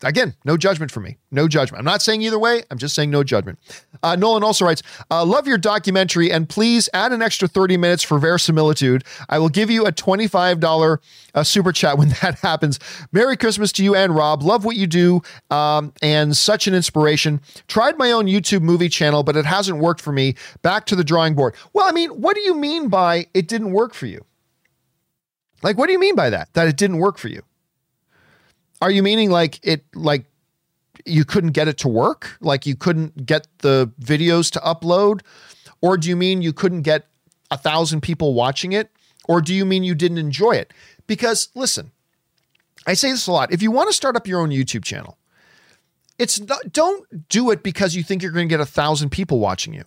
[0.04, 1.18] Again, no judgment for me.
[1.32, 1.80] No judgment.
[1.80, 2.64] I'm not saying either way.
[2.70, 3.58] I'm just saying no judgment.
[4.02, 8.04] Uh, Nolan also writes, uh, Love your documentary and please add an extra 30 minutes
[8.04, 9.04] for verisimilitude.
[9.30, 10.98] I will give you a $25
[11.34, 12.80] uh, super chat when that happens.
[13.12, 14.44] Merry Christmas to you and Rob.
[14.44, 17.42] Love what you do um, and such an inspiration.
[17.68, 20.36] Tried my own YouTube movie channel, but it hasn't worked for me.
[20.62, 21.56] Back to the drawing board.
[21.72, 24.26] Well, I mean, what do you mean by it didn't work for you?
[25.62, 26.54] Like, what do you mean by that?
[26.54, 27.42] That it didn't work for you?
[28.84, 30.26] Are you meaning like it like
[31.06, 32.36] you couldn't get it to work?
[32.42, 35.22] Like you couldn't get the videos to upload?
[35.80, 37.08] Or do you mean you couldn't get
[37.50, 38.92] a thousand people watching it?
[39.26, 40.74] Or do you mean you didn't enjoy it?
[41.08, 41.92] Because listen,
[42.86, 43.54] I say this a lot.
[43.54, 45.18] If you want to start up your own YouTube channel,
[46.20, 49.40] it's not, don't do it because you think you're going to get a thousand people
[49.40, 49.86] watching you.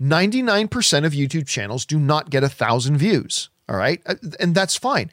[0.00, 3.50] 99% of YouTube channels do not get a thousand views.
[3.68, 4.00] All right.
[4.06, 5.10] Uh, and that's fine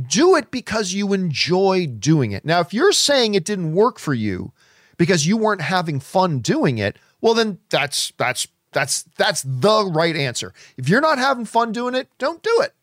[0.00, 2.44] do it because you enjoy doing it.
[2.44, 4.52] Now, if you're saying it didn't work for you
[4.96, 10.16] because you weren't having fun doing it, well then that's that's that's that's the right
[10.16, 10.52] answer.
[10.76, 12.74] If you're not having fun doing it, don't do it.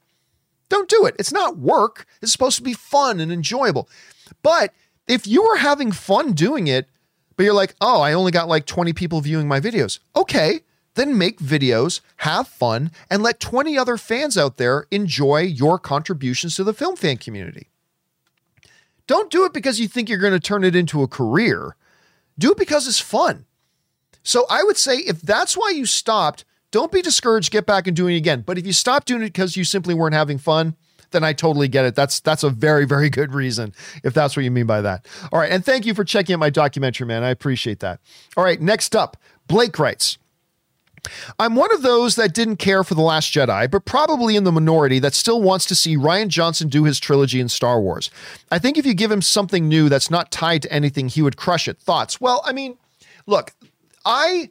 [0.70, 1.16] Don't do it.
[1.18, 2.06] It's not work.
[2.22, 3.90] It's supposed to be fun and enjoyable.
[4.44, 4.74] But
[5.08, 6.88] if you were having fun doing it,
[7.36, 10.62] but you're like, "Oh, I only got like 20 people viewing my videos." Okay,
[11.00, 16.56] then make videos, have fun, and let 20 other fans out there enjoy your contributions
[16.56, 17.70] to the film fan community.
[19.08, 21.76] Don't do it because you think you're going to turn it into a career.
[22.38, 23.46] Do it because it's fun.
[24.24, 27.96] So I would say if that's why you stopped, don't be discouraged, get back and
[27.96, 28.44] doing it again.
[28.46, 30.76] But if you stopped doing it because you simply weren't having fun,
[31.12, 31.96] then I totally get it.
[31.96, 33.74] That's that's a very very good reason
[34.04, 35.08] if that's what you mean by that.
[35.32, 37.24] All right, and thank you for checking out my documentary, man.
[37.24, 38.00] I appreciate that.
[38.38, 39.18] All right, next up,
[39.48, 40.18] Blake writes.
[41.40, 44.52] I'm one of those that didn't care for The Last Jedi, but probably in the
[44.52, 48.10] minority that still wants to see Rian Johnson do his trilogy in Star Wars.
[48.52, 51.38] I think if you give him something new that's not tied to anything, he would
[51.38, 51.78] crush it.
[51.80, 52.20] Thoughts?
[52.20, 52.78] Well, I mean,
[53.26, 53.54] look,
[54.06, 54.50] I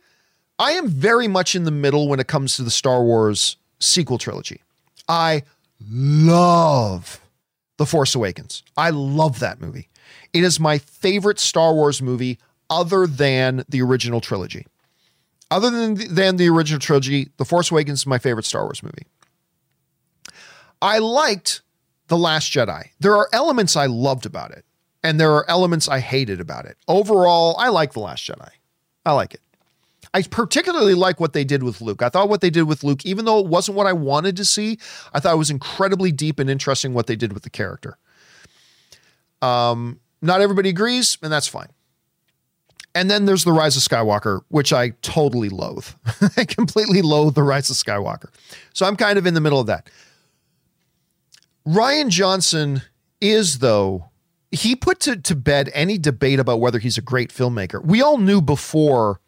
[0.58, 4.18] I am very much in the middle when it comes to the Star Wars sequel
[4.18, 4.62] trilogy.
[5.08, 5.42] I
[5.88, 7.20] love
[7.76, 8.62] The Force Awakens.
[8.76, 9.88] I love that movie.
[10.32, 12.38] It is my favorite Star Wars movie
[12.68, 14.66] other than the original trilogy.
[15.50, 18.82] Other than the, than the original trilogy, The Force Awakens is my favorite Star Wars
[18.82, 19.06] movie.
[20.82, 21.62] I liked
[22.08, 22.90] The Last Jedi.
[23.00, 24.64] There are elements I loved about it,
[25.02, 26.76] and there are elements I hated about it.
[26.86, 28.50] Overall, I like The Last Jedi.
[29.06, 29.40] I like it.
[30.14, 32.02] I particularly like what they did with Luke.
[32.02, 34.44] I thought what they did with Luke, even though it wasn't what I wanted to
[34.44, 34.78] see,
[35.12, 37.98] I thought it was incredibly deep and interesting what they did with the character.
[39.42, 41.68] Um, not everybody agrees, and that's fine.
[42.98, 45.86] And then there's the Rise of Skywalker, which I totally loathe.
[46.36, 48.26] I completely loathe the Rise of Skywalker.
[48.74, 49.88] So I'm kind of in the middle of that.
[51.64, 52.82] Rian Johnson
[53.20, 54.10] is, though,
[54.50, 57.84] he put to, to bed any debate about whether he's a great filmmaker.
[57.84, 59.20] We all knew before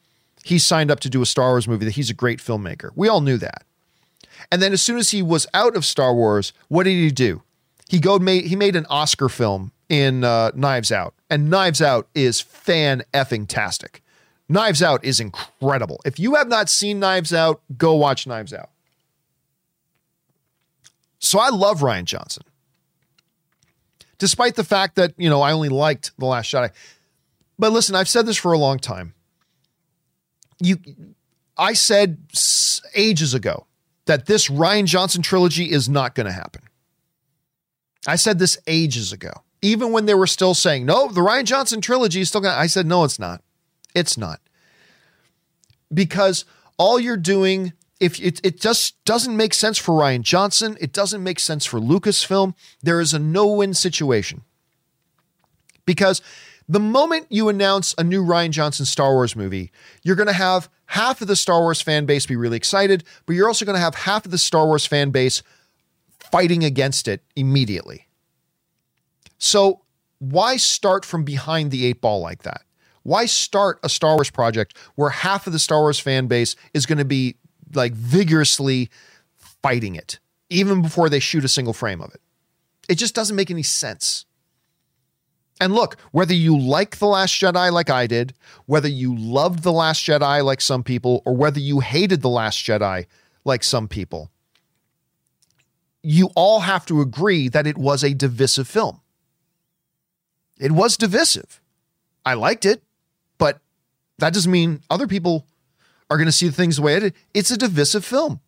[0.42, 2.90] he signed up to do a Star Wars movie that he's a great filmmaker.
[2.96, 3.62] We all knew that.
[4.50, 7.42] And then as soon as he was out of Star Wars, what did he do?
[7.88, 12.08] He go made he made an Oscar film in uh, Knives Out, and Knives Out
[12.14, 14.02] is fan effing tastic.
[14.48, 16.00] Knives Out is incredible.
[16.06, 18.70] If you have not seen Knives Out, go watch Knives Out.
[21.18, 22.44] So I love Rian Johnson.
[24.16, 26.70] Despite the fact that, you know, I only liked The Last Jedi.
[27.58, 29.12] But listen, I've said this for a long time
[30.60, 30.76] you
[31.56, 32.18] I said
[32.94, 33.66] ages ago
[34.06, 36.62] that this Rian Johnson trilogy is not going to happen.
[38.06, 39.32] I said this ages ago.
[39.62, 42.58] Even when they were still saying, "No, the Rian Johnson trilogy is still going to
[42.58, 43.42] I said, "No, it's not.
[43.94, 44.40] It's not."
[45.92, 46.44] Because
[46.78, 51.22] all you're doing if it, it just doesn't make sense for Rian Johnson, it doesn't
[51.22, 52.54] make sense for Lucasfilm.
[52.82, 54.42] There is a no-win situation.
[55.84, 56.22] Because
[56.66, 59.70] the moment you announce a new Rian Johnson Star Wars movie,
[60.02, 63.34] you're going to have half of the Star Wars fan base be really excited, but
[63.34, 65.42] you're also going to have half of the Star Wars fan base
[66.32, 68.06] fighting against it immediately.
[69.40, 69.80] So,
[70.18, 72.62] why start from behind the eight ball like that?
[73.02, 76.84] Why start a Star Wars project where half of the Star Wars fan base is
[76.84, 77.36] going to be
[77.74, 78.90] like vigorously
[79.62, 82.20] fighting it, even before they shoot a single frame of it?
[82.88, 84.26] It just doesn't make any sense.
[85.58, 88.34] And look, whether you like The Last Jedi like I did,
[88.66, 92.58] whether you loved The Last Jedi like some people, or whether you hated The Last
[92.58, 93.06] Jedi
[93.46, 94.30] like some people,
[96.02, 99.00] you all have to agree that it was a divisive film.
[100.60, 101.60] It was divisive.
[102.24, 102.82] I liked it,
[103.38, 103.60] but
[104.18, 105.46] that doesn't mean other people
[106.10, 107.12] are going to see things the way it is.
[107.34, 108.40] It's a divisive film.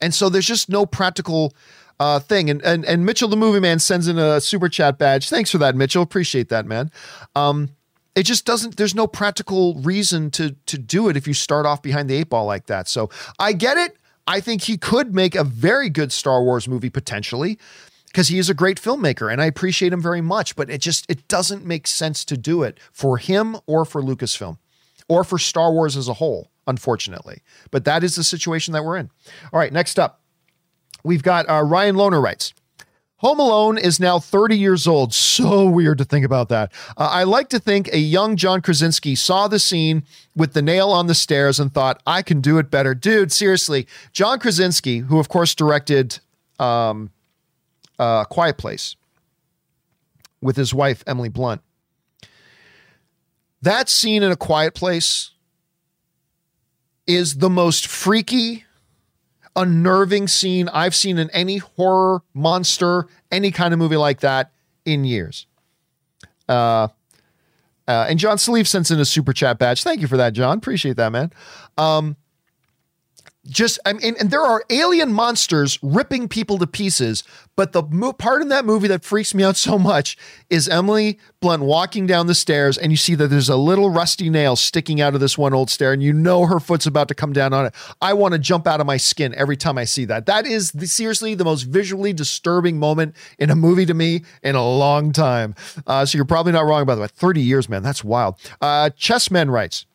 [0.00, 1.54] And so there's just no practical
[1.98, 2.50] uh, thing.
[2.50, 5.28] And, and and Mitchell the Movie Man sends in a super chat badge.
[5.28, 6.02] Thanks for that, Mitchell.
[6.02, 6.90] Appreciate that, man.
[7.34, 7.70] Um,
[8.14, 8.76] it just doesn't.
[8.76, 12.28] There's no practical reason to to do it if you start off behind the eight
[12.28, 12.88] ball like that.
[12.88, 13.96] So I get it.
[14.26, 17.58] I think he could make a very good Star Wars movie potentially
[18.08, 20.56] because he is a great filmmaker and I appreciate him very much.
[20.56, 24.58] But it just it doesn't make sense to do it for him or for Lucasfilm
[25.08, 27.42] or for Star Wars as a whole, unfortunately.
[27.70, 29.10] But that is the situation that we're in.
[29.52, 30.20] All right, next up.
[31.04, 32.52] We've got uh, Ryan Loner writes.
[33.18, 35.12] Home Alone is now 30 years old.
[35.38, 36.72] So weird to think about that.
[36.96, 40.02] Uh, I like to think a young John Krasinski saw the scene
[40.34, 42.92] with the nail on the stairs and thought, I can do it better.
[42.92, 43.86] Dude, seriously.
[44.12, 46.18] John Krasinski, who of course directed
[46.58, 47.10] um,
[47.98, 48.96] uh, Quiet Place
[50.40, 51.60] with his wife, Emily Blunt.
[53.62, 55.32] That scene in A Quiet Place
[57.06, 58.64] is the most freaky
[59.56, 64.52] unnerving scene I've seen in any horror, monster, any kind of movie like that
[64.84, 65.46] in years.
[66.48, 66.88] Uh,
[67.88, 69.82] uh, and John Sleeve sends in a super chat badge.
[69.82, 70.58] Thank you for that, John.
[70.58, 71.32] Appreciate that, man.
[71.76, 72.16] Um,
[73.48, 77.24] just I mean, and there are alien monsters ripping people to pieces.
[77.56, 80.16] But the mo- part in that movie that freaks me out so much
[80.48, 84.30] is Emily Blunt walking down the stairs, and you see that there's a little rusty
[84.30, 87.14] nail sticking out of this one old stair, and you know her foot's about to
[87.14, 87.74] come down on it.
[88.00, 90.26] I want to jump out of my skin every time I see that.
[90.26, 94.54] That is the, seriously the most visually disturbing moment in a movie to me in
[94.54, 95.56] a long time.
[95.84, 97.10] Uh, so you're probably not wrong about that.
[97.10, 98.36] 30 years, man, that's wild.
[98.60, 99.86] Uh, Chessman writes.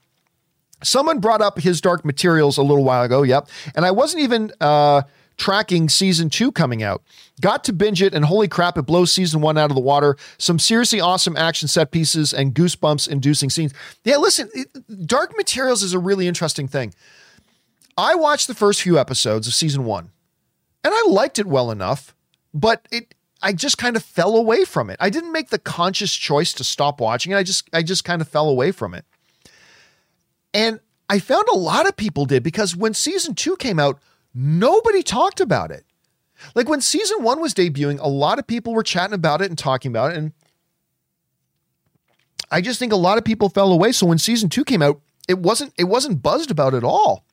[0.83, 3.23] Someone brought up his Dark Materials a little while ago.
[3.23, 3.49] Yep.
[3.75, 5.03] And I wasn't even uh,
[5.37, 7.01] tracking season two coming out.
[7.41, 10.15] Got to binge it, and holy crap, it blows season one out of the water.
[10.37, 13.73] Some seriously awesome action set pieces and goosebumps inducing scenes.
[14.03, 16.93] Yeah, listen, it, Dark Materials is a really interesting thing.
[17.97, 20.11] I watched the first few episodes of season one,
[20.83, 22.15] and I liked it well enough,
[22.53, 23.15] but it.
[23.45, 24.95] I just kind of fell away from it.
[25.01, 27.35] I didn't make the conscious choice to stop watching it.
[27.35, 29.03] I just I just kind of fell away from it.
[30.53, 33.99] And I found a lot of people did because when season two came out,
[34.33, 35.85] nobody talked about it.
[36.55, 39.57] Like when season one was debuting, a lot of people were chatting about it and
[39.57, 40.17] talking about it.
[40.17, 40.33] And
[42.51, 43.91] I just think a lot of people fell away.
[43.91, 47.25] So when season two came out, it wasn't it wasn't buzzed about at all.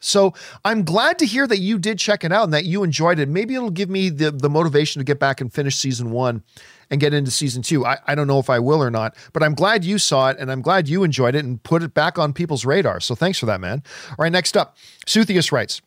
[0.00, 0.32] So
[0.64, 3.28] I'm glad to hear that you did check it out and that you enjoyed it.
[3.28, 6.44] Maybe it'll give me the, the motivation to get back and finish season one
[6.90, 7.84] and get into season two.
[7.84, 10.38] I, I don't know if I will or not, but I'm glad you saw it
[10.38, 13.00] and I'm glad you enjoyed it and put it back on people's radar.
[13.00, 13.82] So thanks for that, man.
[14.10, 15.80] All right, next up, Suthius writes.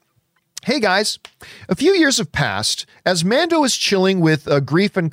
[0.63, 1.17] Hey guys,
[1.69, 2.85] a few years have passed.
[3.03, 5.11] As Mando is chilling with uh, Greef and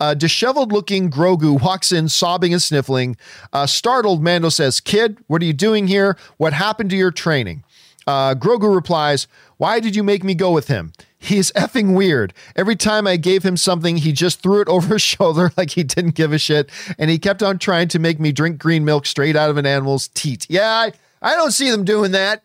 [0.00, 3.16] a disheveled looking Grogu walks in, sobbing and sniffling.
[3.52, 6.16] Uh, startled, Mando says, Kid, what are you doing here?
[6.38, 7.62] What happened to your training?
[8.08, 10.92] Uh, Grogu replies, Why did you make me go with him?
[11.22, 12.32] He's effing weird.
[12.56, 15.84] Every time I gave him something, he just threw it over his shoulder like he
[15.84, 16.70] didn't give a shit.
[16.98, 19.66] And he kept on trying to make me drink green milk straight out of an
[19.66, 20.46] animal's teat.
[20.48, 22.42] Yeah, I, I don't see them doing that.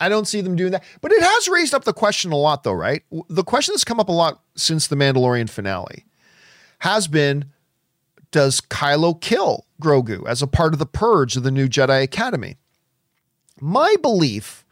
[0.00, 0.84] I don't see them doing that.
[1.00, 3.02] But it has raised up the question a lot, though, right?
[3.28, 6.04] The question that's come up a lot since the Mandalorian finale
[6.80, 7.46] has been
[8.30, 12.56] Does Kylo kill Grogu as a part of the purge of the new Jedi Academy?
[13.60, 14.63] My belief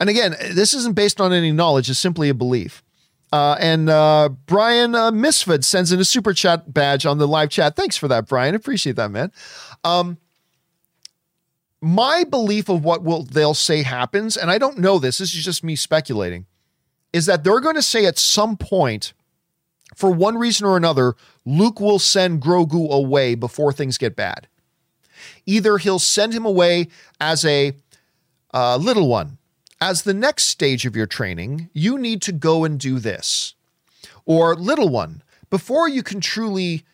[0.00, 2.82] and again, this isn't based on any knowledge, it's simply a belief.
[3.32, 7.76] Uh, and uh, Brian uh, sends in a super chat badge on the live chat.
[7.76, 8.54] Thanks for that, Brian.
[8.56, 9.30] Appreciate that, man.
[9.84, 10.18] Um,
[11.80, 15.18] my belief of what will they'll say happens, and I don't know this.
[15.18, 16.46] This is just me speculating.
[17.12, 19.12] Is that they're going to say at some point,
[19.94, 21.14] for one reason or another,
[21.44, 24.48] Luke will send Grogu away before things get bad.
[25.46, 26.88] Either he'll send him away
[27.20, 27.74] as a
[28.52, 29.38] uh, little one
[29.80, 33.54] as the next stage of your training, you need to go and do this.
[34.26, 36.84] Or, little one, before you can truly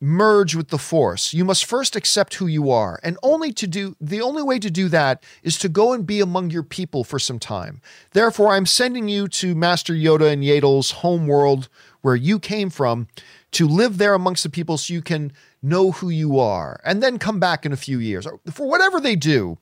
[0.00, 3.00] merge with the force, you must first accept who you are.
[3.02, 6.20] And only to do the only way to do that is to go and be
[6.20, 7.80] among your people for some time.
[8.12, 11.68] Therefore, I'm sending you to Master Yoda and Yaddle's home world
[12.02, 13.08] where you came from
[13.52, 15.32] to live there amongst the people so you can
[15.62, 18.26] know who you are and then come back in a few years.
[18.52, 19.58] For whatever they do,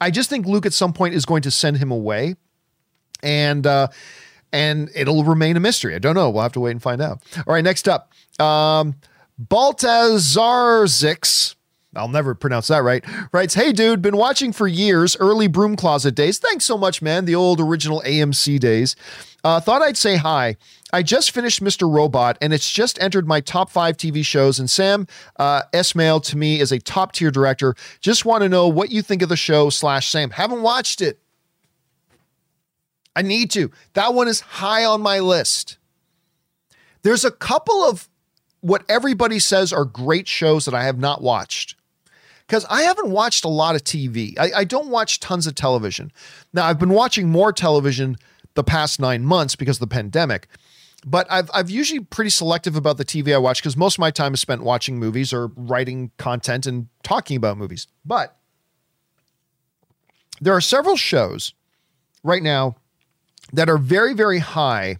[0.00, 2.36] I just think Luke at some point is going to send him away,
[3.22, 3.88] and uh,
[4.52, 5.94] and it'll remain a mystery.
[5.94, 6.30] I don't know.
[6.30, 7.22] We'll have to wait and find out.
[7.46, 8.96] All right, next up, um,
[9.42, 11.54] Baltazarzix.
[11.94, 13.02] I'll never pronounce that right.
[13.32, 16.38] Writes, Hey dude, been watching for years, early broom closet days.
[16.38, 17.24] Thanks so much, man.
[17.24, 18.96] The old original AMC days.
[19.46, 20.56] Uh, thought I'd say hi.
[20.92, 21.88] I just finished Mr.
[21.88, 24.58] Robot, and it's just entered my top five TV shows.
[24.58, 25.06] And Sam
[25.36, 27.76] uh, Esmail to me is a top tier director.
[28.00, 29.70] Just want to know what you think of the show.
[29.70, 31.20] Slash Sam, haven't watched it.
[33.14, 33.70] I need to.
[33.92, 35.78] That one is high on my list.
[37.02, 38.08] There's a couple of
[38.62, 41.76] what everybody says are great shows that I have not watched
[42.48, 44.36] because I haven't watched a lot of TV.
[44.40, 46.10] I, I, don't watch tons of television.
[46.52, 48.16] Now, I've been watching more television
[48.56, 50.48] the past nine months because of the pandemic.
[51.06, 54.10] But I've, I've usually pretty selective about the TV I watch because most of my
[54.10, 57.86] time is spent watching movies or writing content and talking about movies.
[58.04, 58.36] But
[60.40, 61.54] there are several shows
[62.24, 62.76] right now
[63.52, 64.96] that are very, very high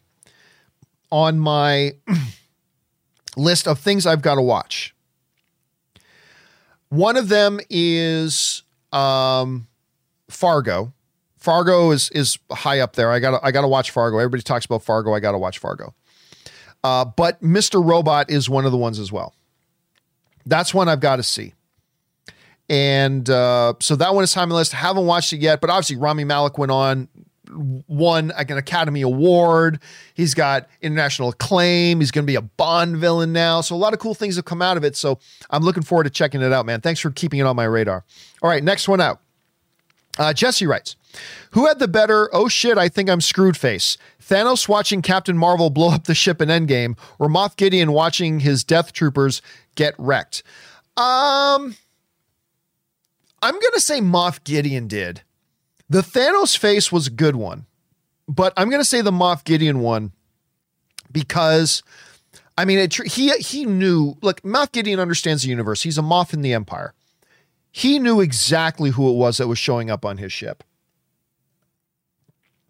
[1.10, 1.94] on my
[3.36, 4.94] list of things I've got to watch.
[6.88, 8.62] One of them is
[8.92, 9.66] um,
[10.28, 10.92] Fargo.
[11.46, 13.12] Fargo is is high up there.
[13.12, 14.18] I got I got to watch Fargo.
[14.18, 15.14] Everybody talks about Fargo.
[15.14, 15.94] I got to watch Fargo.
[16.82, 17.88] Uh, but Mr.
[17.88, 19.32] Robot is one of the ones as well.
[20.44, 21.54] That's one I've got to see.
[22.68, 24.72] And uh, so that one is high on list.
[24.72, 27.08] Haven't watched it yet, but obviously Rami Malek went on,
[27.86, 29.78] won like an Academy Award.
[30.14, 32.00] He's got international acclaim.
[32.00, 33.60] He's going to be a Bond villain now.
[33.60, 34.96] So a lot of cool things have come out of it.
[34.96, 35.20] So
[35.50, 36.80] I'm looking forward to checking it out, man.
[36.80, 38.04] Thanks for keeping it on my radar.
[38.42, 39.20] All right, next one out.
[40.18, 40.96] Uh, Jesse writes,
[41.52, 43.96] who had the better, oh shit, I think I'm screwed face?
[44.22, 48.64] Thanos watching Captain Marvel blow up the ship in Endgame, or Moff Gideon watching his
[48.64, 49.40] Death Troopers
[49.74, 50.42] get wrecked?
[50.96, 51.76] Um,
[53.42, 55.22] I'm going to say Moff Gideon did.
[55.88, 57.66] The Thanos face was a good one,
[58.28, 60.12] but I'm going to say the Moff Gideon one
[61.12, 61.82] because.
[62.58, 64.16] I mean, it, he he knew.
[64.22, 65.82] Look, Moff Gideon understands the universe.
[65.82, 66.94] He's a Moff in the Empire.
[67.76, 70.64] He knew exactly who it was that was showing up on his ship.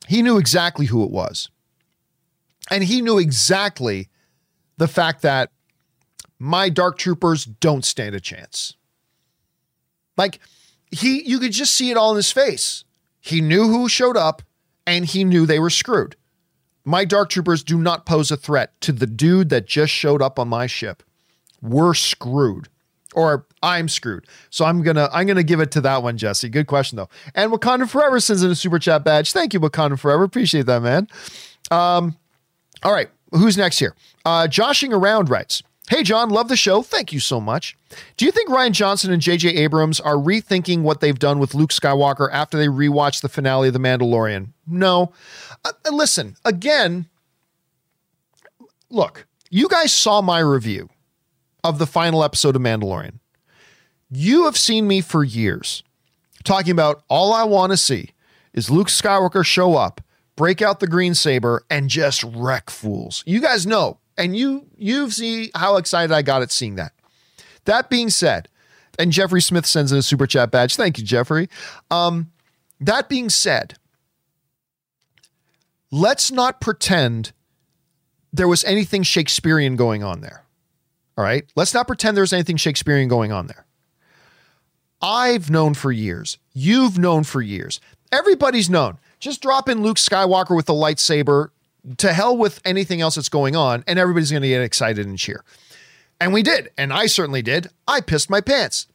[0.09, 1.49] He knew exactly who it was.
[2.73, 4.09] And he knew exactly
[4.79, 5.53] the fact that
[6.41, 8.75] my dark troopers don't stand a chance.
[10.17, 10.41] Like
[10.91, 12.83] he you could just see it all in his face.
[13.21, 14.43] He knew who showed up
[14.89, 16.17] and he knew they were screwed.
[16.85, 20.37] My dark troopers do not pose a threat to the dude that just showed up
[20.37, 21.05] on my ship.
[21.63, 22.71] We're screwed
[23.15, 24.27] or I'm screwed.
[24.49, 26.49] So I'm gonna I'm gonna give it to that one, Jesse.
[26.49, 27.09] Good question though.
[27.35, 29.33] And Wakanda Forever sends in a super chat badge.
[29.33, 30.23] Thank you, Wakanda Forever.
[30.23, 31.09] Appreciate that, man.
[31.73, 32.17] Um,
[32.85, 33.97] all right, who's next here?
[34.25, 35.65] Uh, Joshing around writes.
[35.89, 36.83] Hey, John, love the show.
[36.83, 37.77] Thank you so much.
[38.17, 39.51] Do you think Rian Johnson and J.J.
[39.51, 43.73] Abrams are rethinking what they've done with Luke Skywalker after they rewatched the finale of
[43.73, 44.49] The Mandalorian?
[44.67, 45.13] No.
[45.65, 47.07] Uh, listen, again,
[48.91, 50.89] look, you guys saw my review
[51.63, 53.21] of the final episode of Mandalorian.
[54.11, 55.83] You have seen me for years
[56.45, 58.11] talking about all I want to see
[58.55, 60.01] is Luke Skywalker show up,
[60.37, 63.23] break out the green saber, and just wreck fools.
[63.27, 66.93] You guys know, and you you see how excited I got at seeing that.
[67.65, 68.49] That being said,
[68.99, 70.77] and Jeffrey Smith sends in a super chat badge.
[70.77, 71.49] Thank you, Jeffrey.
[71.91, 72.31] Um,
[72.81, 73.75] that being said,
[75.91, 77.33] let's not pretend
[78.33, 80.45] there was anything Shakespearean going on there.
[81.19, 81.45] All right.
[81.57, 83.66] Let's not pretend there's anything Shakespearean going on there.
[85.01, 86.39] I've known for years.
[86.53, 87.81] You've known for years.
[88.13, 88.99] Everybody's known.
[89.19, 91.51] Just drop in Luke Skywalker with the lightsaber.
[91.99, 95.17] To hell with anything else that's going on, and everybody's going to get excited and
[95.17, 95.45] cheer.
[96.21, 96.71] And we did.
[96.77, 97.69] And I certainly did.
[97.87, 98.89] I pissed my pants.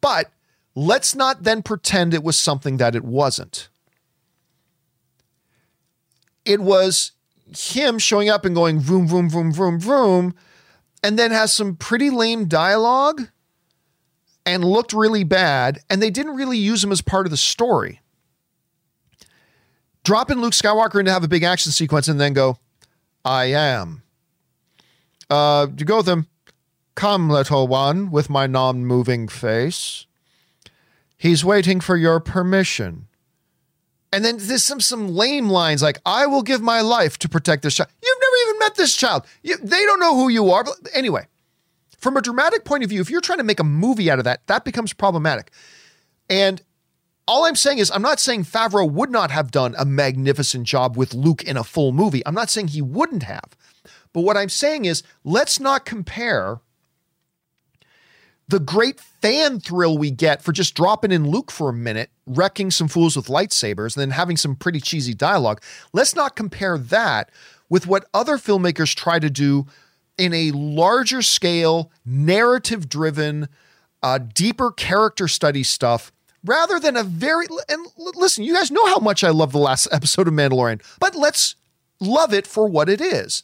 [0.00, 0.32] But
[0.74, 3.68] let's not then pretend it was something that it wasn't.
[6.44, 7.12] It was
[7.56, 10.34] him showing up and going vroom, vroom, vroom, vroom, vroom
[11.06, 13.28] and then has some pretty lame dialogue
[14.46, 18.00] and looked really bad, and they didn't really use him as part of the story.
[20.04, 22.58] Dropping Luke Skywalker in to have a big action sequence and then go,
[23.24, 24.02] I am.
[25.28, 26.28] Uh, you go with him.
[26.94, 30.06] Come, little one, with my non moving face.
[31.18, 33.08] He's waiting for your permission.
[34.12, 37.64] And then there's some some lame lines like, I will give my life to protect
[37.64, 37.90] this child.
[38.00, 39.26] You've never even met this child.
[39.42, 40.62] You, they don't know who you are.
[40.62, 41.26] But anyway,
[42.06, 44.24] from a dramatic point of view, if you're trying to make a movie out of
[44.26, 45.50] that, that becomes problematic.
[46.30, 46.62] And
[47.26, 50.96] all I'm saying is, I'm not saying Favreau would not have done a magnificent job
[50.96, 52.24] with Luke in a full movie.
[52.24, 53.56] I'm not saying he wouldn't have.
[54.12, 56.60] But what I'm saying is, let's not compare
[58.46, 62.70] the great fan thrill we get for just dropping in Luke for a minute, wrecking
[62.70, 65.60] some fools with lightsabers, and then having some pretty cheesy dialogue.
[65.92, 67.32] Let's not compare that
[67.68, 69.66] with what other filmmakers try to do
[70.18, 73.48] in a larger scale, narrative driven,
[74.02, 76.12] uh, deeper character study stuff
[76.44, 79.88] rather than a very and listen you guys know how much i love the last
[79.92, 81.56] episode of mandalorian but let's
[82.00, 83.42] love it for what it is.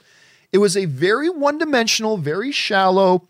[0.53, 3.28] It was a very one-dimensional very shallow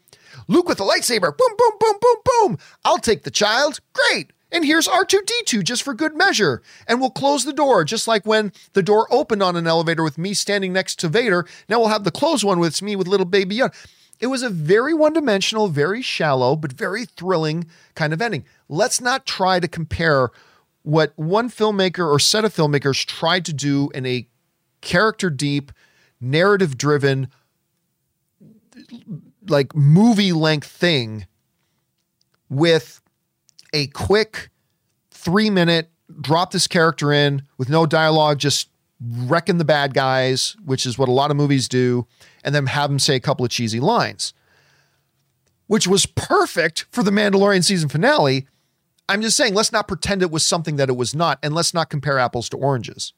[0.48, 2.58] luke with a lightsaber boom boom boom boom boom.
[2.84, 3.80] I'll take the child.
[3.92, 6.62] Great and here's R2D2 just for good measure.
[6.86, 10.18] And we'll close the door, just like when the door opened on an elevator with
[10.18, 11.46] me standing next to Vader.
[11.68, 13.74] Now we'll have the closed one with me with little baby Yoda.
[14.20, 17.66] It was a very one dimensional, very shallow, but very thrilling
[17.96, 18.44] kind of ending.
[18.68, 20.30] Let's not try to compare
[20.82, 24.28] what one filmmaker or set of filmmakers tried to do in a
[24.80, 25.72] character deep,
[26.20, 27.28] narrative driven,
[29.48, 31.26] like movie length thing
[32.48, 33.01] with
[33.72, 34.50] a quick
[35.10, 35.90] three minute
[36.20, 38.68] drop this character in with no dialogue, just
[39.00, 42.06] wrecking the bad guys, which is what a lot of movies do,
[42.44, 44.32] and then have them say a couple of cheesy lines,
[45.66, 48.46] which was perfect for the Mandalorian season finale.
[49.08, 51.74] I'm just saying, let's not pretend it was something that it was not, and let's
[51.74, 53.12] not compare apples to oranges.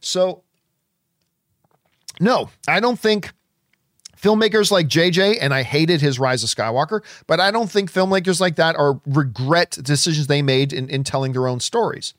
[0.00, 0.42] So,
[2.20, 3.32] no, I don't think
[4.24, 8.40] filmmakers like JJ, and I hated his Rise of Skywalker, but I don't think filmmakers
[8.40, 12.14] like that are regret decisions they made in, in telling their own stories.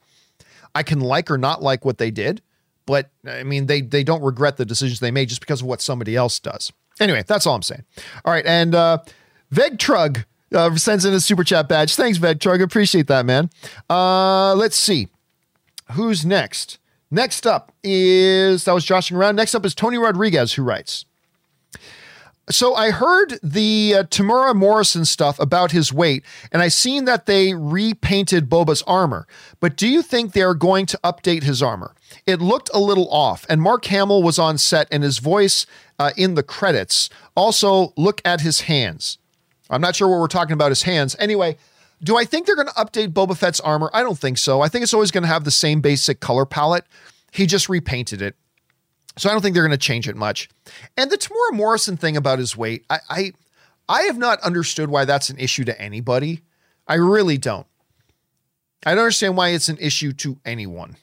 [0.76, 2.42] I can like or not like what they did,
[2.86, 5.82] but I mean they they don't regret the decisions they made just because of what
[5.82, 6.72] somebody else does.
[7.00, 7.84] Anyway, that's all I'm saying.
[8.24, 9.00] All right, and uh
[9.54, 11.96] Vegtrug uh, sends in a super chat badge.
[11.96, 12.62] Thanks, Vegtrug.
[12.62, 13.50] Appreciate that, man.
[13.90, 15.08] Uh, let's see.
[15.94, 16.80] Who's next?
[17.12, 19.36] Next up is, that was joshing around.
[19.36, 21.06] Next up is Tony Rodriguez, who writes.
[22.50, 27.26] So I heard the uh, Temuera Morrison stuff about his weight, and I seen that
[27.26, 29.26] they repainted Boba's armor.
[29.60, 31.96] But do you think they're going to update his armor?
[32.28, 35.66] It looked a little off, and Mark Hamill was on set, and his voice
[35.98, 37.10] uh, in the credits.
[37.36, 39.18] Also, look at his hands.
[39.72, 41.16] I'm not sure what we're talking about his hands.
[41.18, 41.58] Anyway,
[42.04, 43.90] do I think they're going to update Boba Fett's armor?
[43.92, 44.62] I don't think so.
[44.62, 46.86] I think it's always going to have the same basic color palette.
[47.32, 48.36] He just repainted it.
[49.18, 50.50] So I don't think they're going to change it much.
[50.98, 53.34] And the Temuera Morrison thing about his weight, I, I
[53.88, 56.42] I have not understood why that's an issue to anybody.
[56.88, 57.68] I really don't.
[58.86, 60.98] I don't understand why it's an issue to anyone.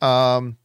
[0.00, 0.56] Um,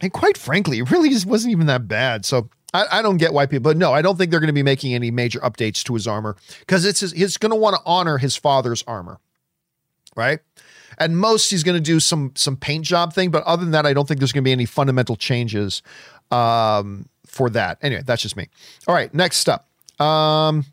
[0.00, 2.24] and quite frankly, it really just wasn't even that bad.
[2.24, 4.54] So I, I don't get why people, but no, I don't think they're going to
[4.54, 7.76] be making any major updates to his armor because it's his, he's going to want
[7.76, 9.18] to honor his father's armor,
[10.16, 10.40] right?
[10.98, 13.86] At most, he's going to do some some paint job thing, but other than that,
[13.86, 15.82] I don't think there's going to be any fundamental changes
[16.30, 17.78] um, for that.
[17.82, 18.48] Anyway, that's just me.
[18.86, 19.66] All right, next up.
[20.00, 20.66] Um,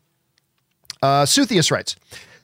[1.01, 1.95] uh, Suthius writes.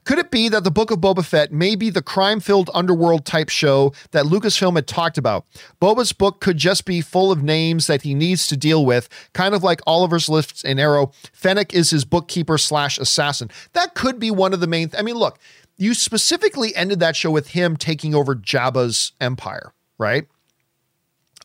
[0.06, 3.26] Could it be that the Book of Boba Fett may be the crime filled underworld
[3.26, 5.46] type show that Lucasfilm had talked about?
[5.82, 9.56] Boba's book could just be full of names that he needs to deal with, kind
[9.56, 11.14] of like Oliver's List and Arrow.
[11.32, 13.50] Fennec is his bookkeeper slash assassin.
[13.72, 14.90] That could be one of the main.
[14.90, 15.40] Th- I mean, look,
[15.78, 20.28] you specifically ended that show with him taking over Jabba's empire, right?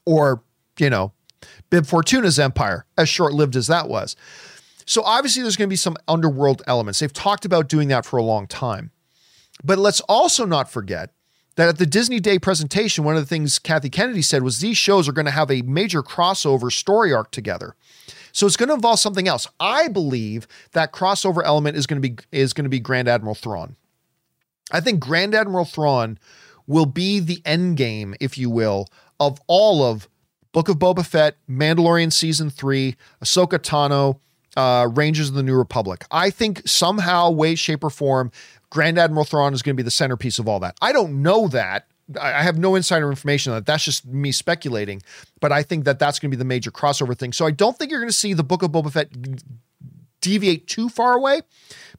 [0.05, 0.43] Or,
[0.79, 1.13] you know,
[1.71, 4.17] Bib Fortuna's empire, as short lived as that was.
[4.87, 7.01] So obviously, there's going to be some underworld elements.
[7.01, 8.91] They've talked about doing that for a long time.
[9.63, 11.13] But let's also not forget
[11.57, 14.79] that at the Disney Day presentation, one of the things Kathy Kennedy said was these
[14.79, 17.75] shows are going to have a major crossover story arc together.
[18.33, 19.49] So it's going to involve something else.
[19.59, 23.35] I believe that crossover element is going to be is going to be Grand Admiral
[23.35, 23.77] Thrawn.
[24.71, 26.19] I think Grand Admiral Thrawn
[26.67, 28.89] will be the end game, if you will,
[29.19, 30.09] of all of
[30.53, 34.19] Book of Boba Fett, Mandalorian season three, Ahsoka Tano,
[34.57, 36.05] uh, Rangers of the New Republic.
[36.11, 38.31] I think somehow, way, shape, or form,
[38.71, 40.77] Grand Admiral Thrawn is going to be the centerpiece of all that.
[40.83, 41.87] I don't know that.
[42.21, 43.67] I have no insider information on that.
[43.67, 45.03] That's just me speculating.
[45.41, 47.33] But I think that that's going to be the major crossover thing.
[47.33, 49.11] So I don't think you're going to see the Book of Boba Fett
[50.21, 51.43] deviate too far away,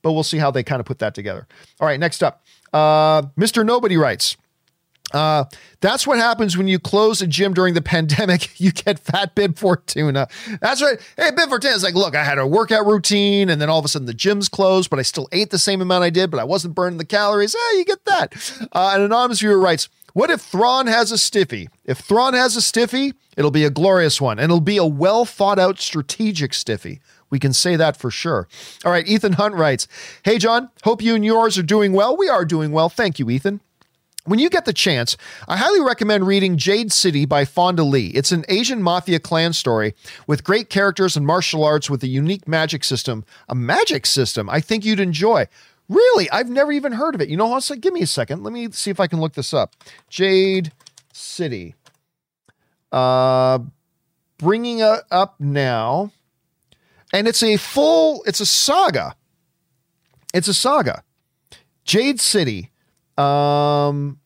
[0.01, 1.47] but we'll see how they kind of put that together.
[1.79, 2.43] All right, next up.
[2.73, 3.65] Uh, Mr.
[3.65, 4.37] Nobody writes,
[5.11, 5.45] uh,
[5.81, 8.59] that's what happens when you close a gym during the pandemic.
[8.59, 10.27] You get fat Bib Fortuna.
[10.61, 10.99] That's right.
[11.17, 13.87] Hey, Bib is like, look, I had a workout routine, and then all of a
[13.87, 16.43] sudden the gym's closed, but I still ate the same amount I did, but I
[16.43, 17.53] wasn't burning the calories.
[17.53, 18.67] Hey, you get that.
[18.71, 21.69] Uh, an anonymous viewer writes, what if Thrawn has a stiffy?
[21.85, 25.23] If Thrawn has a stiffy, it'll be a glorious one, and it'll be a well
[25.25, 26.99] thought out strategic stiffy.
[27.29, 28.47] We can say that for sure.
[28.83, 29.87] All right, Ethan Hunt writes
[30.23, 32.17] Hey, John, hope you and yours are doing well.
[32.17, 32.89] We are doing well.
[32.89, 33.61] Thank you, Ethan.
[34.25, 38.09] When you get the chance, I highly recommend reading Jade City by Fonda Lee.
[38.09, 39.95] It's an Asian mafia clan story
[40.27, 43.25] with great characters and martial arts with a unique magic system.
[43.47, 45.47] A magic system I think you'd enjoy.
[45.87, 46.29] Really?
[46.29, 47.29] I've never even heard of it.
[47.29, 47.71] You know what?
[47.81, 48.43] Give me a second.
[48.43, 49.75] Let me see if I can look this up.
[50.09, 50.71] Jade
[51.11, 51.73] City.
[52.91, 53.59] Uh,
[54.37, 56.11] bringing up now
[57.13, 59.15] and it's a full it's a saga
[60.33, 61.03] it's a saga
[61.83, 62.71] jade city
[63.17, 64.19] um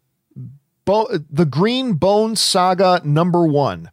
[0.85, 3.89] Bo- the green bone saga number one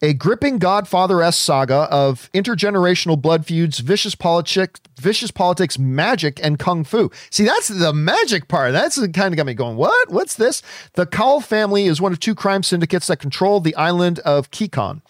[0.00, 6.84] a gripping Godfather-esque saga of intergenerational blood feuds, vicious politics, vicious politics, magic, and kung
[6.84, 7.10] fu.
[7.30, 8.72] See, that's the magic part.
[8.72, 9.76] That's the kind of got me going.
[9.76, 10.10] What?
[10.10, 10.62] What's this?
[10.92, 15.02] The Kaul family is one of two crime syndicates that control the island of Kekon.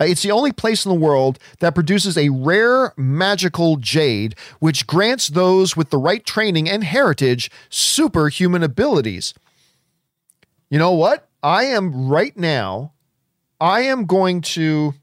[0.00, 4.86] Uh, it's the only place in the world that produces a rare magical jade, which
[4.86, 9.34] grants those with the right training and heritage superhuman abilities.
[10.70, 11.28] You know what?
[11.42, 12.92] I am right now,
[13.60, 14.94] I am going to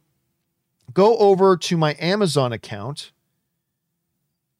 [0.93, 3.11] go over to my Amazon account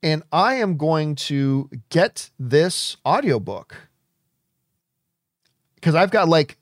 [0.02, 3.76] and I am going to get this audiobook
[5.76, 6.58] because I've got like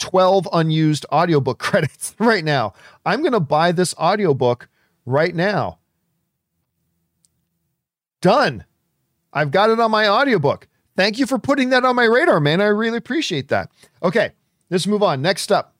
[0.00, 2.72] 12 unused audiobook credits right now.
[3.06, 4.68] I'm going to buy this audiobook
[5.06, 5.78] right now.
[8.20, 8.64] Done.
[9.32, 10.66] I've got it on my audiobook.
[10.96, 12.60] Thank you for putting that on my radar, man.
[12.60, 13.70] I really appreciate that.
[14.02, 14.32] Okay,
[14.68, 15.22] let's move on.
[15.22, 15.74] Next up,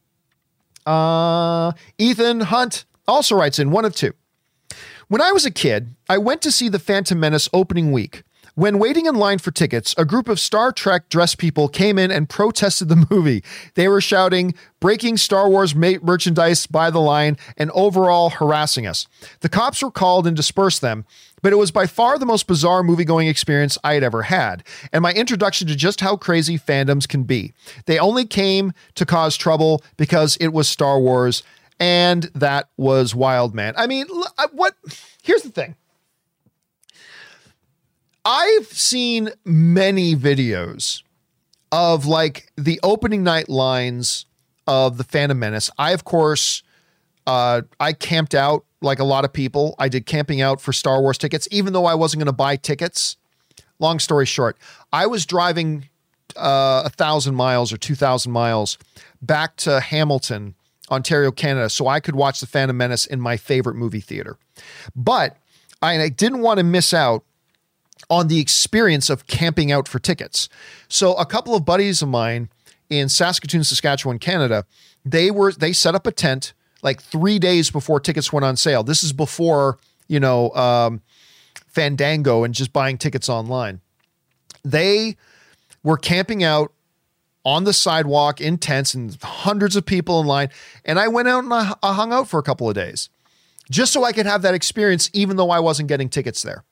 [0.86, 4.12] uh, Ethan Hunt also writes in one of two.
[5.08, 8.22] When I was a kid, I went to see The Phantom Menace opening week.
[8.54, 12.10] When waiting in line for tickets, a group of Star Trek dressed people came in
[12.10, 13.44] and protested the movie.
[13.74, 19.06] They were shouting, breaking Star Wars merchandise by the line, and overall harassing us.
[19.40, 21.04] The cops were called and dispersed them,
[21.42, 24.64] but it was by far the most bizarre movie going experience I had ever had,
[24.92, 27.52] and my introduction to just how crazy fandoms can be.
[27.86, 31.42] They only came to cause trouble because it was Star Wars,
[31.78, 33.74] and that was wild, man.
[33.76, 34.06] I mean,
[34.52, 34.74] what?
[35.22, 35.76] Here's the thing
[38.24, 41.02] I've seen many videos
[41.72, 44.26] of like the opening night lines
[44.66, 45.70] of the Phantom Menace.
[45.78, 46.62] I, of course,
[47.26, 49.74] uh, I camped out like a lot of people.
[49.78, 52.56] I did camping out for Star Wars tickets, even though I wasn't going to buy
[52.56, 53.16] tickets.
[53.78, 54.58] Long story short,
[54.92, 55.88] I was driving
[56.36, 58.76] uh, a thousand miles or two thousand miles
[59.22, 60.54] back to Hamilton,
[60.90, 64.36] Ontario, Canada, so I could watch the Phantom Menace in my favorite movie theater.
[64.94, 65.36] But
[65.80, 67.24] I didn't want to miss out
[68.08, 70.48] on the experience of camping out for tickets.
[70.88, 72.48] So a couple of buddies of mine
[72.88, 74.64] in Saskatoon, Saskatchewan, Canada,
[75.04, 76.52] they were they set up a tent
[76.82, 78.82] like three days before tickets went on sale.
[78.82, 79.78] This is before
[80.08, 81.02] you know um,
[81.66, 83.80] Fandango and just buying tickets online.
[84.64, 85.16] They
[85.82, 86.72] were camping out
[87.44, 90.50] on the sidewalk in tents and hundreds of people in line.
[90.84, 93.08] And I went out and I hung out for a couple of days
[93.70, 96.64] just so I could have that experience, even though I wasn't getting tickets there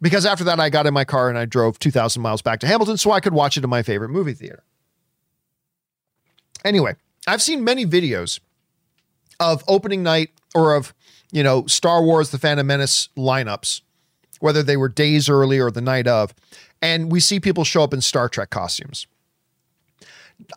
[0.00, 2.66] because after that, I got in my car and I drove 2,000 miles back to
[2.66, 4.62] Hamilton so I could watch it in my favorite movie theater.
[6.64, 6.94] Anyway,
[7.26, 8.40] I've seen many videos
[9.38, 10.94] of opening night or of,
[11.30, 13.82] you know, Star Wars The Phantom Menace lineups,
[14.40, 16.34] whether they were days early or the night of,
[16.80, 19.06] and we see people show up in Star Trek costumes.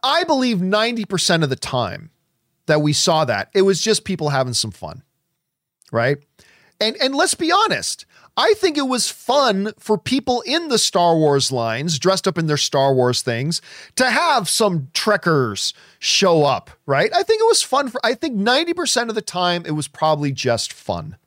[0.04, 2.10] I believe 90% of the time
[2.66, 5.04] that we saw that, it was just people having some fun.
[5.92, 6.18] Right?
[6.80, 8.06] And and let's be honest,
[8.40, 12.46] I think it was fun for people in the Star Wars lines, dressed up in
[12.46, 13.62] their Star Wars things,
[13.96, 17.10] to have some Trekkers show up, right?
[17.14, 20.32] I think it was fun for, I think 90% of the time it was probably
[20.32, 21.18] just fun.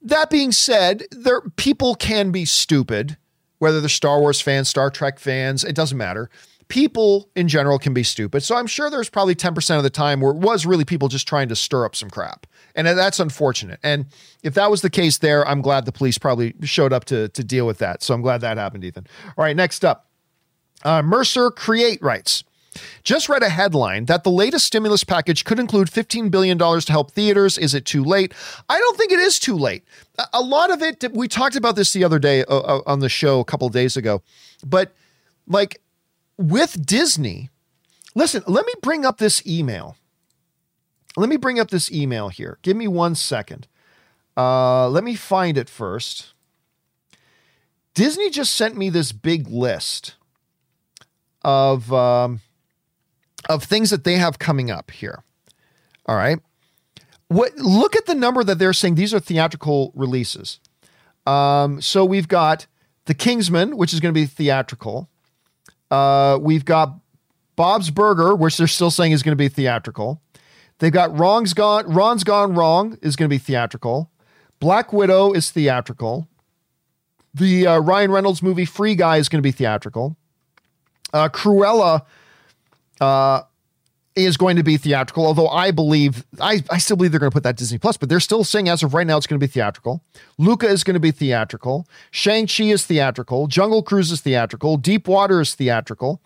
[0.00, 3.16] That being said, there people can be stupid,
[3.58, 6.30] whether they're Star Wars fans, Star Trek fans, it doesn't matter
[6.72, 8.42] people in general can be stupid.
[8.42, 11.28] So I'm sure there's probably 10% of the time where it was really people just
[11.28, 12.46] trying to stir up some crap.
[12.74, 13.78] And that's unfortunate.
[13.82, 14.06] And
[14.42, 17.44] if that was the case there, I'm glad the police probably showed up to, to
[17.44, 18.02] deal with that.
[18.02, 19.06] So I'm glad that happened, Ethan.
[19.36, 20.08] All right, next up.
[20.82, 22.42] Uh, Mercer Create writes,
[23.04, 27.10] just read a headline that the latest stimulus package could include $15 billion to help
[27.10, 27.58] theaters.
[27.58, 28.32] Is it too late?
[28.70, 29.84] I don't think it is too late.
[30.32, 33.10] A lot of it, we talked about this the other day uh, uh on the
[33.10, 34.22] show a couple days ago,
[34.64, 34.94] but
[35.46, 35.81] like
[36.42, 37.50] with Disney,
[38.14, 39.96] listen, let me bring up this email.
[41.16, 42.58] Let me bring up this email here.
[42.62, 43.68] Give me one second.
[44.36, 46.32] Uh, let me find it first.
[47.94, 50.14] Disney just sent me this big list
[51.42, 52.40] of um,
[53.48, 55.22] of things that they have coming up here.
[56.06, 56.38] All right.
[57.28, 60.60] What look at the number that they're saying these are theatrical releases.
[61.26, 62.66] Um, so we've got
[63.04, 65.08] The Kingsman, which is going to be theatrical.
[65.92, 66.98] Uh, we've got
[67.54, 70.22] Bob's Burger, which they're still saying is going to be theatrical.
[70.78, 74.10] They've got Wrong's Gone, Ron's Gone Wrong is going to be theatrical.
[74.58, 76.28] Black Widow is theatrical.
[77.34, 80.16] The uh, Ryan Reynolds movie Free Guy is going to be theatrical.
[81.12, 82.06] Uh, Cruella
[82.98, 83.42] uh,
[84.14, 87.34] is going to be theatrical, although I believe, I, I still believe they're going to
[87.34, 89.46] put that Disney Plus, but they're still saying as of right now it's going to
[89.46, 90.02] be theatrical.
[90.38, 91.86] Luca is going to be theatrical.
[92.10, 93.46] Shang-Chi is theatrical.
[93.46, 94.76] Jungle Cruise is theatrical.
[94.76, 96.20] Deep Water is theatrical.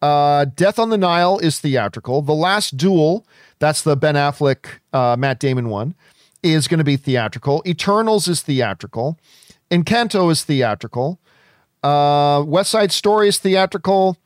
[0.00, 2.22] Uh, Death on the Nile is theatrical.
[2.22, 3.26] The Last Duel,
[3.58, 5.96] that's the Ben Affleck, uh, Matt Damon one,
[6.44, 7.62] is going to be theatrical.
[7.66, 9.18] Eternals is theatrical.
[9.72, 11.18] Encanto is theatrical.
[11.82, 14.16] Uh, West Side Story is theatrical.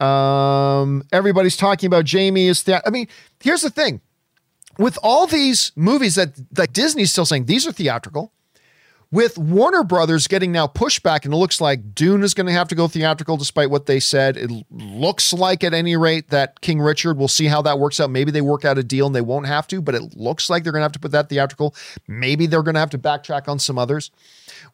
[0.00, 2.82] Um, everybody's talking about Jamie is that.
[2.86, 3.08] I mean,
[3.40, 4.00] here's the thing:
[4.78, 8.32] with all these movies that like Disney's still saying these are theatrical,
[9.10, 12.68] with Warner Brothers getting now pushback, and it looks like Dune is going to have
[12.68, 14.36] to go theatrical, despite what they said.
[14.36, 17.16] It looks like, at any rate, that King Richard.
[17.16, 18.10] We'll see how that works out.
[18.10, 20.62] Maybe they work out a deal and they won't have to, but it looks like
[20.62, 21.74] they're going to have to put that theatrical.
[22.06, 24.10] Maybe they're going to have to backtrack on some others.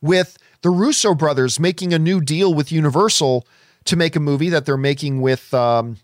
[0.01, 3.47] With the Russo brothers making a new deal with Universal
[3.85, 5.97] to make a movie that they're making with um,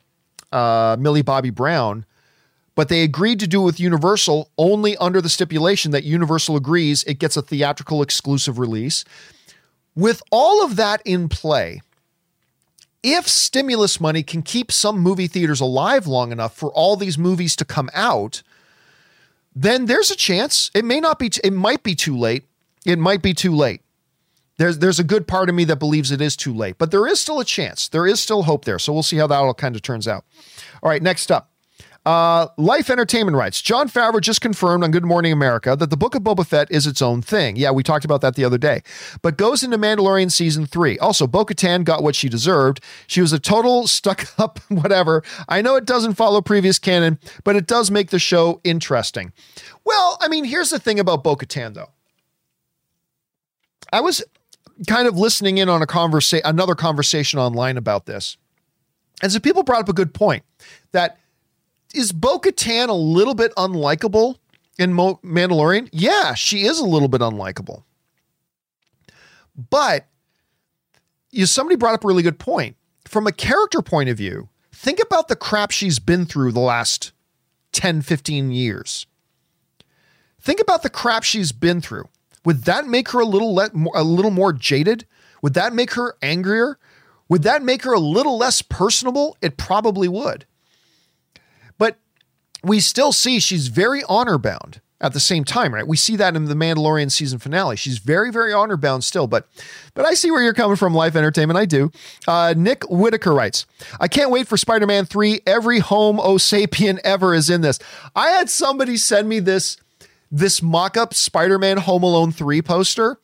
[0.52, 2.04] uh, Millie Bobby Brown,
[2.74, 7.02] but they agreed to do it with Universal only under the stipulation that Universal agrees
[7.04, 9.04] it gets a theatrical exclusive release.
[9.94, 11.80] With all of that in play,
[13.02, 17.56] if stimulus money can keep some movie theaters alive long enough for all these movies
[17.56, 18.42] to come out,
[19.54, 22.44] then there's a chance it may not be, t- it might be too late.
[22.86, 23.82] It might be too late
[24.60, 27.06] there's there's a good part of me that believes it is too late, but there
[27.06, 27.88] is still a chance.
[27.88, 28.78] There is still hope there.
[28.78, 30.26] So we'll see how that all kind of turns out.
[30.82, 31.50] All right, next up.
[32.04, 36.14] Uh, Life Entertainment writes Jon Favreau just confirmed on Good Morning America that the Book
[36.14, 37.56] of Boba Fett is its own thing.
[37.56, 38.82] Yeah, we talked about that the other day,
[39.22, 40.98] but goes into Mandalorian season three.
[40.98, 42.82] Also, Bo Katan got what she deserved.
[43.06, 45.22] She was a total stuck up whatever.
[45.48, 49.32] I know it doesn't follow previous canon, but it does make the show interesting.
[49.84, 51.92] Well, I mean, here's the thing about Bo Katan, though.
[53.92, 54.22] I was
[54.86, 58.36] kind of listening in on a conversation, another conversation online about this.
[59.22, 60.44] And so people brought up a good point
[60.92, 61.18] that
[61.94, 64.36] is Bo Katan a little bit unlikable
[64.78, 65.88] in Mo- Mandalorian?
[65.92, 67.82] Yeah, she is a little bit unlikable.
[69.68, 70.06] But
[71.30, 72.76] you somebody brought up a really good point.
[73.06, 77.12] From a character point of view, think about the crap she's been through the last
[77.72, 79.06] 10, 15 years.
[80.40, 82.08] Think about the crap she's been through.
[82.44, 85.06] Would that make her a little le- a little more jaded?
[85.42, 86.78] Would that make her angrier?
[87.28, 89.36] Would that make her a little less personable?
[89.40, 90.46] It probably would
[91.78, 91.98] But
[92.64, 95.86] we still see she's very honor bound at the same time, right?
[95.86, 97.76] We see that in the Mandalorian season finale.
[97.76, 99.48] She's very, very honor bound still, but
[99.94, 101.56] but I see where you're coming from, Life Entertainment.
[101.58, 101.90] I do.
[102.28, 103.64] Uh, Nick Whitaker writes,
[103.98, 105.40] I can't wait for Spider-Man 3.
[105.46, 107.78] Every Homo sapien ever is in this.
[108.14, 109.78] I had somebody send me this
[110.30, 113.18] this mock-up Spider-Man Home Alone 3 poster,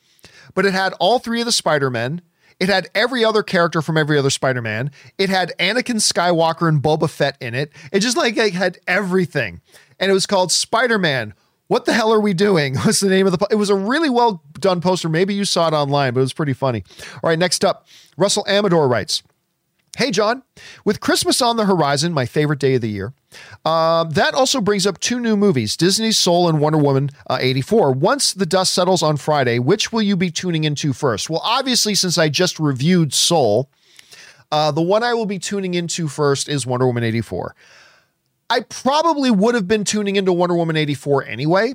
[0.55, 2.23] but it had all three of the Spider-Men
[2.59, 4.91] it had every other character from every other Spider-Man.
[5.19, 7.71] It had Anakin Skywalker and Boba Fett in it.
[7.93, 9.61] It just like it had everything.
[10.01, 11.35] And it was called Spider-Man.
[11.69, 12.77] What the hell are we doing?
[12.85, 15.09] What's the name of the po- It was a really well done poster.
[15.09, 16.83] Maybe you saw it online, but it was pretty funny.
[17.23, 19.23] All right, next up, Russell Amador writes,
[19.97, 20.43] Hey, John,
[20.85, 23.15] with Christmas on the horizon, my favorite day of the year,
[23.65, 27.93] uh, that also brings up two new movies Disney's Soul and Wonder Woman uh, 84.
[27.93, 31.31] Once the dust settles on Friday, which will you be tuning into first?
[31.31, 33.71] Well, obviously, since I just reviewed Soul,
[34.53, 37.57] uh, the one I will be tuning into first is Wonder Woman 84.
[38.51, 41.75] I probably would have been tuning into Wonder Woman 84 anyway.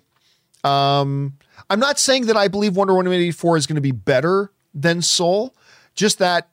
[0.63, 1.39] Um,
[1.71, 5.01] I'm not saying that I believe Wonder Woman 84 is going to be better than
[5.01, 5.55] Soul,
[5.95, 6.49] just that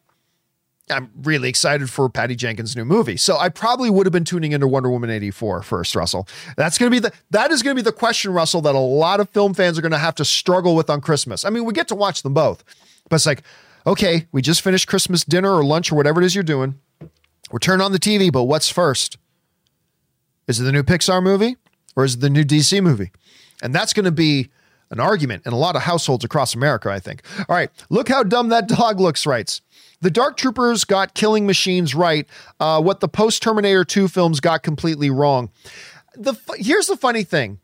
[0.90, 3.16] I'm really excited for Patty Jenkins' new movie.
[3.16, 6.28] So I probably would have been tuning into Wonder Woman 84 first, Russell.
[6.56, 8.78] That's going to be the that is going to be the question, Russell, that a
[8.78, 11.44] lot of film fans are going to have to struggle with on Christmas.
[11.44, 12.64] I mean, we get to watch them both,
[13.08, 13.42] but it's like,
[13.86, 16.78] okay, we just finished Christmas dinner or lunch or whatever it is you're doing.
[17.50, 19.16] We're turning on the TV, but what's first?
[20.46, 21.56] Is it the new Pixar movie
[21.96, 23.10] or is it the new DC movie?
[23.62, 24.50] And that's going to be
[24.90, 27.22] an argument in a lot of households across America, I think.
[27.48, 29.60] All right, look how dumb that dog looks, writes.
[30.00, 32.26] The Dark Troopers got killing machines right,
[32.60, 35.50] uh, what the post Terminator 2 films got completely wrong.
[36.14, 37.58] The Here's the funny thing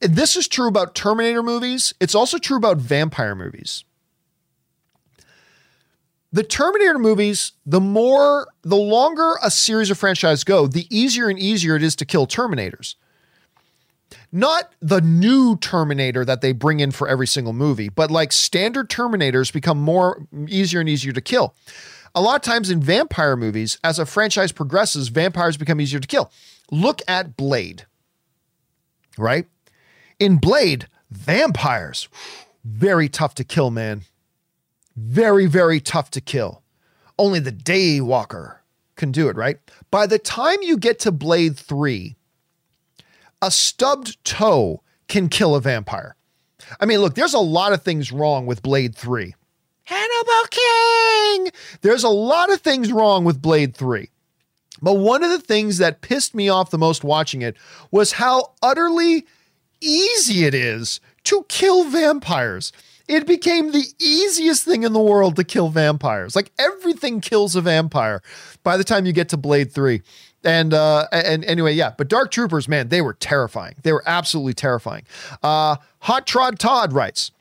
[0.00, 3.84] this is true about Terminator movies, it's also true about vampire movies.
[6.30, 11.38] The Terminator movies, the more, the longer a series of franchise go, the easier and
[11.38, 12.96] easier it is to kill Terminators
[14.30, 18.90] not the new Terminator that they bring in for every single movie, but like standard
[18.90, 21.54] Terminators become more easier and easier to kill.
[22.14, 26.08] A lot of times in vampire movies, as a franchise progresses, vampires become easier to
[26.08, 26.30] kill.
[26.70, 27.86] Look at Blade,
[29.16, 29.46] right?
[30.18, 32.08] In Blade, vampires,
[32.64, 34.02] very tough to kill, man.
[34.96, 36.62] Very, very tough to kill.
[37.18, 38.56] Only the Daywalker
[38.96, 39.58] can do it, right?
[39.90, 42.16] By the time you get to Blade 3,
[43.42, 46.16] a stubbed toe can kill a vampire.
[46.80, 49.34] I mean, look, there's a lot of things wrong with Blade 3.
[49.84, 51.48] Hannibal King!
[51.80, 54.10] There's a lot of things wrong with Blade 3.
[54.82, 57.56] But one of the things that pissed me off the most watching it
[57.90, 59.26] was how utterly
[59.80, 62.72] easy it is to kill vampires.
[63.08, 66.36] It became the easiest thing in the world to kill vampires.
[66.36, 68.22] Like everything kills a vampire
[68.62, 70.02] by the time you get to Blade 3.
[70.44, 71.92] And uh, and anyway, yeah.
[71.96, 73.74] But Dark Troopers, man, they were terrifying.
[73.82, 75.02] They were absolutely terrifying.
[75.42, 77.32] Uh, Hot Trod Todd writes.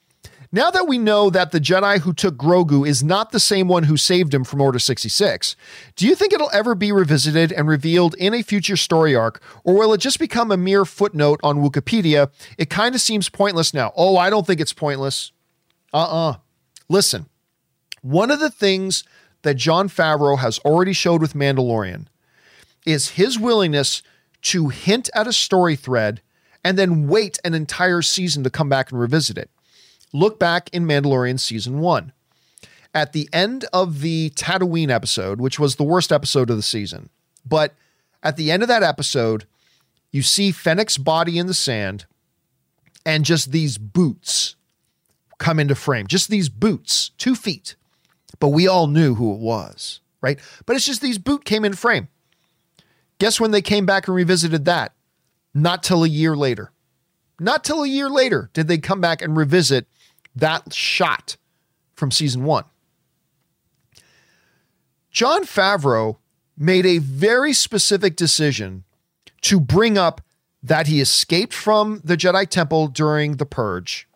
[0.51, 3.83] Now that we know that the Jedi who took Grogu is not the same one
[3.83, 5.57] who saved him from Order 66,
[5.97, 9.75] do you think it'll ever be revisited and revealed in a future story arc, or
[9.75, 12.31] will it just become a mere footnote on Wikipedia?
[12.57, 13.91] It kind of seems pointless now.
[13.97, 15.33] Oh, I don't think it's pointless.
[15.93, 16.29] Uh uh-uh.
[16.29, 16.35] uh
[16.89, 17.25] Listen,
[18.01, 19.03] one of the things
[19.41, 22.07] that Jon Favreau has already showed with Mandalorian
[22.87, 24.01] is his willingness
[24.41, 26.21] to hint at a story thread
[26.63, 29.49] and then wait an entire season to come back and revisit it.
[30.13, 32.13] Look back in Mandalorian season one.
[32.93, 37.09] At the end of the Tatooine episode, which was the worst episode of the season,
[37.45, 37.75] but
[38.23, 39.45] at the end of that episode,
[40.11, 42.05] you see Fennec's body in the sand
[43.05, 44.55] and just these boots
[45.37, 46.07] come into frame.
[46.07, 47.75] Just these boots, two feet.
[48.39, 50.39] But we all knew who it was, right?
[50.65, 52.07] But it's just these boot came in frame.
[53.19, 54.93] Guess when they came back and revisited that?
[55.53, 56.71] Not till a year later.
[57.39, 59.87] Not till a year later did they come back and revisit
[60.35, 61.37] that shot
[61.95, 62.65] from season one.
[65.11, 66.17] Jon Favreau
[66.57, 68.83] made a very specific decision
[69.41, 70.21] to bring up
[70.61, 74.07] that he escaped from the Jedi Temple during the Purge,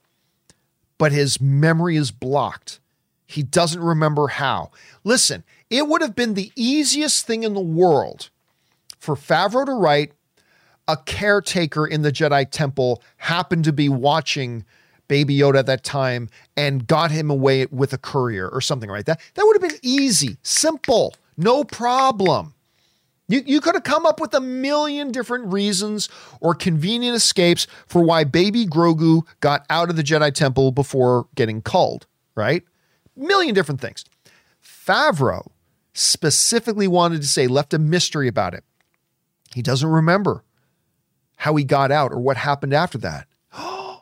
[0.97, 2.79] but his memory is blocked.
[3.25, 4.71] He doesn't remember how.
[5.03, 8.29] Listen, it would have been the easiest thing in the world
[9.01, 10.13] for Favreau to write
[10.87, 14.63] a caretaker in the Jedi Temple happened to be watching
[15.07, 19.05] Baby Yoda at that time and got him away with a courier or something like
[19.05, 19.19] that.
[19.33, 22.53] That would have been easy, simple, no problem.
[23.27, 26.07] You, you could have come up with a million different reasons
[26.39, 31.61] or convenient escapes for why baby Grogu got out of the Jedi Temple before getting
[31.61, 32.05] culled,
[32.35, 32.63] right?
[33.15, 34.05] Million different things.
[34.63, 35.47] Favreau
[35.93, 38.63] specifically wanted to say, left a mystery about it.
[39.53, 40.43] He doesn't remember
[41.37, 43.27] how he got out or what happened after that.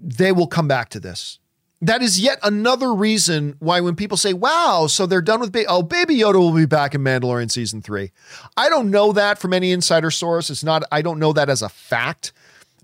[0.00, 1.38] they will come back to this
[1.82, 5.66] that is yet another reason why when people say, wow, so they're done with Baby,
[5.66, 8.12] oh, Baby Yoda will be back in Mandalorian season three.
[8.56, 10.48] I don't know that from any insider source.
[10.48, 12.32] It's not, I don't know that as a fact,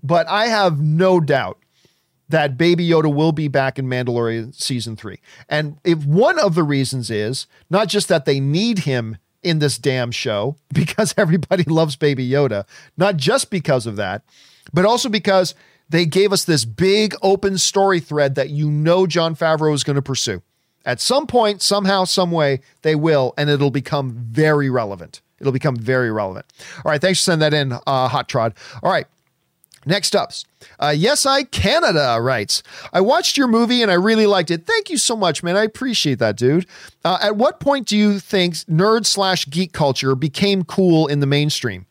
[0.03, 1.57] but I have no doubt
[2.29, 5.19] that Baby Yoda will be back in Mandalorian season three.
[5.49, 9.77] And if one of the reasons is not just that they need him in this
[9.77, 12.65] damn show because everybody loves Baby Yoda,
[12.97, 14.23] not just because of that,
[14.73, 15.55] but also because
[15.89, 19.95] they gave us this big open story thread that you know Jon Favreau is going
[19.95, 20.41] to pursue.
[20.85, 25.21] At some point, somehow, some way, they will, and it'll become very relevant.
[25.39, 26.45] It'll become very relevant.
[26.83, 28.53] All right, thanks for sending that in, uh, Hot Trod.
[28.81, 29.07] All right,
[29.85, 30.31] Next up,
[30.79, 34.65] uh, Yes I Canada writes, I watched your movie and I really liked it.
[34.65, 35.57] Thank you so much, man.
[35.57, 36.65] I appreciate that, dude.
[37.03, 41.25] Uh, at what point do you think nerd slash geek culture became cool in the
[41.25, 41.85] mainstream?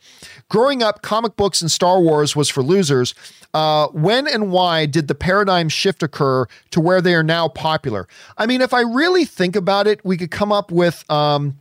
[0.48, 3.14] Growing up, comic books and Star Wars was for losers.
[3.54, 8.08] Uh, when and why did the paradigm shift occur to where they are now popular?
[8.38, 11.58] I mean, if I really think about it, we could come up with um,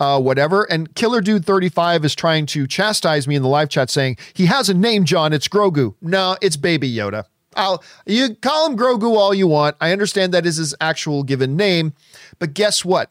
[0.00, 0.64] uh, whatever.
[0.64, 4.46] And Killer Dude 35 is trying to chastise me in the live chat saying, he
[4.46, 5.32] has a name, John.
[5.32, 5.94] It's Grogu.
[6.00, 7.24] No, it's Baby Yoda.
[7.56, 9.76] I'll, you call him Grogu all you want.
[9.80, 11.92] I understand that is his actual given name.
[12.38, 13.10] But guess what?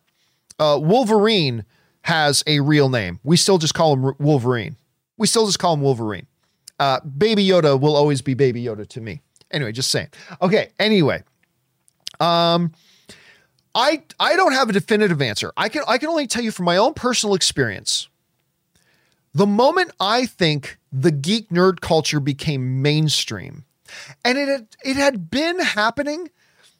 [0.59, 1.65] Uh, Wolverine
[2.03, 3.19] has a real name.
[3.23, 4.75] We still just call him Wolverine.
[5.17, 6.27] We still just call him Wolverine.
[6.79, 9.21] Uh, Baby Yoda will always be Baby Yoda to me.
[9.51, 10.07] Anyway, just saying.
[10.41, 10.69] Okay.
[10.79, 11.23] Anyway,
[12.19, 12.71] um,
[13.75, 15.51] I I don't have a definitive answer.
[15.57, 18.07] I can I can only tell you from my own personal experience.
[19.33, 23.65] The moment I think the geek nerd culture became mainstream,
[24.23, 26.29] and it had, it had been happening.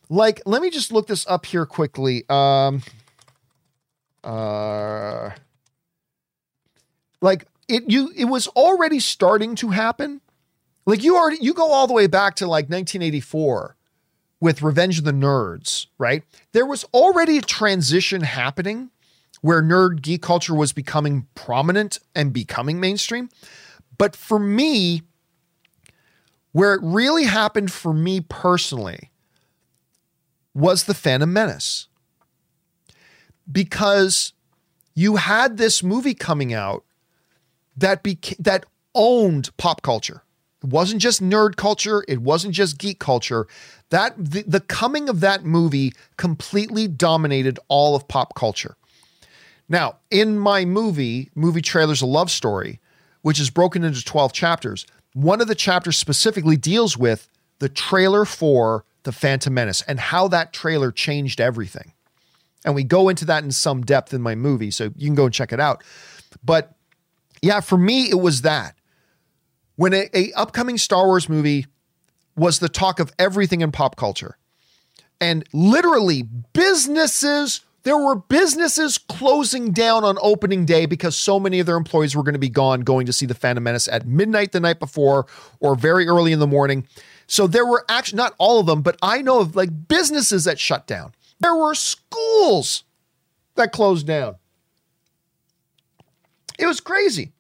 [0.10, 2.26] Like, let me just look this up here quickly.
[2.30, 2.84] Um,
[4.24, 5.32] uh,
[7.22, 10.22] like it you it was already starting to happen.
[10.86, 13.76] Like you already you go all the way back to like 1984
[14.44, 16.22] with Revenge of the Nerds, right?
[16.52, 18.90] There was already a transition happening
[19.40, 23.30] where nerd geek culture was becoming prominent and becoming mainstream.
[23.98, 25.04] But for me,
[26.52, 29.12] where it really happened for me personally
[30.54, 31.88] was the Phantom Menace.
[33.50, 34.34] Because
[34.94, 36.84] you had this movie coming out
[37.78, 40.24] that beca- that owned pop culture.
[40.64, 43.48] It wasn't just nerd culture, it wasn't just geek culture.
[43.90, 48.76] That the, the coming of that movie completely dominated all of pop culture.
[49.70, 52.80] Now, in my movie, movie trailers a love story,
[53.22, 57.30] which is broken into 12 chapters, one of the chapters specifically deals with
[57.60, 61.94] the trailer for The Phantom Menace and how that trailer changed everything.
[62.66, 65.26] And we go into that in some depth in my movie, so you can go
[65.26, 65.84] and check it out.
[66.44, 66.74] But
[67.42, 68.76] yeah, for me, it was that.
[69.76, 71.66] When a, a upcoming Star Wars movie
[72.36, 74.38] was the talk of everything in pop culture.
[75.22, 76.24] And literally,
[76.54, 82.16] businesses, there were businesses closing down on opening day because so many of their employees
[82.16, 84.80] were going to be gone going to see the Phantom Menace at midnight the night
[84.80, 85.28] before
[85.60, 86.88] or very early in the morning.
[87.28, 90.60] So there were actually not all of them, but I know of like businesses that
[90.60, 91.14] shut down.
[91.40, 92.84] There were schools
[93.56, 94.36] that closed down.
[96.60, 97.32] It was crazy.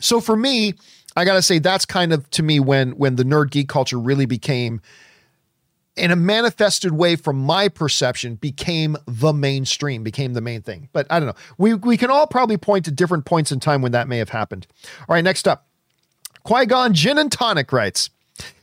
[0.00, 0.74] So for me,
[1.20, 3.98] I got to say that's kind of to me when when the nerd geek culture
[3.98, 4.80] really became
[5.96, 11.06] in a manifested way from my perception became the mainstream became the main thing but
[11.10, 13.92] i don't know we we can all probably point to different points in time when
[13.92, 14.66] that may have happened
[15.08, 15.66] all right next up
[16.44, 18.08] qui-gon gin and tonic writes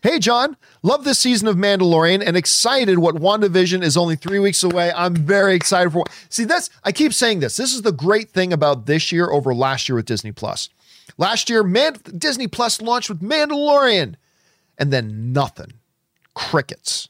[0.01, 4.63] Hey, John, love this season of Mandalorian and excited what WandaVision is only three weeks
[4.63, 4.91] away.
[4.95, 6.03] I'm very excited for.
[6.29, 7.57] See, that's I keep saying this.
[7.57, 10.69] This is the great thing about this year over last year with Disney Plus.
[11.17, 14.15] Last year, Man- Disney Plus launched with Mandalorian,
[14.77, 15.73] and then nothing,
[16.33, 17.09] crickets.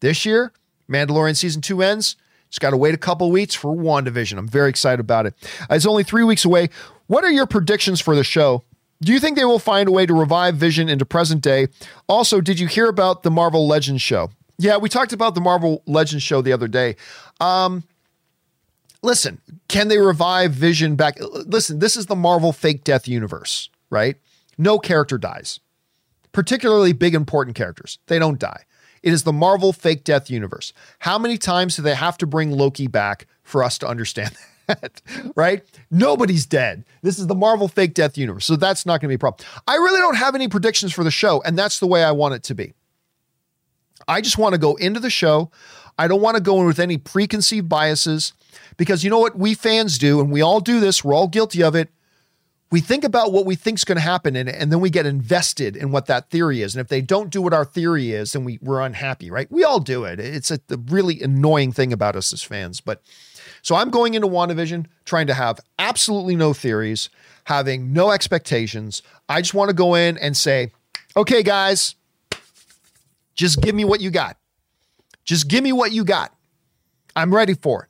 [0.00, 0.52] This year,
[0.90, 2.16] Mandalorian season two ends.
[2.50, 4.38] Just got to wait a couple weeks for WandaVision.
[4.38, 5.34] I'm very excited about it.
[5.68, 6.68] It's only three weeks away.
[7.08, 8.62] What are your predictions for the show?
[9.02, 11.68] Do you think they will find a way to revive Vision into present day?
[12.08, 14.30] Also, did you hear about the Marvel Legends show?
[14.58, 16.96] Yeah, we talked about the Marvel Legends show the other day.
[17.40, 17.84] Um,
[19.06, 21.16] listen, can they revive Vision back?
[21.20, 24.16] Listen, this is the Marvel fake death universe, right?
[24.58, 25.60] No character dies,
[26.32, 27.98] particularly big, important characters.
[28.08, 28.64] They don't die.
[29.02, 30.72] It is the Marvel fake death universe.
[30.98, 35.00] How many times do they have to bring Loki back for us to understand that?
[35.36, 35.62] right?
[35.90, 36.84] Nobody's dead.
[37.02, 38.44] This is the Marvel fake death universe.
[38.44, 39.46] So that's not going to be a problem.
[39.68, 42.34] I really don't have any predictions for the show, and that's the way I want
[42.34, 42.74] it to be.
[44.08, 45.50] I just want to go into the show.
[45.98, 48.32] I don't want to go in with any preconceived biases
[48.76, 51.62] because you know what we fans do, and we all do this, we're all guilty
[51.62, 51.90] of it
[52.70, 54.90] we think about what we think is going to happen in it, and then we
[54.90, 56.74] get invested in what that theory is.
[56.74, 59.50] And if they don't do what our theory is, then we, we're unhappy, right?
[59.50, 60.18] We all do it.
[60.18, 62.80] It's a, a really annoying thing about us as fans.
[62.80, 63.02] But
[63.62, 67.08] so I'm going into WandaVision trying to have absolutely no theories,
[67.44, 69.00] having no expectations.
[69.28, 70.72] I just want to go in and say,
[71.16, 71.94] okay, guys,
[73.36, 74.38] just give me what you got.
[75.24, 76.34] Just give me what you got.
[77.14, 77.88] I'm ready for it.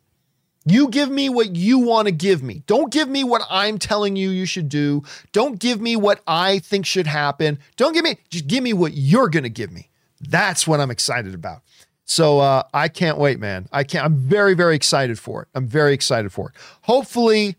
[0.69, 2.65] You give me what you want to give me.
[2.67, 5.05] Don't give me what I'm telling you you should do.
[5.31, 7.61] Don't give me what I think should happen.
[7.77, 9.91] Don't give me, just give me what you're going to give me.
[10.21, 11.63] That's what I'm excited about.
[12.05, 13.69] So uh, I can't wait, man.
[13.73, 14.05] I can't.
[14.05, 15.49] I'm very, very excited for it.
[15.55, 16.55] I'm very excited for it.
[16.83, 17.57] Hopefully,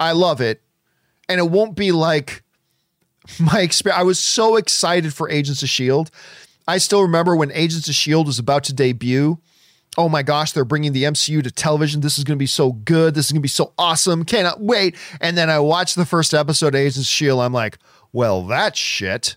[0.00, 0.62] I love it,
[1.28, 2.42] and it won't be like
[3.40, 4.00] my experience.
[4.00, 6.10] I was so excited for Agents of Shield.
[6.66, 9.38] I still remember when Agents of Shield was about to debut
[9.98, 12.00] oh my gosh, they're bringing the MCU to television.
[12.00, 13.14] This is going to be so good.
[13.14, 14.24] This is going to be so awesome.
[14.24, 14.96] Cannot wait.
[15.20, 17.44] And then I watched the first episode of Agents of S.H.I.E.L.D.
[17.44, 17.78] I'm like,
[18.12, 19.36] well, that's shit.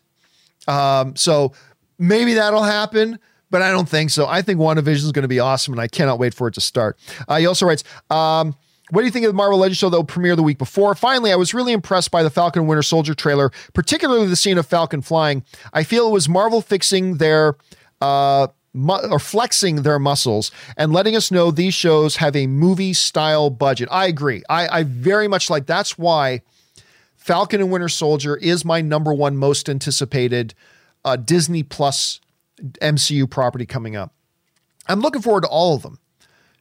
[0.68, 1.54] Um, so
[1.98, 3.18] maybe that'll happen,
[3.50, 4.28] but I don't think so.
[4.28, 6.62] I think WandaVision is going to be awesome, and I cannot wait for it to
[6.62, 6.98] start.
[7.28, 8.56] Uh, he also writes, um,
[8.92, 10.94] what do you think of the Marvel Legends show that will premiere the week before?
[10.94, 14.68] Finally, I was really impressed by the Falcon Winter Soldier trailer, particularly the scene of
[14.68, 15.44] Falcon flying.
[15.74, 17.56] I feel it was Marvel fixing their
[18.02, 22.94] uh, mu- or flexing their muscles and letting us know these shows have a movie
[22.94, 23.90] style budget.
[23.92, 24.44] I agree.
[24.50, 26.42] I, I very much like that's why
[27.16, 30.54] Falcon and Winter Soldier is my number one most anticipated
[31.06, 32.20] uh, Disney Plus
[32.82, 34.14] MCU property coming up.
[34.88, 36.00] I'm looking forward to all of them.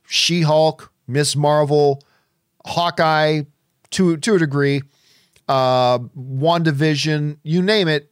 [0.07, 2.03] She Hulk, Miss Marvel,
[2.65, 3.43] Hawkeye,
[3.91, 4.83] to to a degree,
[5.49, 8.10] uh, WandaVision, you name it.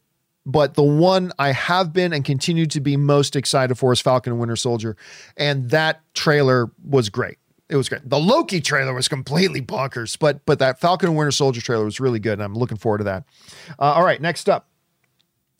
[0.49, 4.33] But the one I have been and continue to be most excited for is Falcon
[4.33, 4.97] and Winter Soldier.
[5.37, 7.37] And that trailer was great.
[7.69, 8.09] It was great.
[8.09, 11.99] The Loki trailer was completely bonkers, but but that Falcon and Winter Soldier trailer was
[11.99, 13.25] really good, and I'm looking forward to that.
[13.77, 14.67] Uh, all right, next up,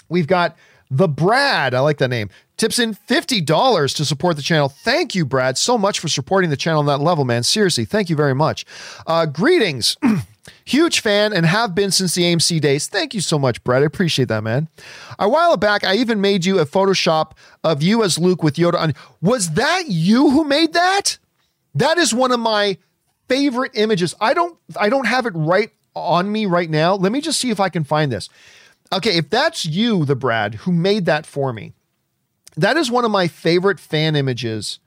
[0.10, 0.57] we've got
[0.90, 1.76] the Brad.
[1.76, 2.32] I like that name.
[2.57, 4.70] Tips in $50 to support the channel.
[4.70, 7.44] Thank you, Brad, so much for supporting the channel on that level, man.
[7.44, 8.66] Seriously, thank you very much.
[9.06, 9.95] Uh, greetings.
[10.66, 12.88] Huge fan and have been since the AMC days.
[12.88, 13.82] Thank you so much, Brett.
[13.82, 14.68] I appreciate that, man.
[15.18, 17.32] A while back, I even made you a Photoshop
[17.64, 18.94] of you as Luke with Yoda on.
[19.22, 21.18] Was that you who made that?
[21.76, 22.78] That is one of my
[23.28, 24.16] favorite images.
[24.20, 26.96] I don't I don't have it right on me right now.
[26.96, 28.30] Let me just see if I can find this.
[28.92, 31.74] Okay, if that's you, the Brad, who made that for me,
[32.58, 34.80] that is one of my favorite fan images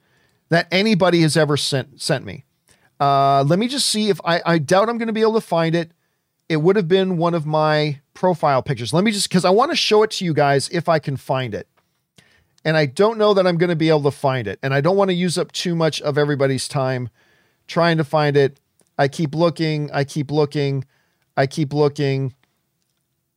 [0.49, 2.45] that anybody has ever sent sent me.
[3.03, 5.41] Uh, let me just see if I, I doubt I'm going to be able to
[5.41, 5.91] find it.
[6.49, 8.93] It would have been one of my profile pictures.
[8.93, 11.17] Let me just, because I want to show it to you guys if I can
[11.17, 11.67] find it.
[12.65, 14.61] And I don't know that I'm going to be able to find it.
[14.63, 17.09] And I don't want to use up too much of everybody's time
[17.67, 18.61] trying to find it.
[18.97, 20.85] I keep looking, I keep looking,
[21.37, 22.35] I keep looking.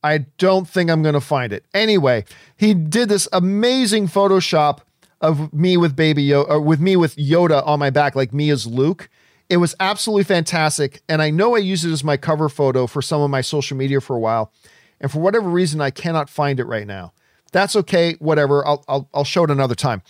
[0.04, 1.66] I don't think I'm going to find it.
[1.74, 2.26] Anyway,
[2.56, 4.82] he did this amazing Photoshop
[5.22, 8.52] of me with baby Yoda, or with me with Yoda on my back, like me
[8.52, 9.10] as Luke.
[9.50, 11.02] It was absolutely fantastic.
[11.08, 13.78] And I know I used it as my cover photo for some of my social
[13.78, 14.52] media for a while.
[15.00, 17.14] And for whatever reason, I cannot find it right now.
[17.52, 18.14] That's okay.
[18.20, 18.66] Whatever.
[18.66, 20.02] I'll, I'll, I'll show it another time.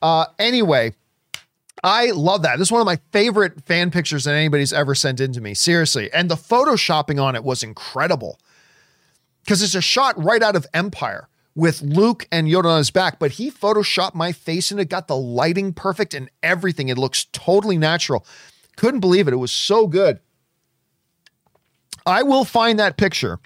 [0.00, 0.94] Uh, anyway,
[1.82, 2.58] I love that.
[2.58, 5.54] This is one of my favorite fan pictures that anybody's ever sent in to me.
[5.54, 6.12] Seriously.
[6.12, 8.38] And the photoshopping on it was incredible
[9.44, 13.18] because it's a shot right out of Empire with Luke and Yoda on his back,
[13.18, 16.88] but he photoshopped my face and it got the lighting perfect and everything.
[16.88, 18.26] It looks totally natural.
[18.76, 19.34] Couldn't believe it.
[19.34, 20.20] It was so good.
[22.04, 23.38] I will find that picture.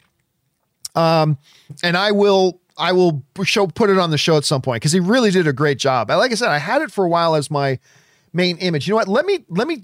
[0.95, 1.39] Um,
[1.83, 4.93] and I will I will show put it on the show at some point because
[4.93, 6.11] he really did a great job.
[6.11, 7.79] Like I said, I had it for a while as my
[8.33, 8.87] main image.
[8.87, 9.09] You know what?
[9.09, 9.83] Let me let me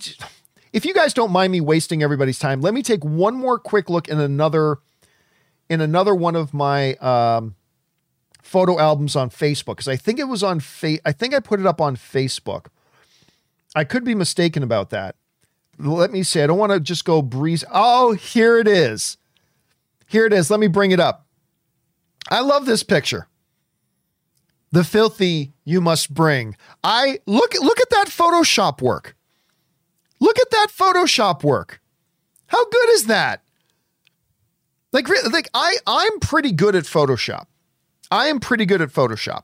[0.73, 3.89] if you guys don't mind me wasting everybody's time, let me take one more quick
[3.89, 4.79] look in another
[5.69, 7.55] in another one of my um,
[8.43, 11.61] photo albums on Facebook because I think it was on fa- I think I put
[11.61, 12.67] it up on Facebook.
[13.75, 15.17] I could be mistaken about that.
[15.79, 16.43] Let me see.
[16.43, 17.65] I don't want to just go breeze.
[17.73, 19.17] Oh, here it is.
[20.07, 20.51] Here it is.
[20.51, 21.27] Let me bring it up.
[22.31, 23.29] I love this picture.
[24.73, 26.57] The filthy you must bring.
[26.83, 29.17] I look look at that Photoshop work.
[30.21, 31.81] Look at that Photoshop work.
[32.47, 33.43] How good is that?
[34.93, 37.47] Like, like I, I'm pretty good at Photoshop.
[38.11, 39.43] I am pretty good at Photoshop.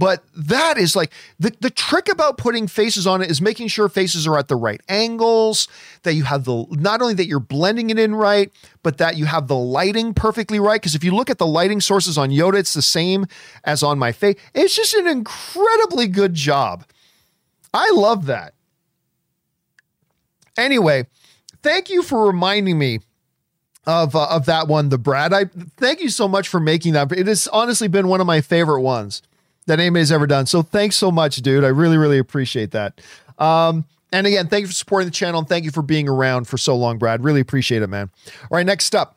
[0.00, 3.86] But that is like the, the trick about putting faces on it is making sure
[3.90, 5.68] faces are at the right angles,
[6.04, 8.50] that you have the not only that you're blending it in right,
[8.82, 10.80] but that you have the lighting perfectly right.
[10.80, 13.26] Because if you look at the lighting sources on Yoda, it's the same
[13.64, 14.36] as on my face.
[14.54, 16.86] It's just an incredibly good job.
[17.74, 18.54] I love that.
[20.56, 21.08] Anyway,
[21.62, 23.00] thank you for reminding me
[23.86, 25.34] of uh, of that one, the Brad.
[25.34, 25.44] I
[25.76, 27.12] thank you so much for making that.
[27.12, 29.20] It has honestly been one of my favorite ones
[29.70, 30.46] that anybody's ever done.
[30.46, 31.64] So thanks so much, dude.
[31.64, 33.00] I really really appreciate that.
[33.38, 36.48] Um, and again, thank you for supporting the channel and thank you for being around
[36.48, 37.22] for so long, Brad.
[37.24, 38.10] Really appreciate it, man.
[38.42, 39.16] All right, next up,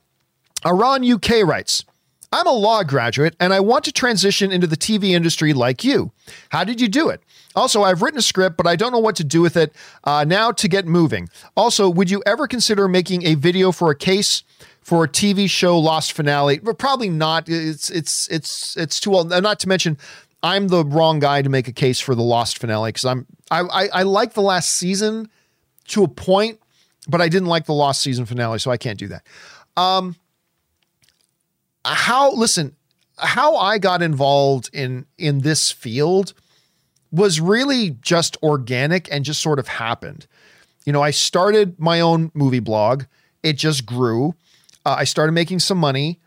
[0.66, 1.84] Iran UK writes.
[2.32, 6.12] I'm a law graduate and I want to transition into the TV industry like you.
[6.50, 7.22] How did you do it?
[7.56, 9.72] Also, I've written a script, but I don't know what to do with it
[10.04, 11.30] uh, now to get moving.
[11.56, 14.44] Also, would you ever consider making a video for a case
[14.82, 16.58] for a TV show Lost finale?
[16.58, 17.48] But probably not.
[17.48, 19.30] It's it's it's it's too old.
[19.30, 20.00] Not to mention,
[20.44, 23.62] I'm the wrong guy to make a case for the Lost finale because I'm I,
[23.62, 25.30] I I like the last season
[25.88, 26.60] to a point,
[27.08, 29.26] but I didn't like the Lost season finale, so I can't do that.
[29.78, 30.18] Um,
[31.86, 32.76] how listen,
[33.18, 36.34] how I got involved in in this field
[37.12, 40.28] was really just organic and just sort of happened.
[40.86, 43.04] You know, I started my own movie blog.
[43.44, 44.36] It just grew.
[44.86, 46.20] Uh, I started making some money,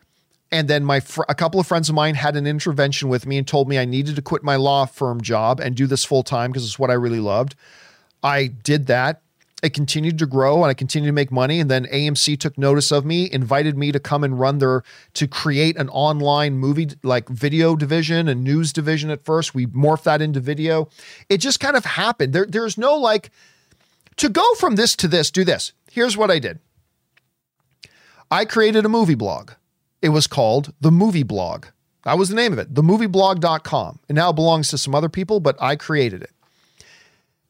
[0.52, 3.38] and then my fr- a couple of friends of mine had an intervention with me
[3.38, 6.22] and told me I needed to quit my law firm job and do this full
[6.22, 7.54] time because it's what I really loved.
[8.22, 9.22] I did that
[9.62, 11.60] it continued to grow and I continued to make money.
[11.60, 14.82] And then AMC took notice of me, invited me to come and run their,
[15.14, 19.54] to create an online movie, like video division and news division at first.
[19.54, 20.88] We morphed that into video.
[21.28, 22.32] It just kind of happened.
[22.32, 23.30] There, there's no like,
[24.16, 25.72] to go from this to this, do this.
[25.90, 26.60] Here's what I did
[28.30, 29.52] I created a movie blog.
[30.06, 31.66] It was called The Movie Blog.
[32.04, 33.98] That was the name of it, themovieblog.com.
[34.08, 36.30] It now belongs to some other people, but I created it.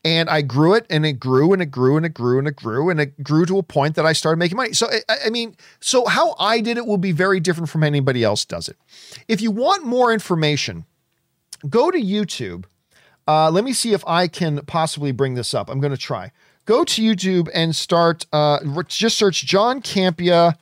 [0.02, 2.56] And I grew it and it grew and it grew and it grew and it
[2.56, 4.72] grew and it grew to a point that I started making money.
[4.72, 8.24] So, I, I mean, so how I did it will be very different from anybody
[8.24, 8.78] else does it.
[9.28, 10.86] If you want more information,
[11.68, 12.64] go to YouTube.
[13.28, 15.68] Uh, let me see if I can possibly bring this up.
[15.68, 16.32] I'm going to try.
[16.64, 20.56] Go to YouTube and start, uh, just search John Campea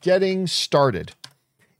[0.00, 1.12] getting started.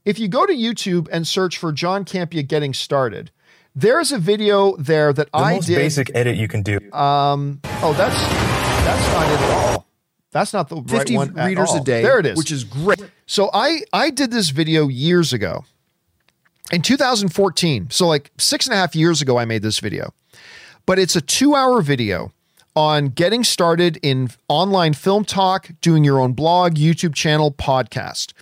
[0.05, 3.31] If you go to YouTube and search for John Campea getting started,
[3.75, 5.77] there's a video there that the I most did.
[5.77, 6.79] basic edit you can do.
[6.93, 8.15] Um, oh, that's
[8.85, 9.87] that's not it at all.
[10.31, 11.81] That's not the 50 right one at readers all.
[11.81, 12.03] a day.
[12.03, 12.37] There it is.
[12.37, 13.01] Which is great.
[13.27, 15.65] So I I did this video years ago,
[16.71, 17.89] in 2014.
[17.91, 20.13] So like six and a half years ago, I made this video,
[20.87, 22.33] but it's a two-hour video
[22.77, 28.33] on getting started in online film talk, doing your own blog, YouTube channel, podcast.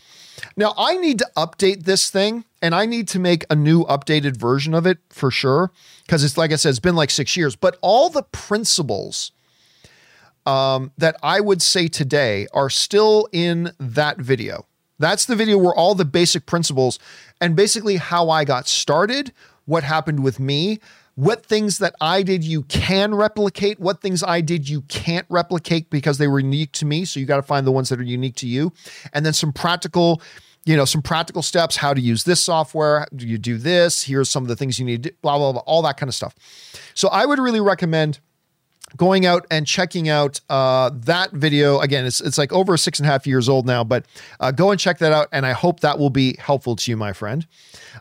[0.56, 4.36] Now I need to update this thing and I need to make a new updated
[4.36, 5.70] version of it for sure.
[6.06, 9.32] Because it's like I said, it's been like six years, but all the principles
[10.46, 14.66] um, that I would say today are still in that video.
[14.98, 16.98] That's the video where all the basic principles
[17.40, 19.32] and basically how I got started,
[19.64, 20.80] what happened with me,
[21.14, 25.90] what things that I did you can replicate, what things I did you can't replicate
[25.90, 27.04] because they were unique to me.
[27.04, 28.72] So you got to find the ones that are unique to you.
[29.12, 30.22] And then some practical,
[30.64, 33.06] you know, some practical steps, how to use this software.
[33.14, 34.04] Do you do this?
[34.04, 36.34] Here's some of the things you need blah, blah, blah, all that kind of stuff.
[36.94, 38.20] So I would really recommend
[38.96, 41.80] going out and checking out uh, that video.
[41.80, 44.06] Again it's, it's like over six and a half years old now but
[44.40, 46.96] uh, go and check that out and i hope that will be helpful to you
[46.96, 47.46] my friend.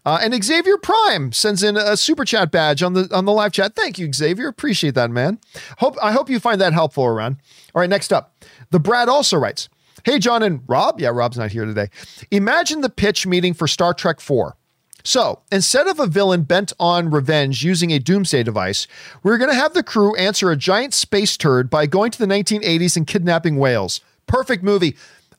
[0.05, 3.51] Uh, and xavier prime sends in a super chat badge on the on the live
[3.51, 3.76] chat.
[3.76, 4.47] Thank you xavier.
[4.47, 5.39] Appreciate that man.
[5.77, 7.38] Hope i hope you find that helpful around
[7.73, 9.69] all right next up the brad also writes
[10.03, 10.99] hey john and rob.
[10.99, 11.88] Yeah rob's not here today.
[12.31, 14.55] Imagine the pitch meeting for star trek 4
[15.03, 18.88] so instead of a villain bent on revenge using a doomsday device,
[19.23, 22.26] we're going to have the crew answer a giant space turd by going to the
[22.26, 24.02] 1980s and kidnapping whales.
[24.28, 24.95] Perfect movie.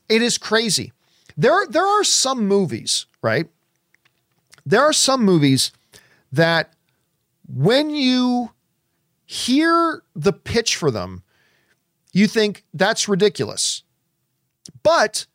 [0.09, 0.91] It is crazy.
[1.37, 3.47] There, there are some movies, right,
[4.65, 5.71] there are some movies
[6.31, 6.73] that
[7.47, 8.51] when you
[9.25, 11.23] hear the pitch for them,
[12.11, 13.83] you think that's ridiculous.
[14.83, 15.25] But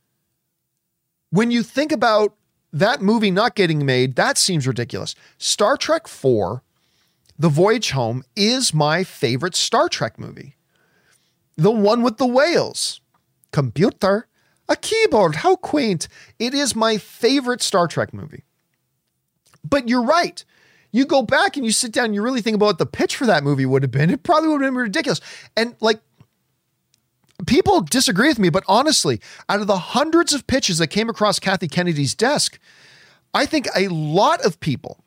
[1.31, 2.35] when you think about
[2.73, 5.15] that movie not getting made, that seems ridiculous.
[5.39, 6.63] Star Trek 4,
[7.39, 10.57] The Voyage Home, is my favorite Star Trek movie.
[11.57, 13.01] The one with the whales.
[13.51, 14.29] Computer,
[14.69, 16.09] a keyboard, how quaint.
[16.39, 18.45] It is my favorite Star Trek movie.
[19.65, 20.45] But you're right.
[20.93, 23.17] You go back and you sit down and you really think about what the pitch
[23.17, 24.11] for that movie would have been.
[24.11, 25.21] It probably would have been ridiculous.
[25.57, 26.01] And like,
[27.47, 31.39] people disagree with me, but honestly, out of the hundreds of pitches that came across
[31.39, 32.59] Kathy Kennedy's desk,
[33.35, 34.99] I think a lot of people,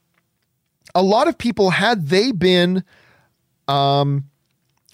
[0.96, 2.84] a lot of people, had they been,
[3.68, 4.26] um,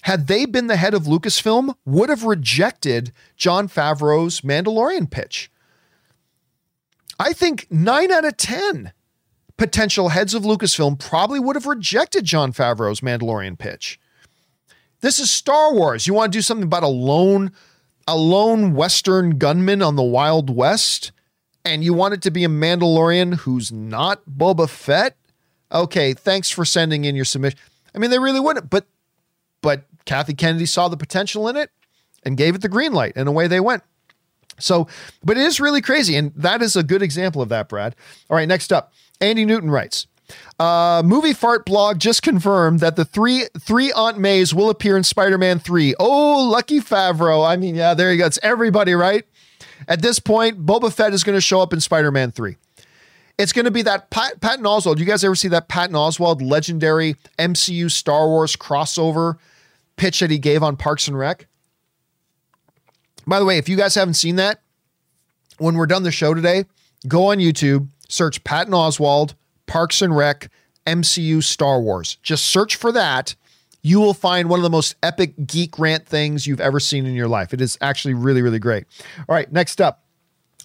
[0.02, 5.50] had they been the head of Lucasfilm, would have rejected Jon Favreau's Mandalorian pitch.
[7.20, 8.92] I think nine out of 10
[9.56, 14.00] potential heads of Lucasfilm probably would have rejected Jon Favreau's Mandalorian pitch.
[15.00, 16.06] This is Star Wars.
[16.06, 17.52] You want to do something about a lone
[18.06, 21.12] a lone western gunman on the Wild West
[21.64, 25.16] and you want it to be a Mandalorian who's not Boba Fett?
[25.70, 27.58] Okay, thanks for sending in your submission.
[27.94, 28.86] I mean, they really wouldn't, but
[29.60, 31.70] but Kathy Kennedy saw the potential in it
[32.22, 33.82] and gave it the green light, and away they went.
[34.58, 34.88] So,
[35.22, 37.94] but it is really crazy, and that is a good example of that, Brad.
[38.30, 38.92] All right, next up.
[39.20, 40.06] Andy Newton writes,
[40.58, 45.04] uh, movie fart blog just confirmed that the three three Aunt Mays will appear in
[45.04, 45.94] Spider-Man 3.
[45.98, 47.48] Oh, lucky Favreau.
[47.48, 48.26] I mean, yeah, there you go.
[48.26, 49.24] It's everybody, right?
[49.86, 52.56] At this point, Boba Fett is going to show up in Spider-Man 3.
[53.38, 54.98] It's going to be that Pat, Patton Oswalt.
[54.98, 59.36] You guys ever see that Patton Oswalt legendary MCU Star Wars crossover
[59.96, 61.46] pitch that he gave on Parks and Rec?
[63.26, 64.60] By the way, if you guys haven't seen that,
[65.58, 66.64] when we're done the show today,
[67.06, 69.34] go on YouTube, search Patton Oswalt,
[69.68, 70.50] Parks and Rec,
[70.86, 72.16] MCU Star Wars.
[72.22, 73.36] Just search for that.
[73.82, 77.14] You will find one of the most epic geek rant things you've ever seen in
[77.14, 77.54] your life.
[77.54, 78.84] It is actually really, really great.
[79.28, 80.02] All right, next up.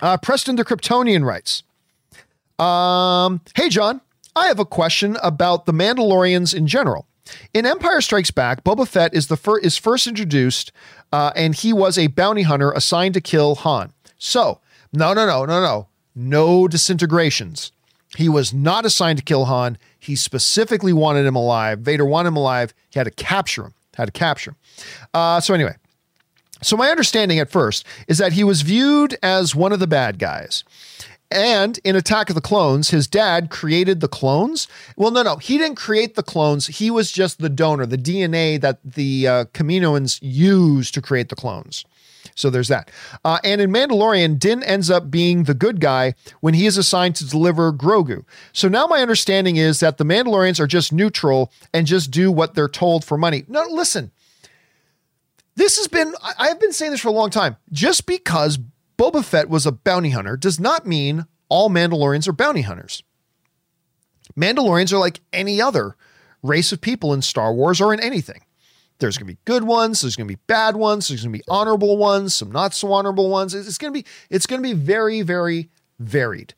[0.02, 1.62] Uh, Preston the Kryptonian writes
[2.58, 4.02] um, Hey, John,
[4.36, 7.06] I have a question about the Mandalorians in general.
[7.54, 10.72] In Empire Strikes Back, Boba Fett is the fir- is first introduced,
[11.12, 13.94] uh, and he was a bounty hunter assigned to kill Han.
[14.18, 14.60] So,
[14.92, 17.72] no, no, no, no, no, no disintegrations.
[18.16, 19.78] He was not assigned to kill Han.
[20.00, 21.80] He specifically wanted him alive.
[21.80, 22.74] Vader wanted him alive.
[22.90, 23.74] He had to capture him.
[23.96, 24.58] Had to capture him.
[25.14, 25.76] Uh, so anyway,
[26.62, 30.20] so my understanding at first is that he was viewed as one of the bad
[30.20, 30.64] guys.
[31.30, 34.68] And in Attack of the Clones, his dad created the clones.
[34.96, 36.68] Well, no, no, he didn't create the clones.
[36.68, 41.36] He was just the donor, the DNA that the uh, Kaminoans used to create the
[41.36, 41.86] clones.
[42.36, 42.90] So there's that.
[43.24, 47.16] Uh, and in Mandalorian, Din ends up being the good guy when he is assigned
[47.18, 48.26] to deliver Grogu.
[48.52, 52.56] So now my understanding is that the Mandalorians are just neutral and just do what
[52.56, 53.44] they're told for money.
[53.48, 54.12] No, listen.
[55.56, 57.58] This has been, I've been saying this for a long time.
[57.72, 58.58] Just because
[58.98, 63.04] Boba Fett was a bounty hunter does not mean all Mandalorians are bounty hunters.
[64.36, 65.96] Mandalorians are like any other
[66.42, 68.42] race of people in Star Wars or in anything.
[69.04, 70.00] There's going to be good ones.
[70.00, 71.10] There's going to be bad ones.
[71.10, 73.54] There's going to be honorable ones, some not so honorable ones.
[73.54, 75.70] It's going to be it's going to be very very
[76.00, 76.54] varied.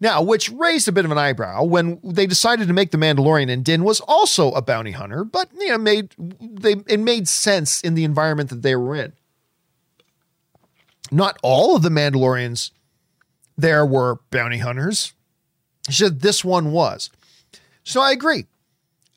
[0.00, 3.50] Now, which raised a bit of an eyebrow when they decided to make the Mandalorian
[3.50, 7.82] and Din was also a bounty hunter, but you know made they it made sense
[7.82, 9.12] in the environment that they were in.
[11.10, 12.70] Not all of the Mandalorians
[13.58, 15.12] there were bounty hunters.
[15.86, 17.10] This one was.
[17.84, 18.46] So I agree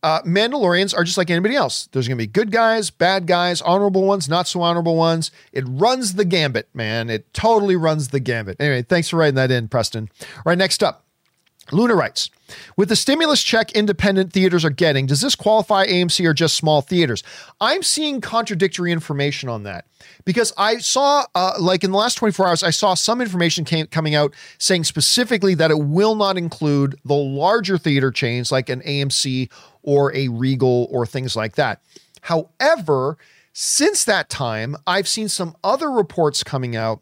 [0.03, 1.87] uh, Mandalorians are just like anybody else.
[1.91, 5.31] There's going to be good guys, bad guys, honorable ones, not so honorable ones.
[5.51, 7.09] It runs the gambit, man.
[7.09, 8.57] It totally runs the gambit.
[8.59, 10.09] Anyway, thanks for writing that in, Preston.
[10.21, 11.05] All right, next up.
[11.71, 12.29] Luna writes,
[12.75, 16.81] with the stimulus check independent theaters are getting, does this qualify AMC or just small
[16.81, 17.23] theaters?
[17.61, 19.85] I'm seeing contradictory information on that
[20.25, 23.87] because I saw, uh, like in the last 24 hours, I saw some information came,
[23.87, 28.81] coming out saying specifically that it will not include the larger theater chains like an
[28.81, 29.49] AMC
[29.83, 31.81] or a Regal or things like that.
[32.21, 33.17] However,
[33.53, 37.01] since that time, I've seen some other reports coming out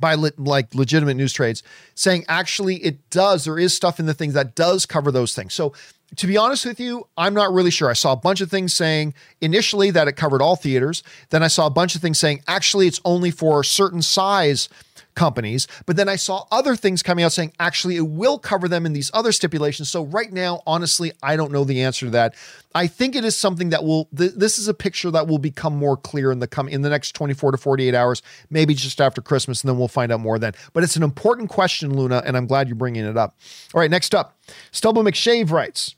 [0.00, 1.62] by le- like legitimate news trades
[1.94, 5.54] saying actually it does there is stuff in the things that does cover those things.
[5.54, 5.72] So
[6.16, 7.90] to be honest with you i'm not really sure.
[7.90, 11.02] I saw a bunch of things saying initially that it covered all theaters.
[11.30, 14.68] Then i saw a bunch of things saying actually it's only for a certain size
[15.14, 15.66] companies.
[15.86, 18.92] But then I saw other things coming out saying actually it will cover them in
[18.92, 19.88] these other stipulations.
[19.90, 22.34] So right now, honestly, I don't know the answer to that.
[22.74, 24.08] I think it is something that will.
[24.16, 26.90] Th- this is a picture that will become more clear in the come in the
[26.90, 30.38] next 24 to 48 hours, maybe just after Christmas, and then we'll find out more
[30.38, 30.54] then.
[30.72, 33.36] But it's an important question, Luna, and I'm glad you're bringing it up.
[33.72, 34.36] All right, next up,
[34.72, 35.94] Stubble McShave writes.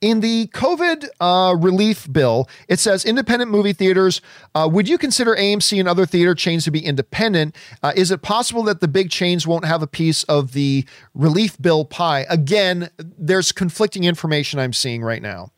[0.00, 4.20] In the COVID uh, relief bill, it says independent movie theaters.
[4.54, 7.56] Uh, would you consider AMC and other theater chains to be independent?
[7.82, 10.84] Uh, is it possible that the big chains won't have a piece of the
[11.14, 12.26] relief bill pie?
[12.28, 15.52] Again, there's conflicting information I'm seeing right now.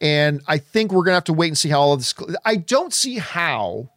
[0.00, 2.14] And I think we're going to have to wait and see how all of this.
[2.44, 3.90] I don't see how,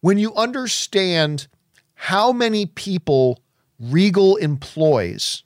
[0.00, 1.48] when you understand
[1.94, 3.40] how many people
[3.80, 5.42] Regal employs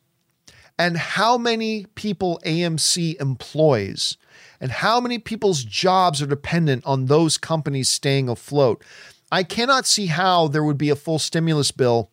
[0.79, 4.17] and how many people AMC employs
[4.61, 8.83] and how many people's jobs are dependent on those companies staying afloat.
[9.31, 12.11] I cannot see how there would be a full stimulus bill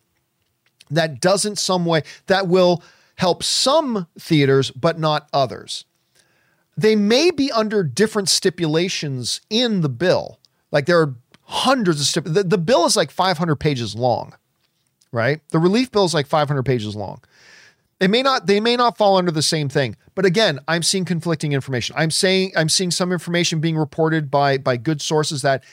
[0.90, 2.82] that doesn't some way that will
[3.16, 5.84] help some theaters but not others.
[6.76, 10.38] They may be under different stipulations in the bill.
[10.70, 11.14] Like there are
[11.44, 14.34] hundreds of stip- the, the bill is like 500 pages long,
[15.10, 15.40] right?
[15.50, 17.22] The relief bill is like 500 pages long.
[18.00, 19.96] It may not they may not fall under the same thing.
[20.14, 21.94] But again, I'm seeing conflicting information.
[21.98, 25.64] I'm saying I'm seeing some information being reported by by good sources that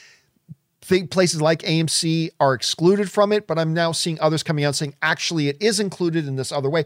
[0.84, 4.74] think places like AMC are excluded from it, but I'm now seeing others coming out
[4.74, 6.84] saying actually it is included in this other way.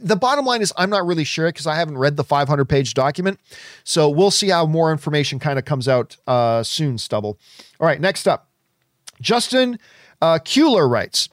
[0.00, 2.94] The bottom line is I'm not really sure because I haven't read the 500 page
[2.94, 3.38] document.
[3.84, 7.38] So we'll see how more information kind of comes out uh, soon, Stubble.
[7.78, 8.50] All right, next up.
[9.20, 9.78] Justin
[10.20, 11.28] uh, Kuehler writes,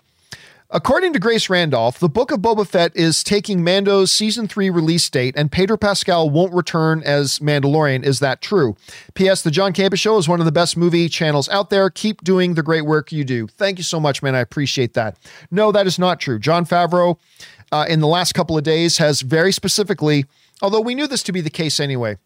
[0.75, 5.07] According to Grace Randolph, the Book of Boba Fett is taking Mando's season three release
[5.07, 8.03] date, and Pedro Pascal won't return as Mandalorian.
[8.03, 8.75] Is that true?
[9.13, 9.43] P.S.
[9.43, 11.91] The John Campea Show is one of the best movie channels out there.
[11.91, 13.45] Keep doing the great work you do.
[13.45, 14.33] Thank you so much, man.
[14.33, 15.15] I appreciate that.
[15.51, 16.39] No, that is not true.
[16.39, 17.19] Jon Favreau,
[17.71, 20.25] uh, in the last couple of days, has very specifically,
[20.63, 22.17] although we knew this to be the case anyway,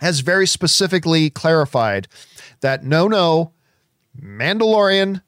[0.00, 2.08] has very specifically clarified
[2.62, 3.52] that no, no,
[4.18, 5.20] Mandalorian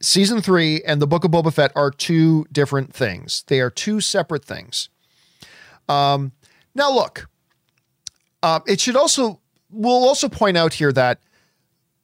[0.00, 3.44] season three and the Book of Boba Fett are two different things.
[3.46, 4.88] They are two separate things.
[5.88, 6.32] Um,
[6.74, 7.28] now, look,
[8.42, 11.20] uh, it should also, we'll also point out here that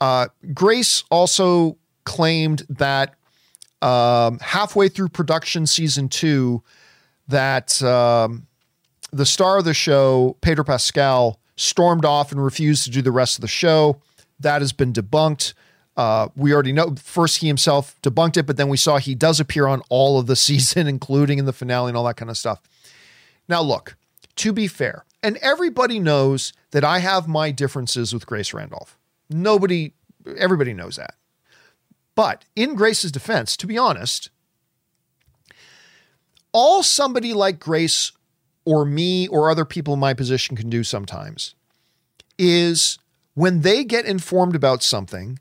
[0.01, 3.15] uh, Grace also claimed that
[3.83, 6.62] um, halfway through production season two,
[7.29, 8.47] that um,
[9.12, 13.37] the star of the show, Pedro Pascal, stormed off and refused to do the rest
[13.37, 14.01] of the show.
[14.41, 15.55] That has been debunked.
[15.97, 19.39] Uh, we already know first he himself debunked it, but then we saw he does
[19.39, 22.39] appear on all of the season, including in the finale and all that kind of
[22.39, 22.61] stuff.
[23.49, 23.97] Now, look,
[24.37, 28.99] to be fair, and everybody knows that I have my differences with Grace Randolph.
[29.31, 29.95] Nobody,
[30.37, 31.15] everybody knows that.
[32.15, 34.31] But in Grace's defense, to be honest,
[36.53, 38.12] all somebody like Grace
[38.65, 41.55] or me or other people in my position can do sometimes
[42.39, 42.99] is
[43.35, 45.39] when they get informed about something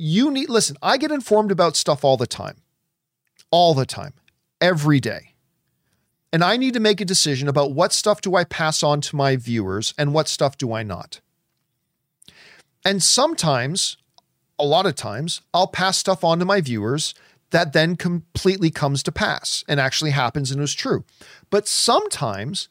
[0.00, 2.56] you need, listen, I get informed about stuff all the time,
[3.50, 4.14] all the time,
[4.58, 5.34] every day.
[6.32, 9.16] And I need to make a decision about what stuff do I pass on to
[9.16, 11.20] my viewers and what stuff do I not.
[12.82, 13.98] And sometimes,
[14.58, 17.14] a lot of times, I'll pass stuff on to my viewers
[17.50, 21.04] that then completely comes to pass and actually happens and is true.
[21.50, 22.70] But sometimes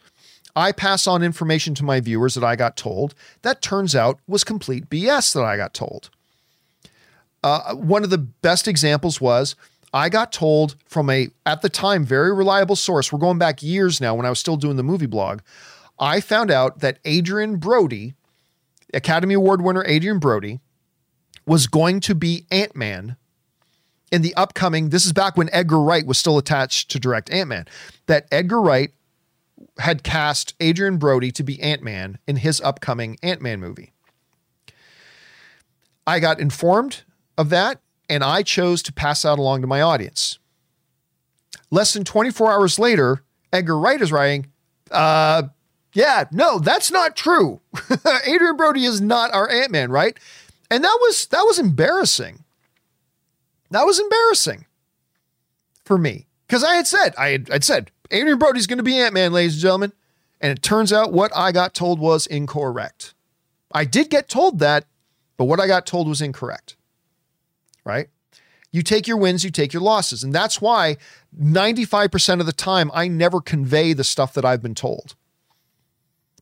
[0.56, 4.44] I pass on information to my viewers that I got told that turns out was
[4.44, 6.10] complete BS that I got told.
[7.44, 9.56] Uh, one of the best examples was
[9.94, 13.12] I got told from a, at the time, very reliable source.
[13.12, 15.40] We're going back years now when I was still doing the movie blog.
[15.98, 18.14] I found out that Adrien Brody,
[18.94, 20.60] Academy Award winner Adrien Brody,
[21.46, 23.16] was going to be Ant Man
[24.12, 24.90] in the upcoming.
[24.90, 27.66] This is back when Edgar Wright was still attached to direct Ant Man.
[28.06, 28.94] That Edgar Wright
[29.80, 33.92] had cast Adrien Brody to be Ant Man in his upcoming Ant Man movie.
[36.06, 37.04] I got informed
[37.40, 37.80] of that,
[38.10, 40.40] and I chose to pass that along to my audience.
[41.72, 44.48] Less than 24 hours later, Edgar Wright is writing,
[44.92, 45.44] uh,
[45.94, 47.62] yeah, no, that's not true.
[48.28, 50.20] Adrien Brody is not our Ant-Man, right?
[50.70, 52.44] And that was that was embarrassing.
[53.72, 54.66] That was embarrassing
[55.86, 56.28] for me.
[56.46, 59.62] Because I had said, I had I'd said, Adrien Brody's gonna be Ant-Man, ladies and
[59.62, 59.94] gentlemen.
[60.42, 63.14] And it turns out what I got told was incorrect.
[63.72, 64.86] I did get told that,
[65.38, 66.76] but what I got told was incorrect
[67.84, 68.10] right?
[68.72, 70.24] You take your wins, you take your losses.
[70.24, 70.98] And that's why
[71.40, 75.16] 95% of the time I never convey the stuff that I've been told.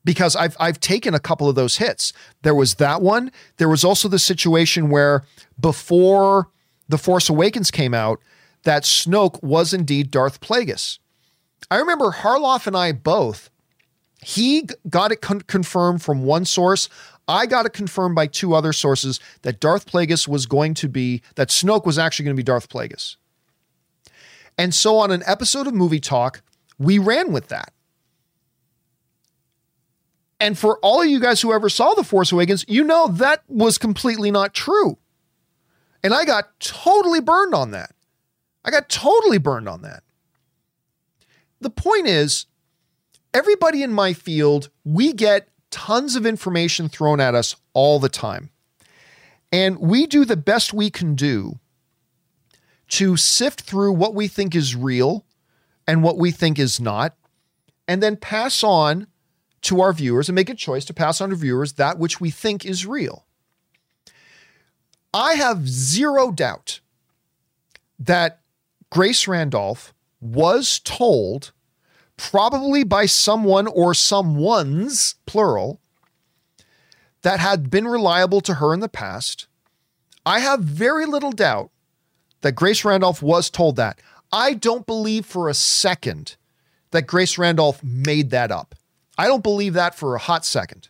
[0.03, 2.13] Because I've I've taken a couple of those hits.
[2.41, 3.31] There was that one.
[3.57, 5.23] There was also the situation where
[5.59, 6.49] before
[6.87, 8.21] The Force Awakens came out
[8.63, 10.99] that Snoke was indeed Darth Plagueis.
[11.69, 13.49] I remember Harloff and I both,
[14.27, 16.89] he got it con- confirmed from one source.
[17.29, 21.21] I got it confirmed by two other sources that Darth Plagueis was going to be,
[21.35, 23.15] that Snoke was actually going to be Darth Plagueis.
[24.57, 26.41] And so on an episode of Movie Talk,
[26.77, 27.71] we ran with that.
[30.41, 33.43] And for all of you guys who ever saw The Force Awakens, you know that
[33.47, 34.97] was completely not true.
[36.03, 37.91] And I got totally burned on that.
[38.65, 40.03] I got totally burned on that.
[41.61, 42.45] The point is,
[43.37, 48.49] everybody in my field, we get tons of information thrown at us all the time.
[49.51, 51.59] And we do the best we can do
[52.89, 55.23] to sift through what we think is real
[55.85, 57.15] and what we think is not,
[57.87, 59.05] and then pass on
[59.61, 62.31] to our viewers and make a choice to pass on to viewers that which we
[62.31, 63.25] think is real.
[65.13, 66.79] I have zero doubt
[67.99, 68.41] that
[68.89, 71.51] Grace Randolph was told,
[72.17, 75.79] probably by someone or someone's plural,
[77.21, 79.47] that had been reliable to her in the past.
[80.25, 81.71] I have very little doubt
[82.41, 83.99] that Grace Randolph was told that.
[84.31, 86.35] I don't believe for a second
[86.91, 88.75] that Grace Randolph made that up.
[89.17, 90.89] I don't believe that for a hot second.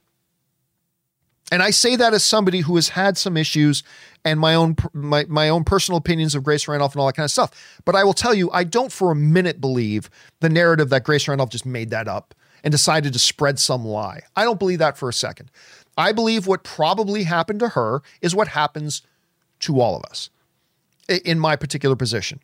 [1.52, 3.84] And I say that as somebody who has had some issues
[4.28, 7.26] and my own my, my own personal opinions of Grace Randolph and all that kind
[7.26, 7.80] of stuff.
[7.86, 10.10] But I will tell you, I don't for a minute believe
[10.40, 12.34] the narrative that Grace Randolph just made that up
[12.64, 14.22] and decided to spread some lie.
[14.36, 15.52] I don't believe that for a second.
[15.98, 19.02] I believe what probably happened to her is what happens
[19.62, 20.30] to all of us
[21.26, 22.40] in my particular position.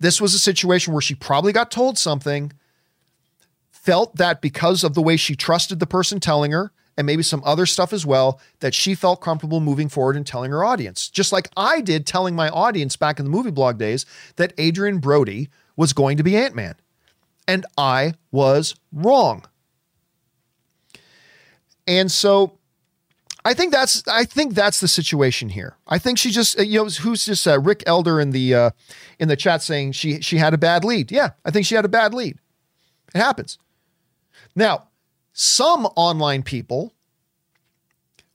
[0.00, 2.52] This was a situation where she probably got told something,
[3.70, 7.42] felt that because of the way she trusted the person telling her, and maybe some
[7.44, 11.08] other stuff as well, that she felt comfortable moving forward and telling her audience.
[11.08, 14.06] Just like I did telling my audience back in the movie blog days
[14.36, 16.76] that Adrien Brody was going to be Ant Man.
[17.46, 19.44] And I was wrong.
[21.86, 22.58] And so
[23.44, 25.76] I think that's I think that's the situation here.
[25.86, 28.70] I think she just you know who's just uh, Rick Elder in the uh,
[29.18, 31.12] in the chat saying she she had a bad lead.
[31.12, 32.38] Yeah, I think she had a bad lead.
[33.14, 33.58] It happens.
[34.56, 34.88] Now,
[35.34, 36.94] some online people,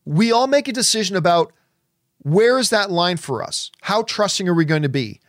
[0.05, 1.51] we all make a decision about
[2.19, 3.71] where is that line for us?
[3.81, 5.19] How trusting are we going to be?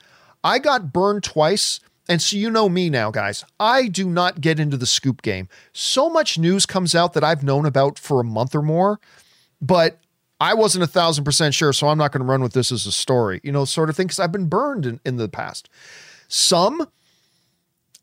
[0.44, 1.80] I got burned twice.
[2.10, 3.44] And so you know me now, guys.
[3.58, 5.48] I do not get into the scoop game.
[5.72, 9.00] So much news comes out that I've known about for a month or more
[9.60, 10.00] but
[10.40, 12.86] I wasn't a thousand percent sure, so I'm not going to run with this as
[12.86, 15.68] a story, you know, sort of thing, because I've been burned in, in the past.
[16.28, 16.88] Some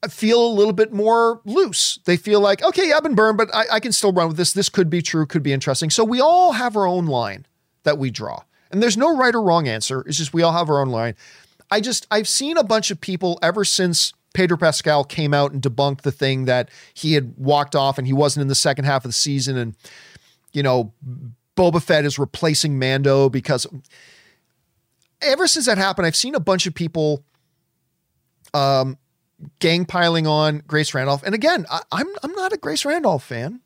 [0.10, 1.99] feel a little bit more loose.
[2.06, 4.53] They feel like, okay, I've been burned, but I, I can still run with this.
[4.53, 5.90] This could be true, could be interesting.
[5.90, 7.45] So we all have our own line
[7.84, 8.44] that we draw.
[8.69, 10.02] And there's no right or wrong answer.
[10.02, 11.15] It's just we all have our own line.
[11.72, 15.61] I just, I've seen a bunch of people ever since Pedro Pascal came out and
[15.61, 19.03] debunked the thing that he had walked off and he wasn't in the second half
[19.03, 19.57] of the season.
[19.57, 19.76] And,
[20.53, 20.94] you know,
[21.56, 23.65] Boba Fett is replacing Mando because
[25.22, 27.24] ever since that happened, I've seen a bunch of people
[28.53, 28.98] um,
[29.59, 31.23] gang piling on Grace Randolph.
[31.23, 33.61] And again, I, I'm I'm not a Grace Randolph fan,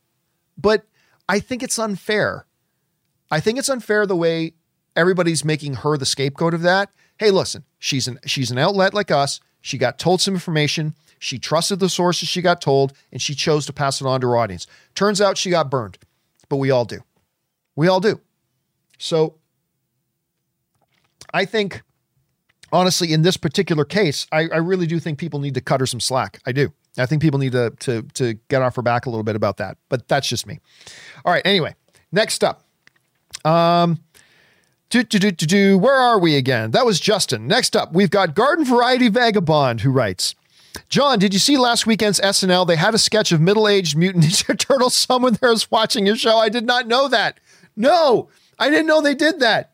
[0.58, 0.86] but
[1.30, 2.46] I think it's unfair.
[3.30, 4.54] I think it's unfair the way
[4.96, 6.90] everybody's making her the scapegoat of that.
[7.18, 9.40] Hey, listen, she's an she's an outlet like us.
[9.62, 10.96] She got told some information.
[11.20, 14.28] She trusted the sources she got told, and she chose to pass it on to
[14.28, 14.66] her audience.
[14.96, 16.00] Turns out she got burned,
[16.50, 17.02] but we all do.
[17.76, 18.20] We all do.
[18.98, 19.36] So
[21.32, 21.84] I think,
[22.72, 25.86] honestly, in this particular case, I, I, really do think people need to cut her
[25.86, 26.40] some slack.
[26.46, 26.72] I do.
[26.98, 29.58] I think people need to, to, to get off her back a little bit about
[29.58, 29.78] that.
[29.90, 30.60] But that's just me.
[31.24, 31.42] All right.
[31.46, 31.76] Anyway,
[32.12, 32.64] next up.
[33.46, 34.00] Um,
[34.90, 35.78] do, do, do, do, do.
[35.78, 36.72] Where are we again?
[36.72, 37.48] That was Justin.
[37.48, 40.36] Next up, we've got Garden Variety Vagabond who writes,
[40.90, 42.68] John, did you see last weekend's SNL?
[42.68, 44.96] They had a sketch of middle-aged mutant Ninja Turtles.
[44.96, 46.38] Someone there was watching your show.
[46.38, 47.40] I did not know that.
[47.76, 48.30] No,
[48.60, 49.72] I didn't know they did that.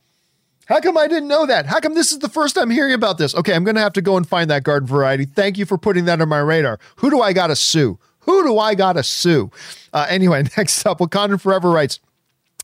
[0.68, 1.66] How come I didn't know that?
[1.66, 3.34] How come this is the first time hearing about this?
[3.34, 5.26] Okay, I'm going to have to go and find that garden variety.
[5.26, 6.78] Thank you for putting that on my radar.
[6.98, 7.98] Who do I got to sue?
[8.22, 9.50] Who do I got to sue?
[9.94, 12.02] Uh, anyway, next up, Wakandan Forever writes,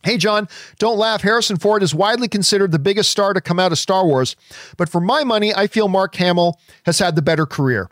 [0.03, 0.49] Hey, John,
[0.79, 1.21] don't laugh.
[1.21, 4.35] Harrison Ford is widely considered the biggest star to come out of Star Wars,
[4.75, 7.89] but for my money, I feel Mark Hamill has had the better career.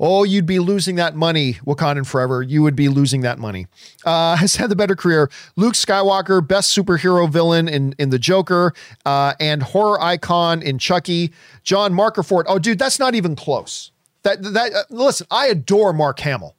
[0.00, 2.40] Oh, you'd be losing that money, Wakandan Forever.
[2.40, 3.66] You would be losing that money.
[4.04, 5.28] Uh, has had the better career.
[5.56, 11.32] Luke Skywalker, best superhero villain in, in The Joker, uh, and horror icon in Chucky.
[11.64, 12.46] John Marker Ford.
[12.48, 13.90] Oh, dude, that's not even close.
[14.22, 16.54] That that uh, listen, I adore Mark Hamill.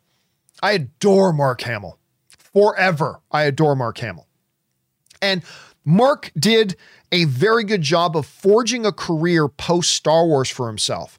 [0.61, 1.97] I adore Mark Hamill.
[2.37, 4.27] Forever, I adore Mark Hamill.
[5.21, 5.43] And
[5.85, 6.75] Mark did
[7.11, 11.18] a very good job of forging a career post Star Wars for himself.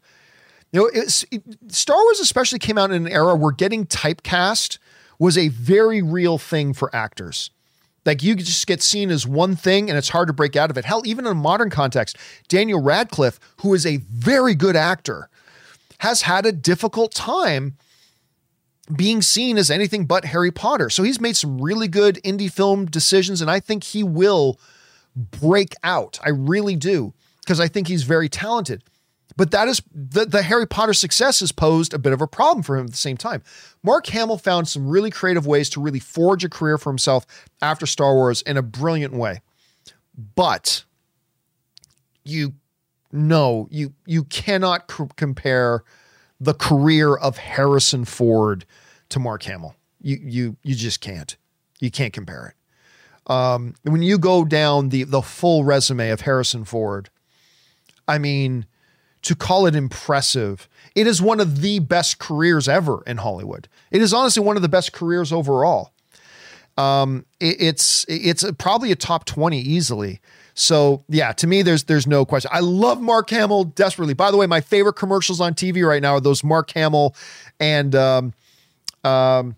[0.73, 1.27] You know, it,
[1.69, 4.79] Star Wars especially came out in an era where getting typecast
[5.19, 7.51] was a very real thing for actors.
[8.07, 10.79] Like you just get seen as one thing and it's hard to break out of
[10.79, 10.85] it.
[10.85, 12.17] Hell, even in a modern context,
[12.49, 15.29] Daniel Radcliffe, who is a very good actor,
[15.99, 17.77] has had a difficult time
[18.97, 20.89] being seen as anything but Harry Potter.
[20.89, 24.59] So he's made some really good indie film decisions, and I think he will
[25.17, 26.19] break out.
[26.25, 28.83] I really do, because I think he's very talented.
[29.37, 32.63] But that is the, the Harry Potter success has posed a bit of a problem
[32.63, 33.43] for him at the same time.
[33.83, 37.27] Mark Hamill found some really creative ways to really forge a career for himself
[37.63, 39.41] after Star Wars in a brilliant way.
[40.35, 40.85] But
[42.25, 42.55] you
[43.13, 45.83] no, you you cannot c- compare
[46.41, 48.65] the career of Harrison Ford
[49.11, 49.75] to Mark Hamill.
[50.01, 51.37] You you you just can't.
[51.81, 53.31] You can't compare it.
[53.31, 57.11] Um, when you go down the the full resume of Harrison Ford,
[58.09, 58.67] I mean,
[59.23, 60.69] to call it impressive.
[60.95, 63.69] It is one of the best careers ever in Hollywood.
[63.91, 65.93] It is honestly one of the best careers overall.
[66.77, 70.21] Um, it, it's it's probably a top twenty easily.
[70.55, 72.51] So yeah, to me, there's there's no question.
[72.53, 74.15] I love Mark Hamill desperately.
[74.15, 77.15] By the way, my favorite commercials on TV right now are those Mark Hamill
[77.59, 78.33] and um,
[79.05, 79.57] um,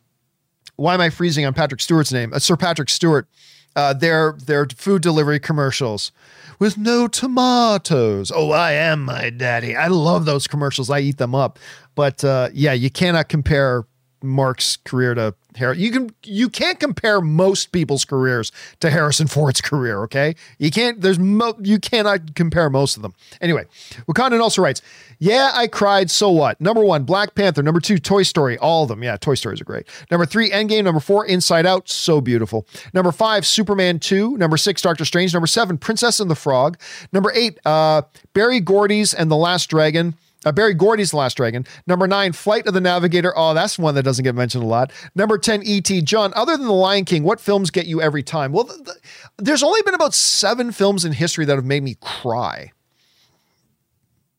[0.76, 2.32] why am I freezing on Patrick Stewart's name?
[2.32, 3.28] Uh, Sir Patrick Stewart.
[3.74, 6.12] Uh, their their food delivery commercials
[6.58, 8.32] with no tomatoes.
[8.34, 9.76] Oh, I am my daddy.
[9.76, 10.90] I love those commercials.
[10.90, 11.58] I eat them up.
[11.94, 13.84] But uh, yeah, you cannot compare
[14.22, 15.78] Mark's career to Harry.
[15.78, 18.50] You can you can't compare most people's careers
[18.80, 20.02] to Harrison Ford's career.
[20.04, 21.00] Okay, you can't.
[21.00, 23.14] There's mo- you cannot compare most of them.
[23.40, 23.64] Anyway,
[24.08, 24.80] Wakandan also writes,
[25.18, 26.10] "Yeah, I cried.
[26.10, 26.60] So what?
[26.60, 27.62] Number one, Black Panther.
[27.62, 28.56] Number two, Toy Story.
[28.58, 29.02] All of them.
[29.02, 29.86] Yeah, Toy Stories are great.
[30.10, 30.84] Number three, Endgame.
[30.84, 31.88] Number four, Inside Out.
[31.88, 32.66] So beautiful.
[32.94, 34.36] Number five, Superman two.
[34.38, 35.34] Number six, Doctor Strange.
[35.34, 36.78] Number seven, Princess and the Frog.
[37.12, 41.66] Number eight, uh, Berry Gordy's and the Last Dragon." Uh, Berry Gordy's The Last Dragon.
[41.86, 43.32] Number nine, Flight of the Navigator.
[43.36, 44.92] Oh, that's one that doesn't get mentioned a lot.
[45.14, 46.02] Number 10, E.T.
[46.02, 48.52] John, other than The Lion King, what films get you every time?
[48.52, 48.96] Well, th- th-
[49.38, 52.72] there's only been about seven films in history that have made me cry.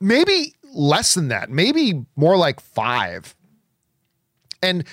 [0.01, 3.35] Maybe less than that, maybe more like five.
[4.61, 4.85] And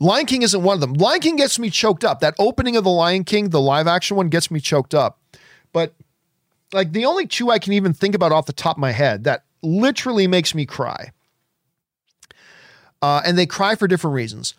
[0.00, 0.94] Lion King isn't one of them.
[0.94, 2.20] Lion King gets me choked up.
[2.20, 5.20] That opening of The Lion King, the live action one, gets me choked up.
[5.72, 5.94] But
[6.72, 9.24] like the only two I can even think about off the top of my head
[9.24, 11.10] that literally makes me cry.
[13.02, 14.54] Uh, and they cry for different reasons.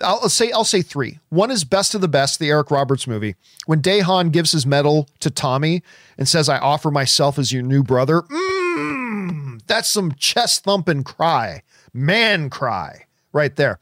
[0.00, 1.18] I'll say I'll say three.
[1.28, 3.34] One is Best of the Best, the Eric Roberts movie.
[3.66, 5.82] When Daehan gives his medal to Tommy
[6.16, 11.62] and says, "I offer myself as your new brother." Mm, that's some chest thumping cry,
[11.92, 13.80] man cry, right there.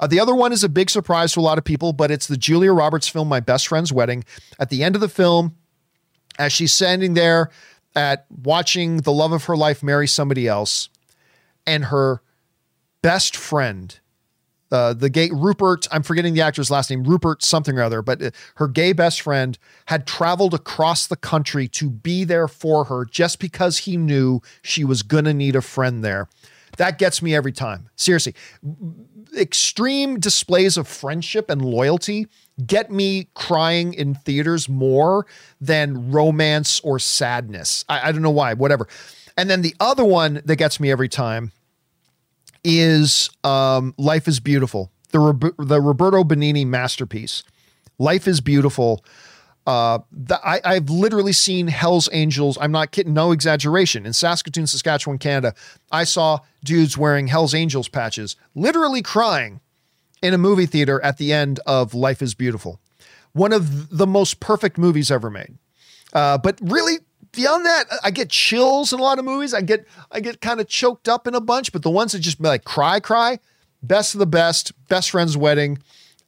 [0.00, 2.26] Uh, the other one is a big surprise to a lot of people, but it's
[2.26, 4.24] the Julia Roberts film, My Best Friend's Wedding.
[4.58, 5.54] At the end of the film,
[6.36, 7.50] as she's standing there
[7.94, 10.88] at watching the love of her life marry somebody else,
[11.66, 12.22] and her
[13.02, 14.00] best friend,
[14.72, 18.22] uh, the gay Rupert, I'm forgetting the actor's last name, Rupert something or other, but
[18.22, 23.04] uh, her gay best friend had traveled across the country to be there for her
[23.04, 26.28] just because he knew she was going to need a friend there.
[26.76, 27.88] That gets me every time.
[27.94, 28.34] Seriously.
[29.36, 32.26] Extreme displays of friendship and loyalty
[32.66, 35.26] get me crying in theaters more
[35.60, 37.84] than romance or sadness.
[37.88, 38.88] I, I don't know why, whatever.
[39.36, 41.52] And then the other one that gets me every time
[42.62, 47.42] is um, Life is Beautiful, the, the Roberto Benigni masterpiece.
[47.98, 49.04] Life is Beautiful.
[49.66, 52.58] Uh, the, I, I've literally seen Hell's Angels.
[52.60, 54.04] I'm not kidding, no exaggeration.
[54.04, 55.54] In Saskatoon, Saskatchewan, Canada,
[55.90, 59.60] I saw dudes wearing Hell's Angels patches, literally crying
[60.22, 62.80] in a movie theater at the end of Life is Beautiful.
[63.32, 65.56] One of the most perfect movies ever made.
[66.12, 66.98] Uh, but really,
[67.32, 69.52] beyond that, I get chills in a lot of movies.
[69.52, 72.20] I get I get kind of choked up in a bunch, but the ones that
[72.20, 73.40] just like cry, cry,
[73.82, 75.78] best of the best, best friend's wedding,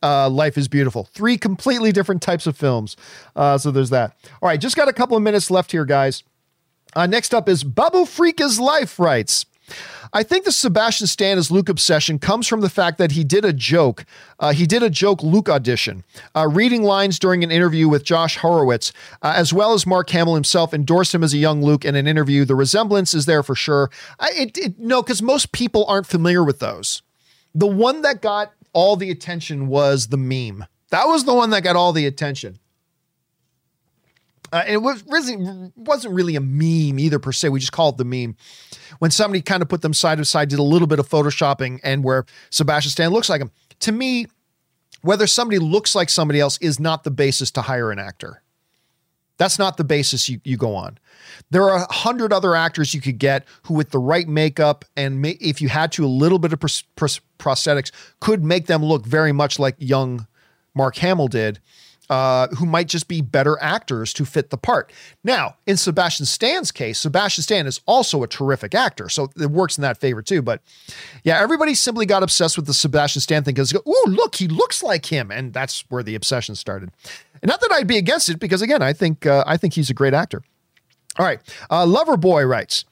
[0.06, 1.04] uh, Life is Beautiful.
[1.12, 2.96] Three completely different types of films.
[3.34, 4.16] Uh, so there's that.
[4.40, 6.22] All right, just got a couple of minutes left here, guys.
[6.94, 9.46] Uh, next up is Babu Freaka's Life writes.
[10.12, 13.44] I think the Sebastian Stan as Luke obsession comes from the fact that he did
[13.44, 14.04] a joke.
[14.38, 16.04] Uh, he did a joke Luke audition,
[16.36, 20.36] uh, reading lines during an interview with Josh Horowitz, uh, as well as Mark Hamill
[20.36, 22.44] himself endorsed him as a young Luke in an interview.
[22.44, 23.90] The resemblance is there for sure.
[24.20, 27.02] I, it, it, no, because most people aren't familiar with those.
[27.52, 30.66] The one that got all the attention was the meme.
[30.90, 32.58] That was the one that got all the attention.
[34.52, 37.48] Uh, it was really wasn't really a meme either per se.
[37.48, 38.36] We just called it the meme.
[38.98, 41.80] When somebody kind of put them side by side, did a little bit of photoshopping,
[41.82, 43.50] and where Sebastian Stan looks like him.
[43.80, 44.26] To me,
[45.00, 48.42] whether somebody looks like somebody else is not the basis to hire an actor.
[49.38, 50.98] That's not the basis you, you go on.
[51.50, 55.20] There are a hundred other actors you could get who, with the right makeup and
[55.20, 57.90] may, if you had to, a little bit of pros- pros- prosthetics,
[58.20, 60.26] could make them look very much like young
[60.74, 61.60] Mark Hamill did
[62.10, 64.92] uh, who might just be better actors to fit the part.
[65.24, 69.76] Now, in Sebastian Stan's case, Sebastian Stan is also a terrific actor, so it works
[69.76, 70.42] in that favor too.
[70.42, 70.62] But
[71.24, 74.82] yeah, everybody simply got obsessed with the Sebastian Stan thing because, oh, look, he looks
[74.82, 76.90] like him, and that's where the obsession started.
[77.42, 79.90] And not that I'd be against it, because again, I think uh, I think he's
[79.90, 80.42] a great actor.
[81.18, 82.84] All right, uh, Lover Boy writes.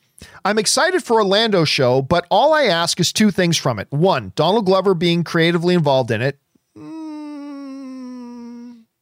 [0.44, 3.88] I'm excited for Orlando show, but all I ask is two things from it.
[3.90, 6.38] One, Donald Glover being creatively involved in it.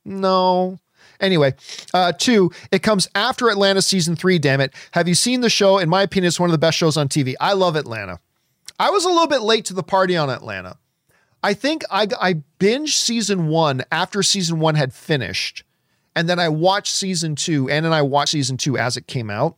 [0.04, 0.78] No.
[1.20, 1.54] Anyway,
[1.94, 4.74] uh, two, it comes after Atlanta season three, damn it.
[4.92, 5.78] Have you seen the show?
[5.78, 7.34] In my opinion, it's one of the best shows on TV.
[7.40, 8.18] I love Atlanta.
[8.78, 10.78] I was a little bit late to the party on Atlanta.
[11.44, 15.64] I think I, I binged season one after season one had finished.
[16.14, 19.30] And then I watched season two, and then I watched season two as it came
[19.30, 19.56] out.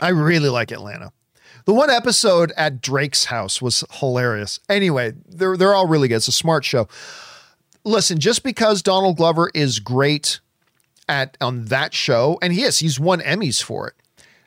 [0.00, 1.12] I really like Atlanta.
[1.64, 4.60] The one episode at Drake's house was hilarious.
[4.68, 6.16] Anyway, they're, they're all really good.
[6.16, 6.88] It's a smart show
[7.84, 10.40] listen, just because Donald Glover is great
[11.08, 13.94] at on that show, and he is, he's won Emmys for it.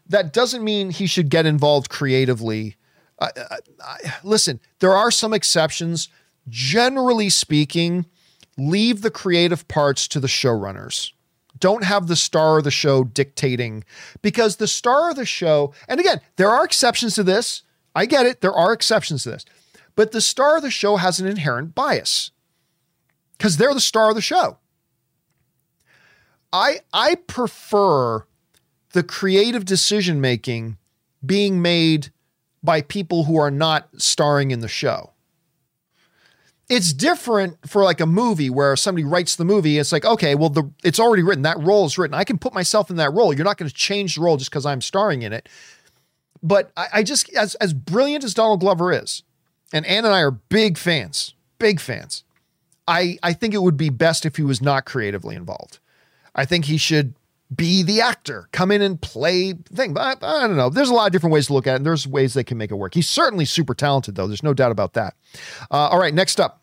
[0.08, 2.76] That doesn't mean he should get involved creatively.
[3.20, 6.10] Uh, uh, listen, there are some exceptions.
[6.50, 8.06] Generally speaking,
[8.58, 11.12] leave the creative parts to the showrunners.
[11.64, 13.86] Don't have the star of the show dictating
[14.22, 17.62] because the star of the show, and again, there are exceptions to this.
[17.96, 18.42] I get it.
[18.42, 19.46] There are exceptions to this.
[19.96, 22.32] But the star of the show has an inherent bias
[23.38, 24.58] because they're the star of the show.
[26.52, 28.26] I I prefer
[28.92, 30.78] the creative decision making
[31.26, 32.10] being made
[32.62, 35.13] by people who are not starring in the show.
[36.70, 39.78] It's different for like a movie where somebody writes the movie.
[39.78, 41.44] It's like, okay, well, the it's already written.
[41.44, 42.14] That role is written.
[42.14, 43.34] I can put myself in that role.
[43.34, 45.50] You're not going to change the role just because I'm starring in it.
[46.42, 49.24] But I, I just as as brilliant as Donald Glover is,
[49.74, 52.24] and Ann and I are big fans, big fans.
[52.88, 55.80] I, I think it would be best if he was not creatively involved.
[56.36, 57.14] I think he should
[57.56, 59.94] be the actor, come in and play thing.
[59.94, 60.70] But I, I, don't know.
[60.70, 61.76] There's a lot of different ways to look at it.
[61.78, 62.94] And there's ways they can make it work.
[62.94, 64.28] He's certainly super talented, though.
[64.28, 65.16] There's no doubt about that.
[65.72, 66.62] Uh, all right, next up,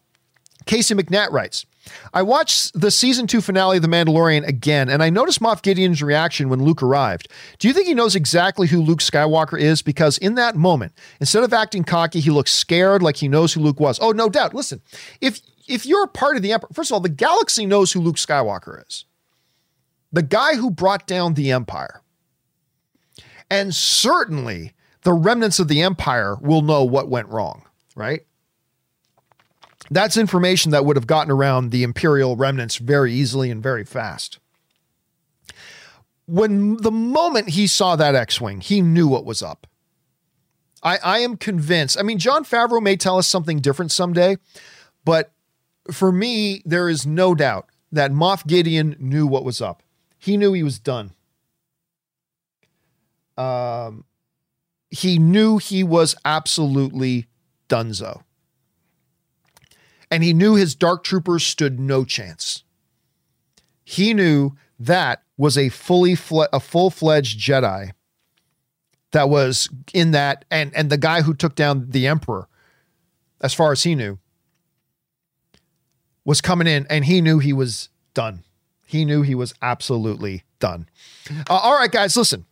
[0.66, 1.66] Casey McNatt writes.
[2.12, 6.02] I watched the season two finale of The Mandalorian again, and I noticed Moff Gideon's
[6.02, 7.28] reaction when Luke arrived.
[7.58, 9.80] Do you think he knows exactly who Luke Skywalker is?
[9.80, 13.60] Because in that moment, instead of acting cocky, he looks scared like he knows who
[13.60, 13.98] Luke was.
[14.00, 14.54] Oh, no doubt.
[14.54, 14.82] Listen,
[15.20, 18.00] if if you're a part of the Empire, first of all, the galaxy knows who
[18.00, 19.04] Luke Skywalker is.
[20.12, 22.02] The guy who brought down the Empire.
[23.50, 24.72] And certainly
[25.02, 27.64] the remnants of the Empire will know what went wrong,
[27.94, 28.20] right?
[29.90, 34.38] That's information that would have gotten around the Imperial remnants very easily and very fast.
[36.26, 39.66] When the moment he saw that X Wing, he knew what was up.
[40.82, 41.98] I, I am convinced.
[41.98, 44.36] I mean, Jon Favreau may tell us something different someday,
[45.04, 45.32] but
[45.90, 49.82] for me, there is no doubt that Moff Gideon knew what was up.
[50.20, 51.12] He knew he was done.
[53.36, 54.04] Um,
[54.90, 57.26] he knew he was absolutely
[57.68, 58.22] donezo.
[60.10, 62.64] And he knew his dark troopers stood no chance.
[63.82, 67.92] He knew that was a fully fle- a full-fledged Jedi
[69.12, 72.46] that was in that and and the guy who took down the emperor
[73.40, 74.18] as far as he knew
[76.24, 78.44] was coming in and he knew he was done.
[78.90, 80.88] He knew he was absolutely done.
[81.48, 82.44] Uh, all right, guys, listen.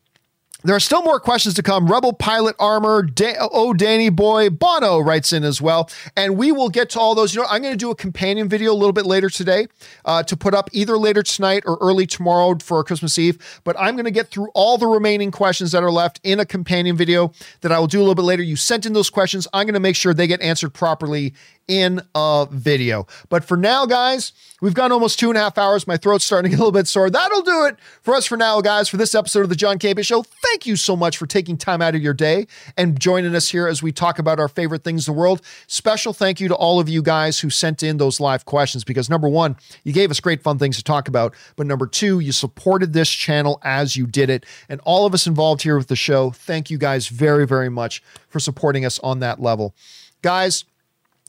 [0.64, 1.86] There are still more questions to come.
[1.86, 6.68] Rebel pilot armor, da- oh Danny boy, Bono writes in as well, and we will
[6.68, 7.32] get to all those.
[7.32, 9.68] You know, I'm going to do a companion video a little bit later today
[10.04, 13.60] uh, to put up either later tonight or early tomorrow for Christmas Eve.
[13.62, 16.44] But I'm going to get through all the remaining questions that are left in a
[16.44, 18.42] companion video that I will do a little bit later.
[18.42, 19.46] You sent in those questions.
[19.52, 21.34] I'm going to make sure they get answered properly
[21.68, 23.06] in a video.
[23.28, 24.32] But for now, guys,
[24.62, 25.86] we've gone almost two and a half hours.
[25.86, 27.10] My throat's starting to get a little bit sore.
[27.10, 30.04] That'll do it for us for now, guys, for this episode of the John Campea
[30.04, 30.22] Show.
[30.22, 33.68] Thank you so much for taking time out of your day and joining us here
[33.68, 35.42] as we talk about our favorite things in the world.
[35.66, 39.10] Special thank you to all of you guys who sent in those live questions because
[39.10, 41.34] number one, you gave us great fun things to talk about.
[41.56, 44.46] But number two, you supported this channel as you did it.
[44.70, 48.02] And all of us involved here with the show, thank you guys very, very much
[48.28, 49.74] for supporting us on that level.
[50.22, 50.64] Guys,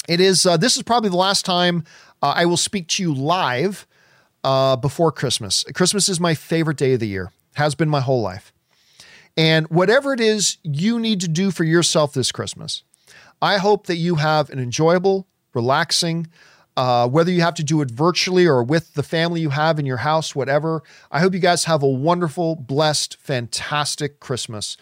[0.09, 0.45] it is.
[0.45, 1.83] Uh, this is probably the last time
[2.21, 3.87] uh, I will speak to you live
[4.43, 5.63] uh, before Christmas.
[5.75, 7.31] Christmas is my favorite day of the year.
[7.53, 8.51] Has been my whole life.
[9.37, 12.83] And whatever it is you need to do for yourself this Christmas,
[13.41, 16.27] I hope that you have an enjoyable, relaxing,
[16.75, 19.85] uh, whether you have to do it virtually or with the family you have in
[19.85, 20.81] your house, whatever.
[21.11, 24.75] I hope you guys have a wonderful, blessed, fantastic Christmas.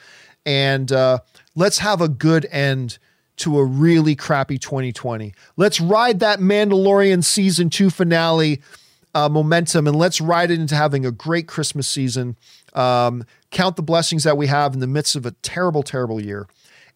[0.46, 1.20] And uh,
[1.56, 2.98] let's have a good end
[3.38, 5.34] to a really crappy 2020.
[5.56, 8.62] Let's ride that Mandalorian season two finale
[9.14, 12.36] uh, momentum and let's ride it into having a great Christmas season.
[12.74, 16.48] Um, count the blessings that we have in the midst of a terrible, terrible year.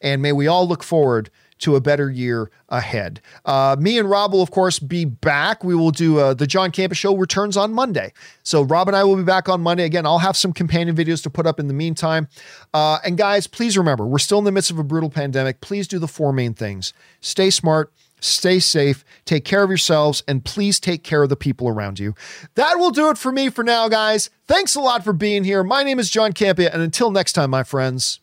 [0.02, 1.30] And may we all look forward
[1.62, 3.22] to a better year ahead.
[3.46, 5.64] Uh, me and Rob will, of course, be back.
[5.64, 8.14] We will do uh, the John Campea Show returns on Monday.
[8.44, 9.86] So Rob and I will be back on Monday.
[9.86, 12.28] Again, I'll have some companion videos to put up in the meantime.
[12.74, 15.62] Uh, and guys, please remember, we're still in the midst of a brutal pandemic.
[15.62, 17.92] Please do the four main things stay smart.
[18.24, 22.14] Stay safe, take care of yourselves, and please take care of the people around you.
[22.54, 24.30] That will do it for me for now, guys.
[24.46, 25.64] Thanks a lot for being here.
[25.64, 28.20] My name is John Campea, and until next time, my friends,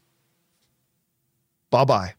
[1.71, 2.18] bye bye.